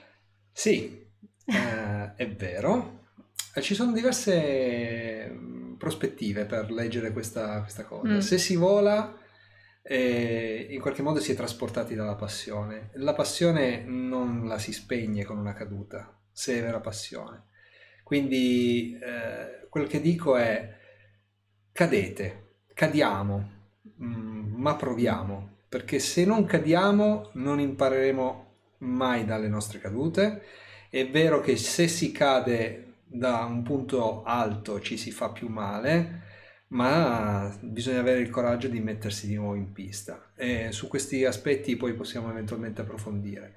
Sì, 0.52 1.06
eh, 1.46 2.14
è 2.14 2.28
vero. 2.28 2.98
Eh, 3.54 3.62
Ci 3.62 3.74
sono 3.74 3.92
diverse 3.92 5.28
mm, 5.28 5.74
prospettive 5.74 6.44
per 6.44 6.70
leggere 6.70 7.12
questa, 7.12 7.60
questa 7.60 7.84
cosa. 7.84 8.14
Mm. 8.14 8.18
Se 8.18 8.38
si 8.38 8.54
vola, 8.54 9.12
eh, 9.82 10.66
in 10.70 10.80
qualche 10.80 11.02
modo 11.02 11.20
si 11.20 11.32
è 11.32 11.34
trasportati 11.34 11.94
dalla 11.94 12.14
passione. 12.14 12.90
La 12.94 13.14
passione 13.14 13.82
non 13.84 14.46
la 14.46 14.58
si 14.58 14.72
spegne 14.72 15.24
con 15.24 15.38
una 15.38 15.52
caduta, 15.52 16.18
se 16.30 16.58
è 16.58 16.62
vera 16.62 16.80
passione. 16.80 17.44
Quindi 18.02 18.98
eh, 19.00 19.66
quel 19.68 19.86
che 19.86 20.00
dico 20.00 20.36
è 20.36 20.76
cadete, 21.72 22.56
cadiamo, 22.74 23.50
mm, 24.02 24.54
ma 24.60 24.74
proviamo, 24.76 25.58
perché 25.68 25.98
se 25.98 26.24
non 26.24 26.44
cadiamo 26.44 27.30
non 27.34 27.60
impareremo 27.60 28.48
mai 28.78 29.24
dalle 29.24 29.48
nostre 29.48 29.78
cadute. 29.78 30.42
È 30.90 31.08
vero 31.08 31.40
che 31.40 31.56
se 31.56 31.86
si 31.86 32.10
cade 32.10 32.94
da 33.04 33.44
un 33.44 33.62
punto 33.62 34.22
alto 34.24 34.80
ci 34.80 34.96
si 34.96 35.10
fa 35.10 35.30
più 35.30 35.48
male, 35.48 36.22
ma 36.72 37.56
bisogna 37.60 38.00
avere 38.00 38.20
il 38.20 38.30
coraggio 38.30 38.68
di 38.68 38.80
mettersi 38.80 39.26
di 39.26 39.34
nuovo 39.34 39.54
in 39.54 39.72
pista 39.72 40.32
e 40.36 40.70
su 40.72 40.86
questi 40.88 41.24
aspetti 41.24 41.76
poi 41.76 41.94
possiamo 41.94 42.30
eventualmente 42.30 42.80
approfondire. 42.82 43.54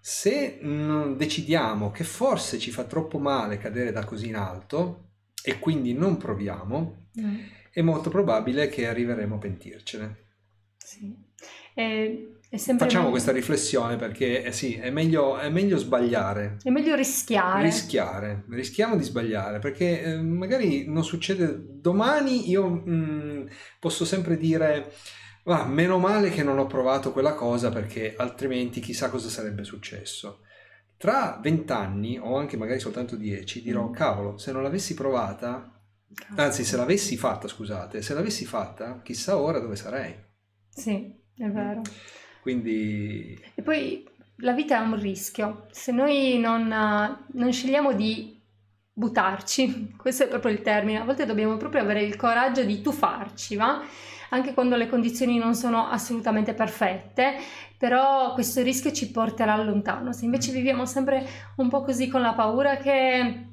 Se 0.00 0.58
mm, 0.62 1.14
decidiamo 1.16 1.90
che 1.90 2.04
forse 2.04 2.58
ci 2.58 2.70
fa 2.70 2.84
troppo 2.84 3.18
male 3.18 3.58
cadere 3.58 3.92
da 3.92 4.04
così 4.04 4.28
in 4.28 4.36
alto 4.36 5.08
e 5.42 5.58
quindi 5.58 5.92
non 5.94 6.16
proviamo, 6.16 7.04
Mm, 7.18 7.36
è 7.70 7.80
molto 7.80 8.10
probabile 8.10 8.68
che 8.68 8.86
arriveremo 8.86 9.36
a 9.36 9.38
pentircene. 9.38 10.16
sì. 10.76 11.14
E- 11.74 12.35
sempre 12.35 12.35
Facciamo 12.48 12.86
meglio- 12.86 13.10
questa 13.10 13.32
riflessione 13.32 13.96
perché 13.96 14.42
eh 14.44 14.52
sì, 14.52 14.74
è 14.74 14.90
meglio, 14.90 15.36
è 15.38 15.48
meglio 15.50 15.76
sbagliare, 15.78 16.58
È 16.62 16.70
meglio 16.70 16.94
rischiare. 16.94 17.62
rischiare, 17.62 18.44
rischiamo 18.50 18.96
di 18.96 19.02
sbagliare 19.02 19.58
perché 19.58 20.02
eh, 20.02 20.16
magari 20.22 20.86
non 20.86 21.04
succede 21.04 21.58
domani, 21.80 22.48
io 22.48 22.68
mm, 22.88 23.46
posso 23.80 24.04
sempre 24.04 24.36
dire, 24.36 24.92
"Ah, 25.44 25.64
meno 25.66 25.98
male 25.98 26.30
che 26.30 26.42
non 26.44 26.58
ho 26.58 26.66
provato 26.66 27.12
quella 27.12 27.34
cosa 27.34 27.70
perché 27.70 28.14
altrimenti 28.16 28.80
chissà 28.80 29.10
cosa 29.10 29.28
sarebbe 29.28 29.64
successo. 29.64 30.40
Tra 30.96 31.38
vent'anni 31.42 32.18
o 32.18 32.36
anche 32.38 32.56
magari 32.56 32.78
soltanto 32.80 33.16
dieci 33.16 33.60
dirò, 33.60 33.88
Mm. 33.88 33.92
cavolo, 33.92 34.38
se 34.38 34.52
non 34.52 34.62
l'avessi 34.62 34.94
provata, 34.94 35.72
anzi 36.36 36.64
se 36.64 36.76
l'avessi 36.76 37.16
fatta, 37.16 37.48
scusate, 37.48 38.00
se 38.02 38.14
l'avessi 38.14 38.46
fatta, 38.46 39.00
chissà 39.02 39.36
ora 39.36 39.58
dove 39.58 39.76
sarei. 39.76 40.14
Sì, 40.70 41.12
è 41.36 41.48
vero. 41.50 41.82
Quindi 42.46 43.36
E 43.56 43.62
poi 43.62 44.08
la 44.36 44.52
vita 44.52 44.76
è 44.76 44.80
un 44.80 44.94
rischio. 45.00 45.66
Se 45.72 45.90
noi 45.90 46.38
non, 46.38 46.70
eh, 46.70 47.24
non 47.32 47.52
scegliamo 47.52 47.92
di 47.92 48.40
buttarci, 48.92 49.94
questo 49.98 50.22
è 50.24 50.28
proprio 50.28 50.52
il 50.52 50.62
termine, 50.62 51.00
a 51.00 51.04
volte 51.04 51.26
dobbiamo 51.26 51.56
proprio 51.56 51.80
avere 51.82 52.02
il 52.02 52.14
coraggio 52.14 52.62
di 52.62 52.80
tuffarci, 52.80 53.56
va? 53.56 53.82
Anche 54.30 54.54
quando 54.54 54.76
le 54.76 54.88
condizioni 54.88 55.38
non 55.38 55.54
sono 55.56 55.88
assolutamente 55.88 56.54
perfette, 56.54 57.34
però 57.76 58.32
questo 58.34 58.62
rischio 58.62 58.92
ci 58.92 59.10
porterà 59.10 59.56
lontano. 59.62 60.12
Se 60.12 60.24
invece 60.24 60.52
viviamo 60.52 60.86
sempre 60.86 61.26
un 61.56 61.68
po' 61.68 61.82
così 61.82 62.06
con 62.08 62.20
la 62.20 62.32
paura 62.34 62.76
che 62.76 63.46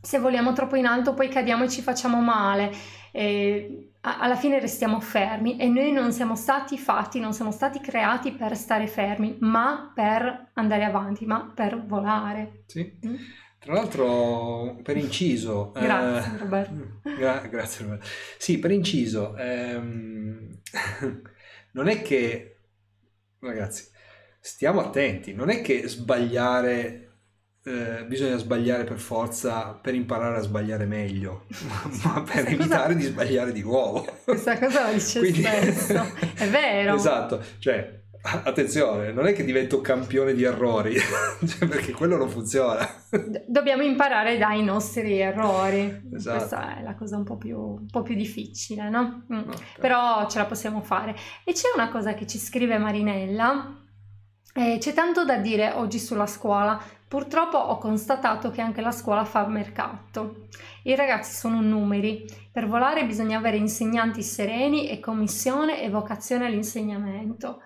se 0.00 0.18
voliamo 0.18 0.52
troppo 0.54 0.76
in 0.76 0.86
alto 0.86 1.12
poi 1.14 1.28
cadiamo 1.28 1.64
e 1.64 1.68
ci 1.68 1.82
facciamo 1.82 2.20
male, 2.20 2.70
e 3.12 3.87
a- 3.87 3.87
alla 4.16 4.36
fine 4.36 4.60
restiamo 4.60 5.00
fermi 5.00 5.58
e 5.58 5.68
noi 5.68 5.92
non 5.92 6.12
siamo 6.12 6.34
stati 6.36 6.78
fatti, 6.78 7.20
non 7.20 7.32
siamo 7.32 7.50
stati 7.50 7.80
creati 7.80 8.32
per 8.32 8.56
stare 8.56 8.86
fermi, 8.86 9.36
ma 9.40 9.92
per 9.94 10.50
andare 10.54 10.84
avanti, 10.84 11.26
ma 11.26 11.52
per 11.54 11.84
volare. 11.84 12.62
Sì. 12.66 12.98
Mm? 13.06 13.14
Tra 13.58 13.72
l'altro, 13.74 14.78
per 14.82 14.96
inciso... 14.96 15.72
Grazie 15.72 16.34
eh, 16.34 16.38
Roberto. 16.38 17.00
Gra- 17.02 17.46
grazie 17.48 17.84
Roberto. 17.84 18.06
Sì, 18.38 18.58
per 18.58 18.70
inciso, 18.70 19.36
ehm, 19.36 20.60
non 21.72 21.88
è 21.88 22.00
che... 22.02 22.56
Ragazzi, 23.40 23.84
stiamo 24.40 24.80
attenti, 24.80 25.34
non 25.34 25.50
è 25.50 25.60
che 25.60 25.88
sbagliare 25.88 27.07
eh, 27.68 28.04
bisogna 28.06 28.36
sbagliare 28.38 28.84
per 28.84 28.98
forza 28.98 29.78
per 29.80 29.94
imparare 29.94 30.38
a 30.38 30.40
sbagliare 30.40 30.86
meglio, 30.86 31.44
ma 32.04 32.22
per 32.22 32.44
Questa 32.44 32.50
evitare 32.50 32.94
cosa... 32.94 32.98
di 32.98 33.02
sbagliare 33.02 33.52
di 33.52 33.62
nuovo. 33.62 34.06
Questa 34.24 34.58
cosa 34.58 34.84
la 34.84 34.92
dice 34.92 35.18
Quindi... 35.18 35.42
spesso, 35.42 36.12
è 36.34 36.48
vero. 36.48 36.94
Esatto, 36.94 37.42
cioè 37.58 37.96
attenzione, 38.22 39.12
non 39.12 39.26
è 39.26 39.32
che 39.32 39.44
divento 39.44 39.80
campione 39.80 40.34
di 40.34 40.44
errori, 40.44 40.96
cioè, 40.98 41.68
perché 41.68 41.92
quello 41.92 42.16
non 42.16 42.28
funziona. 42.28 42.88
Dobbiamo 43.46 43.82
imparare 43.82 44.38
dai 44.38 44.62
nostri 44.64 45.18
errori. 45.18 46.08
Esatto. 46.14 46.38
Questa 46.38 46.78
è 46.78 46.82
la 46.82 46.94
cosa 46.94 47.16
un 47.16 47.24
po' 47.24 47.36
più, 47.36 47.58
un 47.58 47.86
po 47.90 48.02
più 48.02 48.14
difficile, 48.14 48.88
no? 48.88 49.24
Mm. 49.32 49.38
Okay. 49.38 49.60
Però 49.80 50.28
ce 50.28 50.38
la 50.38 50.46
possiamo 50.46 50.82
fare. 50.82 51.14
E 51.44 51.52
c'è 51.52 51.68
una 51.74 51.90
cosa 51.90 52.14
che 52.14 52.26
ci 52.26 52.38
scrive 52.38 52.78
Marinella. 52.78 53.82
Eh, 54.54 54.78
c'è 54.80 54.92
tanto 54.92 55.24
da 55.24 55.36
dire 55.36 55.72
oggi 55.72 55.98
sulla 55.98 56.26
scuola, 56.26 56.82
Purtroppo 57.08 57.56
ho 57.56 57.78
constatato 57.78 58.50
che 58.50 58.60
anche 58.60 58.82
la 58.82 58.90
scuola 58.90 59.24
fa 59.24 59.46
mercato. 59.46 60.48
I 60.82 60.94
ragazzi 60.94 61.34
sono 61.34 61.62
numeri. 61.62 62.26
Per 62.52 62.68
volare 62.68 63.06
bisogna 63.06 63.38
avere 63.38 63.56
insegnanti 63.56 64.22
sereni 64.22 64.90
e 64.90 65.00
commissione 65.00 65.82
e 65.82 65.88
vocazione 65.88 66.44
all'insegnamento. 66.44 67.62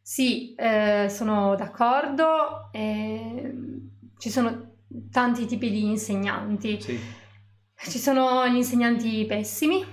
Sì, 0.00 0.52
eh, 0.56 1.06
sono 1.08 1.54
d'accordo. 1.54 2.70
Eh, 2.72 3.54
ci 4.18 4.30
sono 4.30 4.78
tanti 5.12 5.46
tipi 5.46 5.70
di 5.70 5.84
insegnanti. 5.84 6.80
Sì. 6.80 6.98
Ci 7.76 7.98
sono 7.98 8.48
gli 8.48 8.56
insegnanti 8.56 9.24
pessimi 9.26 9.84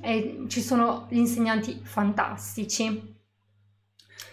e 0.00 0.44
ci 0.48 0.62
sono 0.62 1.06
gli 1.10 1.18
insegnanti 1.18 1.82
fantastici. 1.84 3.14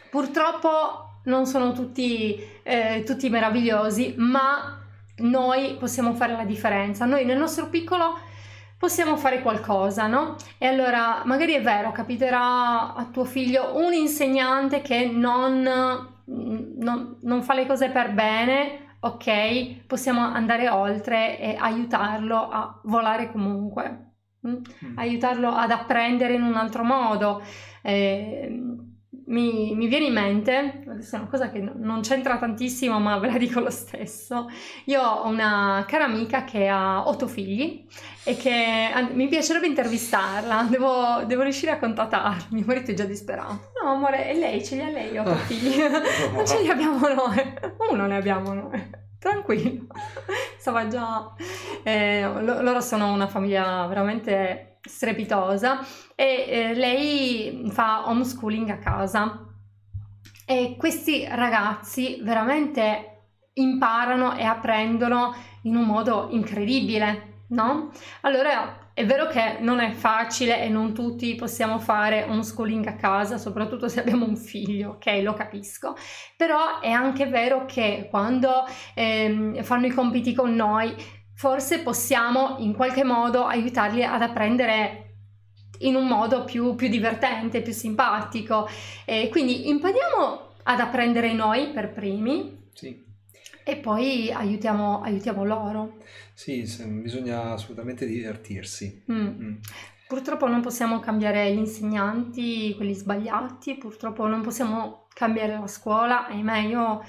Purtroppo 0.10 1.09
non 1.24 1.46
sono 1.46 1.74
tutti, 1.74 2.40
eh, 2.64 3.04
tutti 3.06 3.30
meravigliosi, 3.30 4.16
ma 4.18 4.80
noi 5.18 5.76
possiamo 5.78 6.14
fare 6.14 6.34
la 6.34 6.46
differenza. 6.46 7.06
Noi 7.06 7.26
nel 7.26 7.38
nostro 7.38 7.68
piccolo 7.68 8.18
possiamo 8.78 9.18
fare 9.18 9.42
qualcosa, 9.42 10.08
no? 10.08 10.36
E 10.58 10.66
allora 10.66 11.22
magari 11.26 11.54
è 11.54 11.62
vero, 11.62 11.92
capiterà 11.92 12.94
a 12.94 13.06
tuo 13.12 13.26
figlio 13.26 13.76
un 13.76 13.94
insegnante 13.94 14.82
che 14.82 15.06
non, 15.06 15.62
non, 16.26 17.18
non 17.22 17.44
fa 17.44 17.54
le 17.54 17.66
cose 17.66 17.90
per 17.90 18.14
bene, 18.14 18.96
ok? 19.02 19.86
Possiamo 19.86 20.22
andare 20.22 20.70
oltre 20.70 21.38
e 21.40 21.56
aiutarlo 21.60 22.38
a 22.50 22.80
volare 22.84 23.30
comunque, 23.32 24.14
mm? 24.48 24.52
mm. 24.52 24.98
aiutarlo 24.98 25.50
ad 25.50 25.72
apprendere 25.72 26.34
in 26.34 26.44
un 26.44 26.56
altro 26.56 26.84
modo. 26.84 27.42
Eh, 27.82 28.78
mi, 29.30 29.76
mi, 29.76 29.88
viene 29.88 30.06
in 30.06 30.14
mente, 30.14 30.82
questa 30.84 31.18
è 31.18 31.20
una 31.20 31.30
cosa 31.30 31.50
che 31.50 31.60
non 31.60 32.02
c'entra 32.02 32.38
tantissimo, 32.38 33.00
ma 33.00 33.18
ve 33.20 33.32
la 33.32 33.38
dico 33.38 33.60
lo 33.60 33.70
stesso. 33.70 34.50
Io 34.86 35.02
ho 35.02 35.28
una 35.28 35.86
cara 35.88 36.06
amica 36.06 36.44
che 36.44 36.68
ha 36.68 37.08
otto 37.08 37.28
figli 37.28 37.86
e 38.24 38.36
che 38.36 38.90
mi 39.14 39.28
piacerebbe 39.28 39.68
intervistarla, 39.68 40.68
devo, 40.70 41.24
devo 41.26 41.44
riuscire 41.44 41.72
a 41.72 41.80
contattarmi. 41.80 42.46
Mio 42.50 42.66
marito 42.66 42.92
è 42.92 42.94
già 42.96 43.06
disperato. 43.06 43.72
No, 43.82 43.92
amore, 43.92 44.30
e 44.30 44.34
lei 44.34 44.64
ce 44.66 44.76
li 44.76 44.82
ha 44.82 44.90
lei 44.90 45.18
otto 45.18 45.36
figli? 45.36 45.78
non 46.34 46.46
ce 46.46 46.62
li 46.62 46.70
abbiamo 46.70 47.08
noi, 47.08 47.54
uno 47.92 48.08
ne 48.08 48.16
abbiamo 48.16 48.54
noi. 48.54 48.98
Tranquillo, 49.20 49.88
stava 50.58 50.88
già. 50.88 51.34
Eh, 51.84 52.24
loro 52.42 52.80
sono 52.82 53.12
una 53.12 53.28
famiglia 53.28 53.86
veramente 53.86 54.69
strepitosa 54.90 55.86
e 56.16 56.46
eh, 56.48 56.74
lei 56.74 57.70
fa 57.72 58.10
homeschooling 58.10 58.70
a 58.70 58.78
casa 58.78 59.46
e 60.46 60.76
questi 60.78 61.28
ragazzi 61.30 62.20
veramente 62.24 63.20
imparano 63.54 64.36
e 64.36 64.44
apprendono 64.44 65.34
in 65.64 65.76
un 65.76 65.84
modo 65.84 66.30
incredibile, 66.32 67.44
no? 67.50 67.92
Allora 68.22 68.90
è 69.00 69.06
vero 69.06 69.28
che 69.28 69.60
non 69.60 69.80
è 69.80 69.92
facile 69.92 70.62
e 70.62 70.68
non 70.68 70.94
tutti 70.94 71.36
possiamo 71.36 71.80
fare 71.80 72.26
homeschooling 72.28 72.86
a 72.88 72.96
casa, 72.96 73.38
soprattutto 73.38 73.88
se 73.88 74.00
abbiamo 74.02 74.26
un 74.26 74.36
figlio, 74.36 74.90
ok? 74.92 75.22
Lo 75.22 75.34
capisco, 75.34 75.96
però 76.36 76.80
è 76.80 76.90
anche 76.90 77.28
vero 77.28 77.66
che 77.66 78.08
quando 78.10 78.66
ehm, 78.96 79.64
fanno 79.64 79.86
i 79.86 79.92
compiti 79.92 80.34
con 80.34 80.54
noi 80.54 80.94
forse 81.40 81.80
possiamo 81.80 82.58
in 82.60 82.74
qualche 82.74 83.06
modo 83.06 83.46
aiutarli 83.46 84.04
ad 84.04 84.22
apprendere 84.22 85.06
in 85.80 85.96
un 85.96 86.06
modo 86.06 86.44
più, 86.44 86.76
più 86.76 86.90
divertente, 86.90 87.62
più 87.62 87.72
simpatico. 87.72 88.68
E 89.06 89.30
quindi 89.32 89.70
impariamo 89.70 90.56
ad 90.64 90.82
apprendere 90.82 91.32
noi 91.32 91.70
per 91.70 91.94
primi. 91.94 92.68
Sì. 92.74 93.06
E 93.64 93.78
poi 93.78 94.30
aiutiamo, 94.34 95.02
aiutiamo 95.02 95.46
loro. 95.46 96.00
Sì, 96.34 96.68
bisogna 97.02 97.54
assolutamente 97.54 98.06
divertirsi. 98.06 99.06
Mm. 99.10 99.28
Mm. 99.28 99.56
Purtroppo 100.10 100.46
non 100.46 100.60
possiamo 100.60 101.00
cambiare 101.00 101.54
gli 101.54 101.58
insegnanti, 101.58 102.76
quelli 102.76 102.94
sbagliati, 102.94 103.76
purtroppo 103.76 104.28
non 104.28 104.42
possiamo 104.42 105.08
cambiare 105.14 105.58
la 105.58 105.68
scuola, 105.68 106.28
ahimè 106.28 106.58
io 106.66 107.02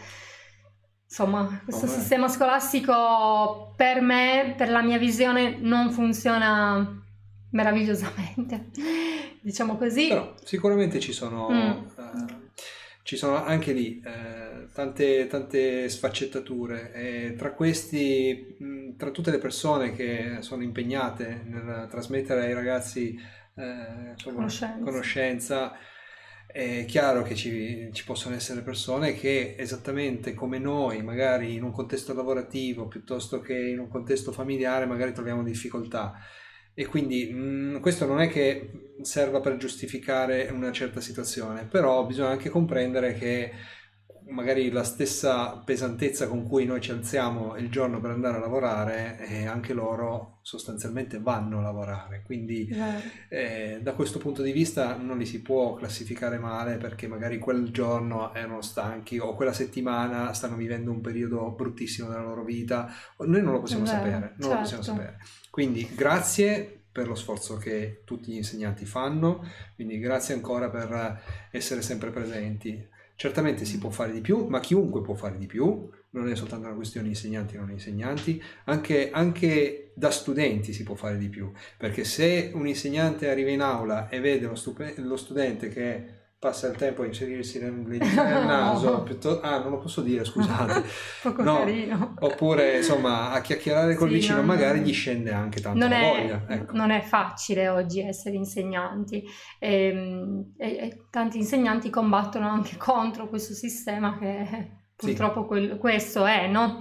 Insomma, 1.10 1.60
questo 1.64 1.86
oh, 1.86 1.88
sistema 1.88 2.28
scolastico 2.28 3.74
per 3.74 4.00
me, 4.00 4.54
per 4.56 4.70
la 4.70 4.80
mia 4.80 4.96
visione, 4.96 5.56
non 5.58 5.90
funziona 5.90 7.02
meravigliosamente, 7.50 8.66
diciamo 9.42 9.76
così. 9.76 10.06
Però 10.06 10.34
sicuramente 10.44 11.00
ci 11.00 11.12
sono, 11.12 11.50
mm. 11.50 11.54
eh, 11.56 12.50
ci 13.02 13.16
sono 13.16 13.44
anche 13.44 13.72
lì 13.72 14.00
eh, 14.04 14.68
tante, 14.72 15.26
tante 15.26 15.88
sfaccettature 15.88 16.92
e 16.92 17.34
tra 17.36 17.54
questi, 17.54 18.54
mh, 18.56 18.94
tra 18.96 19.10
tutte 19.10 19.32
le 19.32 19.38
persone 19.38 19.92
che 19.92 20.36
sono 20.42 20.62
impegnate 20.62 21.42
nel 21.44 21.88
trasmettere 21.90 22.44
ai 22.44 22.54
ragazzi 22.54 23.18
eh, 23.56 24.10
insomma, 24.12 24.36
conoscenza, 24.36 24.78
conoscenza 24.84 25.72
è 26.52 26.84
chiaro 26.86 27.22
che 27.22 27.34
ci, 27.34 27.90
ci, 27.92 28.04
possono 28.04 28.34
essere 28.34 28.62
persone 28.62 29.14
che 29.14 29.54
esattamente 29.58 30.34
come 30.34 30.58
noi, 30.58 31.02
magari 31.02 31.54
in 31.54 31.62
un 31.62 31.72
contesto 31.72 32.14
lavorativo 32.14 32.88
piuttosto 32.88 33.40
che 33.40 33.54
in 33.54 33.78
un 33.78 33.88
contesto 33.88 34.32
familiare, 34.32 34.86
magari 34.86 35.12
troviamo 35.12 35.42
difficoltà. 35.42 36.14
E 36.74 36.86
quindi 36.86 37.30
mh, 37.30 37.76
mm, 37.76 37.76
questo 37.80 38.06
non 38.06 38.20
è 38.20 38.28
che 38.28 38.94
serva 39.02 39.40
per 39.40 39.56
giustificare 39.56 40.48
una 40.50 40.72
certa 40.72 41.00
situazione, 41.00 41.64
però 41.66 42.04
bisogna 42.06 42.30
anche 42.30 42.48
comprendere 42.48 43.14
che 43.14 43.52
magari 44.30 44.70
la 44.70 44.84
stessa 44.84 45.62
pesantezza 45.64 46.28
con 46.28 46.46
cui 46.46 46.64
noi 46.64 46.80
ci 46.80 46.90
alziamo 46.90 47.56
il 47.56 47.70
giorno 47.70 48.00
per 48.00 48.10
andare 48.10 48.36
a 48.36 48.40
lavorare, 48.40 49.18
eh, 49.28 49.46
anche 49.46 49.72
loro 49.72 50.38
sostanzialmente 50.42 51.20
vanno 51.20 51.58
a 51.58 51.62
lavorare. 51.62 52.22
Quindi 52.24 52.68
eh, 53.28 53.80
da 53.82 53.92
questo 53.94 54.18
punto 54.18 54.42
di 54.42 54.52
vista 54.52 54.96
non 54.96 55.18
li 55.18 55.26
si 55.26 55.42
può 55.42 55.74
classificare 55.74 56.38
male 56.38 56.76
perché 56.76 57.06
magari 57.06 57.38
quel 57.38 57.70
giorno 57.70 58.34
erano 58.34 58.62
stanchi 58.62 59.18
o 59.18 59.34
quella 59.34 59.52
settimana 59.52 60.32
stanno 60.32 60.56
vivendo 60.56 60.90
un 60.90 61.00
periodo 61.00 61.50
bruttissimo 61.50 62.08
della 62.08 62.22
loro 62.22 62.44
vita. 62.44 62.92
Noi 63.18 63.42
non 63.42 63.52
lo 63.52 63.60
possiamo 63.60 63.84
Vero, 63.84 63.96
sapere, 63.96 64.18
non 64.18 64.30
certo. 64.38 64.48
lo 64.48 64.60
possiamo 64.60 64.82
certo. 64.82 65.00
sapere. 65.00 65.18
Quindi 65.50 65.88
grazie 65.94 66.82
per 66.92 67.06
lo 67.06 67.14
sforzo 67.14 67.56
che 67.56 68.02
tutti 68.04 68.32
gli 68.32 68.36
insegnanti 68.36 68.84
fanno, 68.84 69.44
quindi 69.76 69.98
grazie 69.98 70.34
ancora 70.34 70.68
per 70.68 71.48
essere 71.50 71.82
sempre 71.82 72.10
presenti. 72.10 72.98
Certamente 73.20 73.66
si 73.66 73.76
può 73.76 73.90
fare 73.90 74.12
di 74.12 74.22
più, 74.22 74.46
ma 74.46 74.60
chiunque 74.60 75.02
può 75.02 75.12
fare 75.12 75.36
di 75.36 75.44
più, 75.44 75.90
non 76.12 76.30
è 76.30 76.34
soltanto 76.34 76.68
una 76.68 76.74
questione 76.74 77.06
di 77.06 77.12
insegnanti 77.12 77.54
non 77.54 77.70
insegnanti, 77.70 78.42
anche, 78.64 79.10
anche, 79.10 79.92
da 79.94 80.10
studenti 80.10 80.72
si 80.72 80.84
può 80.84 80.94
fare 80.94 81.18
di 81.18 81.28
più, 81.28 81.52
perché 81.76 82.04
se 82.04 82.50
un 82.54 82.66
insegnante 82.66 83.28
arriva 83.28 83.50
in 83.50 83.60
aula 83.60 84.08
e 84.08 84.20
vede 84.20 84.46
lo, 84.46 84.54
lo 85.04 85.16
studente 85.18 85.68
che 85.68 86.19
passa 86.40 86.68
il 86.68 86.76
tempo 86.76 87.02
a 87.02 87.06
inserirsi 87.06 87.60
nel, 87.60 87.74
nel 87.86 88.00
naso, 88.00 89.02
piuttosto, 89.02 89.42
ah 89.42 89.58
non 89.58 89.72
lo 89.72 89.78
posso 89.78 90.00
dire 90.00 90.24
scusate, 90.24 90.82
Poco 91.22 91.42
no, 91.42 91.58
carino. 91.58 92.14
oppure 92.18 92.78
insomma 92.78 93.30
a 93.32 93.42
chiacchierare 93.42 93.94
col 93.94 94.08
sì, 94.08 94.14
vicino 94.14 94.36
non, 94.36 94.46
magari 94.46 94.80
gli 94.80 94.92
scende 94.94 95.32
anche 95.32 95.60
tanto 95.60 95.78
non 95.78 95.90
la 95.90 95.98
è, 95.98 96.00
voglia. 96.00 96.44
Ecco. 96.48 96.74
Non 96.74 96.90
è 96.92 97.02
facile 97.02 97.68
oggi 97.68 98.00
essere 98.00 98.36
insegnanti 98.36 99.22
e, 99.58 99.84
ehm, 99.84 100.54
e, 100.56 100.66
e, 100.78 101.04
tanti 101.10 101.36
insegnanti 101.36 101.90
combattono 101.90 102.48
anche 102.48 102.76
contro 102.80 103.28
questo 103.28 103.52
sistema 103.52 104.16
che 104.18 104.78
purtroppo 104.96 105.42
sì. 105.42 105.46
quel, 105.46 105.76
questo 105.76 106.24
è, 106.24 106.48
no? 106.48 106.80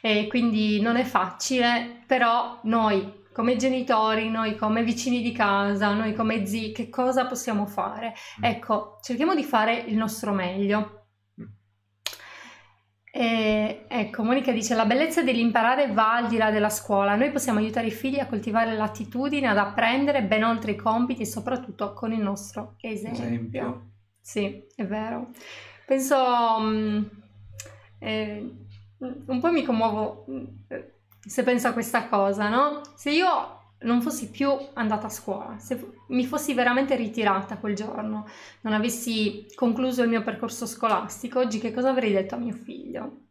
E 0.00 0.26
quindi 0.26 0.80
non 0.80 0.96
è 0.96 1.04
facile, 1.04 2.02
però 2.06 2.58
noi 2.64 3.24
come 3.36 3.56
genitori, 3.56 4.30
noi 4.30 4.56
come 4.56 4.82
vicini 4.82 5.20
di 5.20 5.30
casa, 5.30 5.92
noi 5.92 6.14
come 6.14 6.46
zii, 6.46 6.72
che 6.72 6.88
cosa 6.88 7.26
possiamo 7.26 7.66
fare? 7.66 8.14
Mm. 8.40 8.44
Ecco, 8.44 8.98
cerchiamo 9.02 9.34
di 9.34 9.44
fare 9.44 9.76
il 9.76 9.94
nostro 9.94 10.32
meglio. 10.32 11.08
Mm. 11.38 11.44
E, 13.12 13.84
ecco, 13.86 14.22
Monica 14.22 14.52
dice: 14.52 14.74
La 14.74 14.86
bellezza 14.86 15.22
dell'imparare 15.22 15.92
va 15.92 16.14
al 16.14 16.28
di 16.28 16.38
là 16.38 16.50
della 16.50 16.70
scuola. 16.70 17.14
Noi 17.14 17.30
possiamo 17.30 17.58
aiutare 17.58 17.88
i 17.88 17.90
figli 17.90 18.18
a 18.18 18.26
coltivare 18.26 18.74
l'attitudine, 18.74 19.48
ad 19.48 19.58
apprendere 19.58 20.22
ben 20.22 20.42
oltre 20.42 20.70
i 20.70 20.76
compiti 20.76 21.20
e 21.20 21.26
soprattutto 21.26 21.92
con 21.92 22.14
il 22.14 22.22
nostro 22.22 22.76
esempio. 22.80 23.22
esempio. 23.22 23.90
Sì, 24.18 24.64
è 24.74 24.86
vero. 24.86 25.28
Penso. 25.84 26.16
Um, 26.16 27.06
eh, 27.98 28.50
un 28.98 29.40
po' 29.40 29.52
mi 29.52 29.62
commuovo 29.62 30.24
mm, 30.30 30.44
se 31.26 31.42
penso 31.42 31.68
a 31.68 31.72
questa 31.72 32.08
cosa, 32.08 32.48
no? 32.48 32.80
Se 32.94 33.10
io 33.10 33.74
non 33.80 34.00
fossi 34.02 34.30
più 34.30 34.50
andata 34.74 35.06
a 35.06 35.10
scuola, 35.10 35.58
se 35.58 35.92
mi 36.08 36.24
fossi 36.26 36.54
veramente 36.54 36.96
ritirata 36.96 37.58
quel 37.58 37.74
giorno, 37.74 38.26
non 38.62 38.72
avessi 38.72 39.46
concluso 39.54 40.02
il 40.02 40.08
mio 40.08 40.22
percorso 40.22 40.66
scolastico, 40.66 41.40
oggi 41.40 41.58
che 41.58 41.72
cosa 41.72 41.90
avrei 41.90 42.12
detto 42.12 42.34
a 42.34 42.38
mio 42.38 42.54
figlio? 42.54 43.25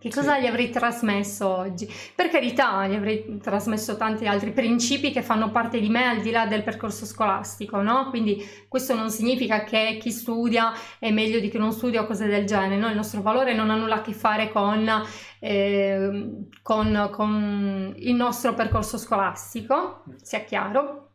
Che 0.00 0.10
cosa 0.10 0.36
sì. 0.36 0.42
gli 0.42 0.46
avrei 0.46 0.70
trasmesso 0.70 1.48
oggi? 1.48 1.92
Per 2.14 2.28
carità, 2.28 2.86
gli 2.86 2.94
avrei 2.94 3.38
trasmesso 3.42 3.96
tanti 3.96 4.28
altri 4.28 4.52
principi 4.52 5.10
che 5.10 5.22
fanno 5.22 5.50
parte 5.50 5.80
di 5.80 5.88
me 5.88 6.06
al 6.06 6.20
di 6.20 6.30
là 6.30 6.46
del 6.46 6.62
percorso 6.62 7.04
scolastico, 7.04 7.82
no? 7.82 8.08
Quindi 8.10 8.46
questo 8.68 8.94
non 8.94 9.10
significa 9.10 9.64
che 9.64 9.98
chi 10.00 10.12
studia 10.12 10.72
è 11.00 11.10
meglio 11.10 11.40
di 11.40 11.50
chi 11.50 11.58
non 11.58 11.72
studia 11.72 12.02
o 12.02 12.06
cose 12.06 12.26
del 12.26 12.44
genere, 12.46 12.76
no? 12.76 12.88
Il 12.88 12.94
nostro 12.94 13.22
valore 13.22 13.54
non 13.54 13.70
ha 13.70 13.74
nulla 13.74 13.96
a 13.96 14.00
che 14.00 14.12
fare 14.12 14.50
con, 14.50 14.88
eh, 15.40 16.30
con, 16.62 17.08
con 17.10 17.94
il 17.96 18.14
nostro 18.14 18.54
percorso 18.54 18.98
scolastico, 18.98 20.04
sia 20.22 20.44
chiaro. 20.44 21.10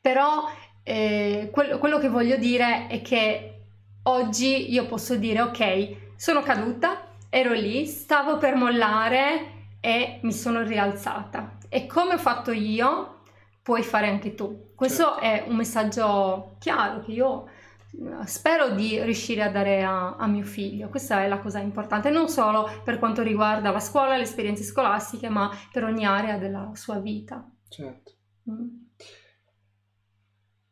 Però 0.00 0.48
eh, 0.82 1.50
quello, 1.52 1.78
quello 1.78 1.98
che 1.98 2.08
voglio 2.08 2.36
dire 2.36 2.86
è 2.86 3.02
che 3.02 3.60
oggi 4.04 4.72
io 4.72 4.86
posso 4.86 5.16
dire 5.16 5.42
ok, 5.42 5.96
sono 6.16 6.42
caduta, 6.42 7.13
ero 7.34 7.52
lì, 7.52 7.84
stavo 7.86 8.38
per 8.38 8.54
mollare 8.54 9.72
e 9.80 10.20
mi 10.22 10.32
sono 10.32 10.62
rialzata. 10.62 11.58
E 11.68 11.84
come 11.86 12.14
ho 12.14 12.18
fatto 12.18 12.52
io, 12.52 13.22
puoi 13.60 13.82
fare 13.82 14.08
anche 14.08 14.36
tu. 14.36 14.72
Questo 14.76 15.16
certo. 15.18 15.20
è 15.20 15.44
un 15.48 15.56
messaggio 15.56 16.54
chiaro 16.60 17.02
che 17.02 17.10
io 17.10 17.48
eh, 17.90 18.26
spero 18.28 18.68
di 18.70 19.02
riuscire 19.02 19.42
a 19.42 19.50
dare 19.50 19.82
a, 19.82 20.14
a, 20.14 20.28
mio 20.28 20.44
figlio. 20.44 20.88
Questa 20.88 21.24
è 21.24 21.28
la 21.28 21.40
cosa 21.40 21.58
importante, 21.58 22.08
non 22.08 22.28
solo 22.28 22.70
per 22.84 23.00
quanto 23.00 23.22
riguarda 23.22 23.72
la 23.72 23.80
scuola, 23.80 24.16
le 24.16 24.22
esperienze 24.22 24.62
scolastiche, 24.62 25.28
ma 25.28 25.50
per 25.72 25.82
ogni 25.82 26.06
area 26.06 26.38
della 26.38 26.70
sua 26.74 27.00
vita. 27.00 27.44
Certo. 27.68 28.12
Mm. 28.48 28.82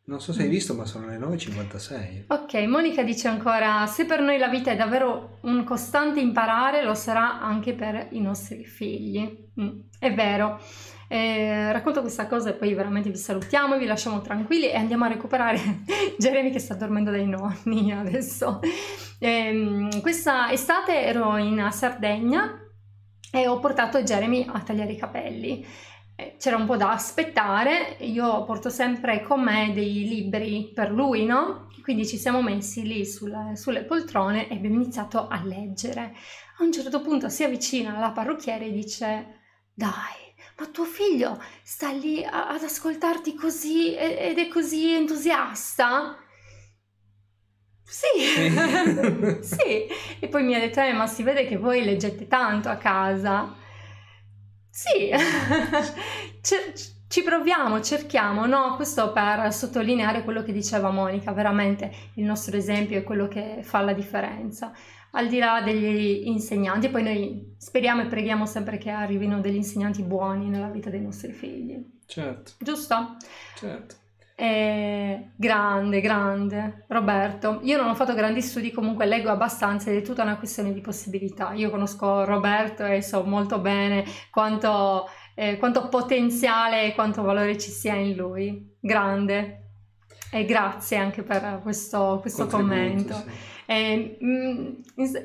Non 0.05 0.21
so 0.21 0.33
se 0.33 0.43
hai 0.43 0.49
visto, 0.49 0.75
ma 0.75 0.85
sono 0.85 1.07
le 1.07 1.17
9.56. 1.17 2.25
Ok, 2.29 2.55
Monica 2.67 3.05
dice 3.05 3.29
ancora: 3.29 3.87
Se 3.87 4.05
per 4.05 4.21
noi 4.21 4.37
la 4.37 4.49
vita 4.49 4.73
è 4.73 4.77
davvero 4.77 5.39
un 5.43 5.63
costante 5.63 6.19
imparare, 6.19 6.83
lo 6.83 6.95
sarà 6.95 7.41
anche 7.41 7.73
per 7.73 8.09
i 8.11 8.21
nostri 8.21 8.65
figli. 8.65 9.51
Mm, 9.61 9.81
è 10.01 10.13
vero. 10.13 10.61
Eh, 11.07 11.71
racconto 11.71 12.01
questa 12.01 12.27
cosa 12.27 12.51
e 12.51 12.55
poi 12.55 12.75
veramente 12.75 13.11
vi 13.11 13.17
salutiamo, 13.17 13.79
vi 13.79 13.85
lasciamo 13.85 14.23
tranquilli 14.23 14.71
e 14.71 14.77
andiamo 14.77 15.05
a 15.05 15.09
recuperare 15.09 15.85
Jeremy 16.19 16.51
che 16.51 16.59
sta 16.59 16.75
dormendo 16.75 17.13
dai 17.13 17.27
nonni 17.29 17.93
adesso. 17.93 18.59
Eh, 19.21 19.89
questa 20.01 20.51
estate 20.51 21.03
ero 21.03 21.37
in 21.37 21.69
Sardegna 21.71 22.59
e 23.31 23.47
ho 23.47 23.61
portato 23.61 24.03
Jeremy 24.03 24.47
a 24.51 24.61
tagliare 24.63 24.93
i 24.93 24.97
capelli 24.97 25.65
c'era 26.39 26.57
un 26.57 26.66
po' 26.66 26.77
da 26.77 26.93
aspettare, 26.93 27.97
io 28.01 28.45
porto 28.45 28.68
sempre 28.70 29.23
con 29.23 29.43
me 29.43 29.73
dei 29.75 30.09
libri 30.09 30.70
per 30.75 30.91
lui, 30.91 31.25
no? 31.25 31.68
Quindi 31.83 32.07
ci 32.07 32.16
siamo 32.16 32.43
messi 32.43 32.83
lì 32.83 33.05
sulle, 33.05 33.57
sulle 33.57 33.83
poltrone 33.85 34.49
e 34.49 34.55
abbiamo 34.55 34.77
iniziato 34.77 35.29
a 35.29 35.43
leggere. 35.45 36.14
A 36.59 36.62
un 36.62 36.73
certo 36.73 37.01
punto 37.01 37.29
si 37.29 37.45
avvicina 37.45 37.99
la 37.99 38.11
parrucchiera 38.11 38.64
e 38.64 38.70
dice: 38.70 39.41
Dai, 39.75 40.33
ma 40.59 40.66
tuo 40.66 40.85
figlio 40.85 41.43
sta 41.62 41.91
lì 41.91 42.25
a, 42.25 42.49
ad 42.49 42.62
ascoltarti 42.62 43.35
così 43.35 43.95
ed 43.95 44.39
è 44.39 44.49
così 44.49 44.95
entusiasta? 44.95 46.16
Sì, 47.85 48.23
sì. 49.43 49.87
E 50.20 50.29
poi 50.29 50.45
mi 50.45 50.55
ha 50.55 50.59
detto: 50.59 50.81
eh, 50.81 50.93
Ma 50.93 51.07
si 51.07 51.23
vede 51.23 51.47
che 51.47 51.57
voi 51.57 51.85
leggete 51.85 52.27
tanto 52.27 52.68
a 52.68 52.77
casa. 52.77 53.61
Sì, 54.75 55.11
ci 57.07 57.23
proviamo, 57.23 57.83
cerchiamo, 57.83 58.47
no? 58.47 58.75
Questo 58.75 59.12
per 59.12 59.53
sottolineare 59.53 60.25
quello 60.25 60.43
che 60.43 60.51
diceva 60.51 60.89
Monica, 60.89 61.33
veramente 61.33 61.93
il 62.14 62.25
nostro 62.25 62.57
esempio 62.57 62.97
è 62.97 63.03
quello 63.03 63.29
che 63.29 63.59
fa 63.62 63.83
la 63.83 63.93
differenza. 63.93 64.73
Al 65.11 65.29
di 65.29 65.39
là 65.39 65.61
degli 65.61 66.27
insegnanti, 66.27 66.89
poi 66.89 67.03
noi 67.03 67.55
speriamo 67.59 68.01
e 68.01 68.07
preghiamo 68.07 68.47
sempre 68.47 68.79
che 68.79 68.89
arrivino 68.89 69.41
degli 69.41 69.57
insegnanti 69.57 70.03
buoni 70.03 70.49
nella 70.49 70.70
vita 70.70 70.89
dei 70.89 71.03
nostri 71.03 71.33
figli. 71.33 71.79
Certo. 72.07 72.53
Giusto? 72.59 73.16
Certo. 73.55 73.97
Eh, 74.35 75.12
grande, 75.43 76.01
grande. 76.01 76.84
Roberto, 76.86 77.59
io 77.62 77.76
non 77.76 77.88
ho 77.88 77.95
fatto 77.97 78.14
grandi 78.14 78.40
studi, 78.40 78.70
comunque 78.70 79.07
leggo 79.07 79.28
abbastanza 79.28 79.90
ed 79.90 79.97
è 79.97 80.03
tutta 80.03 80.22
una 80.22 80.38
questione 80.38 80.72
di 80.72 80.80
possibilità. 80.80 81.53
Io 81.55 81.68
conosco 81.68 82.24
Roberto 82.24 82.84
e 82.84 83.03
so 83.03 83.24
molto 83.24 83.59
bene 83.59 84.05
quanto, 84.30 85.09
eh, 85.34 85.57
quanto 85.59 85.88
potenziale 85.88 86.84
e 86.84 86.95
quanto 86.95 87.22
valore 87.22 87.59
ci 87.59 87.70
sia 87.70 87.95
in 87.95 88.14
lui. 88.14 88.76
Grande. 88.78 89.59
E 90.30 90.45
grazie 90.45 90.97
anche 90.97 91.24
per 91.24 91.59
questo, 91.61 92.18
questo 92.20 92.47
commento. 92.47 93.12
Sì. 93.14 93.51
È, 93.64 94.16
mm, 94.22 94.66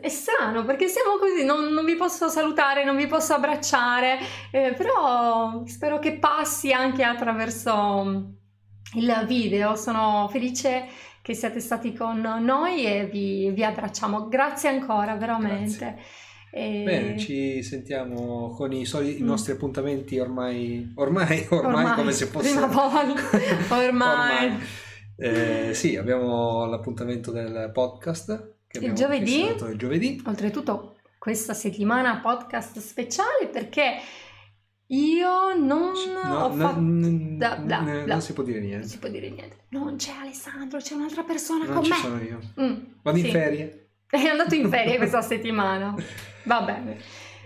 è, 0.01 0.09
strano 0.09 0.65
perché 0.65 0.87
siamo 0.87 1.17
così, 1.17 1.45
non, 1.45 1.71
non, 1.73 1.85
vi 1.85 1.95
posso 1.95 2.27
salutare, 2.27 2.83
non 2.83 2.95
vi 2.95 3.07
posso 3.07 3.33
abbracciare, 3.35 4.17
eh, 4.51 4.73
però 4.75 5.63
spero 5.65 5.99
che 5.99 6.17
passi 6.17 6.71
anche 6.73 7.03
attraverso 7.03 8.35
il 8.93 9.25
video. 9.27 9.75
Sono 9.75 10.27
felice 10.31 10.85
che 11.21 11.33
siate 11.33 11.59
stati 11.59 11.93
con 11.93 12.21
noi 12.21 12.85
e 12.85 13.05
vi, 13.05 13.51
vi 13.51 13.63
abbracciamo. 13.63 14.27
Grazie 14.27 14.69
ancora, 14.69 15.15
veramente. 15.15 15.77
Grazie. 15.77 16.25
E... 16.51 16.83
Bene, 16.83 17.19
ci 17.19 17.61
sentiamo 17.61 18.51
con 18.51 18.71
i, 18.71 18.85
soli, 18.85 19.15
mm. 19.15 19.17
i 19.17 19.21
nostri 19.21 19.51
appuntamenti 19.51 20.17
ormai, 20.17 20.93
ormai, 20.95 21.45
ormai, 21.49 21.75
ormai 21.75 21.95
come 21.95 22.11
se 22.13 22.25
fosse... 22.27 22.49
Prima 22.49 22.67
volta, 22.67 23.21
ormai. 23.75 24.45
ormai. 24.45 24.59
Eh, 25.17 25.73
sì, 25.73 25.95
abbiamo 25.95 26.65
l'appuntamento 26.65 27.31
del 27.31 27.71
podcast. 27.73 28.55
Che 28.67 28.79
il 28.79 28.93
giovedì. 28.93 29.45
Il 29.45 29.75
giovedì. 29.77 30.21
Oltretutto 30.25 30.95
questa 31.17 31.53
settimana 31.53 32.19
podcast 32.19 32.77
speciale 32.79 33.47
perché 33.51 33.97
io 34.89 35.53
non 35.53 35.91
no, 36.23 36.45
ho 36.45 36.51
fatto... 36.53 36.79
N- 36.79 37.37
da, 37.37 37.55
da, 37.55 37.79
da. 37.79 38.05
Non 38.05 38.21
si 38.21 38.33
può 38.33 38.43
dire 38.43 38.59
niente. 38.59 38.77
Non 38.77 38.87
si 38.87 38.99
può 38.99 39.09
dire 39.09 39.29
niente. 39.29 39.65
Non 39.69 39.97
c'è 39.97 40.13
Alessandro, 40.13 40.79
c'è 40.79 40.93
un'altra 40.93 41.23
persona 41.23 41.65
non 41.65 41.73
con 41.75 41.83
me. 41.83 41.89
Non 41.89 41.97
ci 41.97 42.03
sono 42.03 42.21
io. 42.21 42.39
Mm, 42.61 42.83
Vado 43.01 43.17
sì. 43.17 43.25
in 43.25 43.31
ferie. 43.31 43.89
È 44.09 44.25
andato 44.25 44.55
in 44.55 44.69
ferie 44.69 44.95
questa 44.97 45.21
settimana. 45.21 45.93
Va 46.43 46.61
bene. 46.61 46.97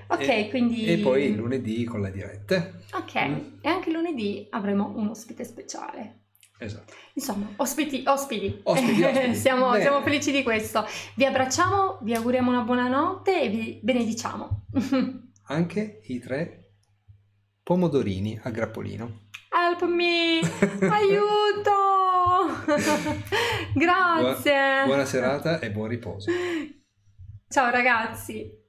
Ok, 0.07 0.27
e, 0.27 0.49
quindi... 0.49 0.85
E 0.85 0.97
poi 0.97 1.33
lunedì 1.33 1.83
con 1.83 2.01
le 2.01 2.11
dirette. 2.11 2.83
Ok, 2.93 3.27
mm. 3.27 3.37
e 3.61 3.69
anche 3.69 3.91
lunedì 3.91 4.45
avremo 4.51 4.93
un 4.95 5.07
ospite 5.07 5.43
speciale. 5.43 6.25
Esatto. 6.59 6.93
Insomma, 7.13 7.47
ospiti, 7.55 8.03
ospiti. 8.05 8.59
ospiti, 8.63 9.01
ospiti. 9.01 9.35
siamo, 9.35 9.73
siamo, 9.79 10.01
felici 10.03 10.31
di 10.31 10.43
questo. 10.43 10.85
Vi 11.15 11.25
abbracciamo, 11.25 11.99
vi 12.03 12.13
auguriamo 12.13 12.51
una 12.51 12.61
buona 12.61 12.87
notte 12.87 13.41
e 13.41 13.49
vi 13.49 13.79
benediciamo. 13.81 14.65
anche 15.47 16.01
i 16.03 16.19
tre 16.19 16.60
Pomodorini 17.71 18.37
a 18.43 18.49
grappolino. 18.49 19.29
Help 19.47 19.83
me! 19.83 20.41
Aiuto! 20.91 22.49
Grazie! 23.73 24.51
Buona, 24.51 24.85
buona 24.85 25.05
serata 25.05 25.59
e 25.59 25.71
buon 25.71 25.87
riposo. 25.87 26.31
Ciao 27.47 27.69
ragazzi! 27.69 28.60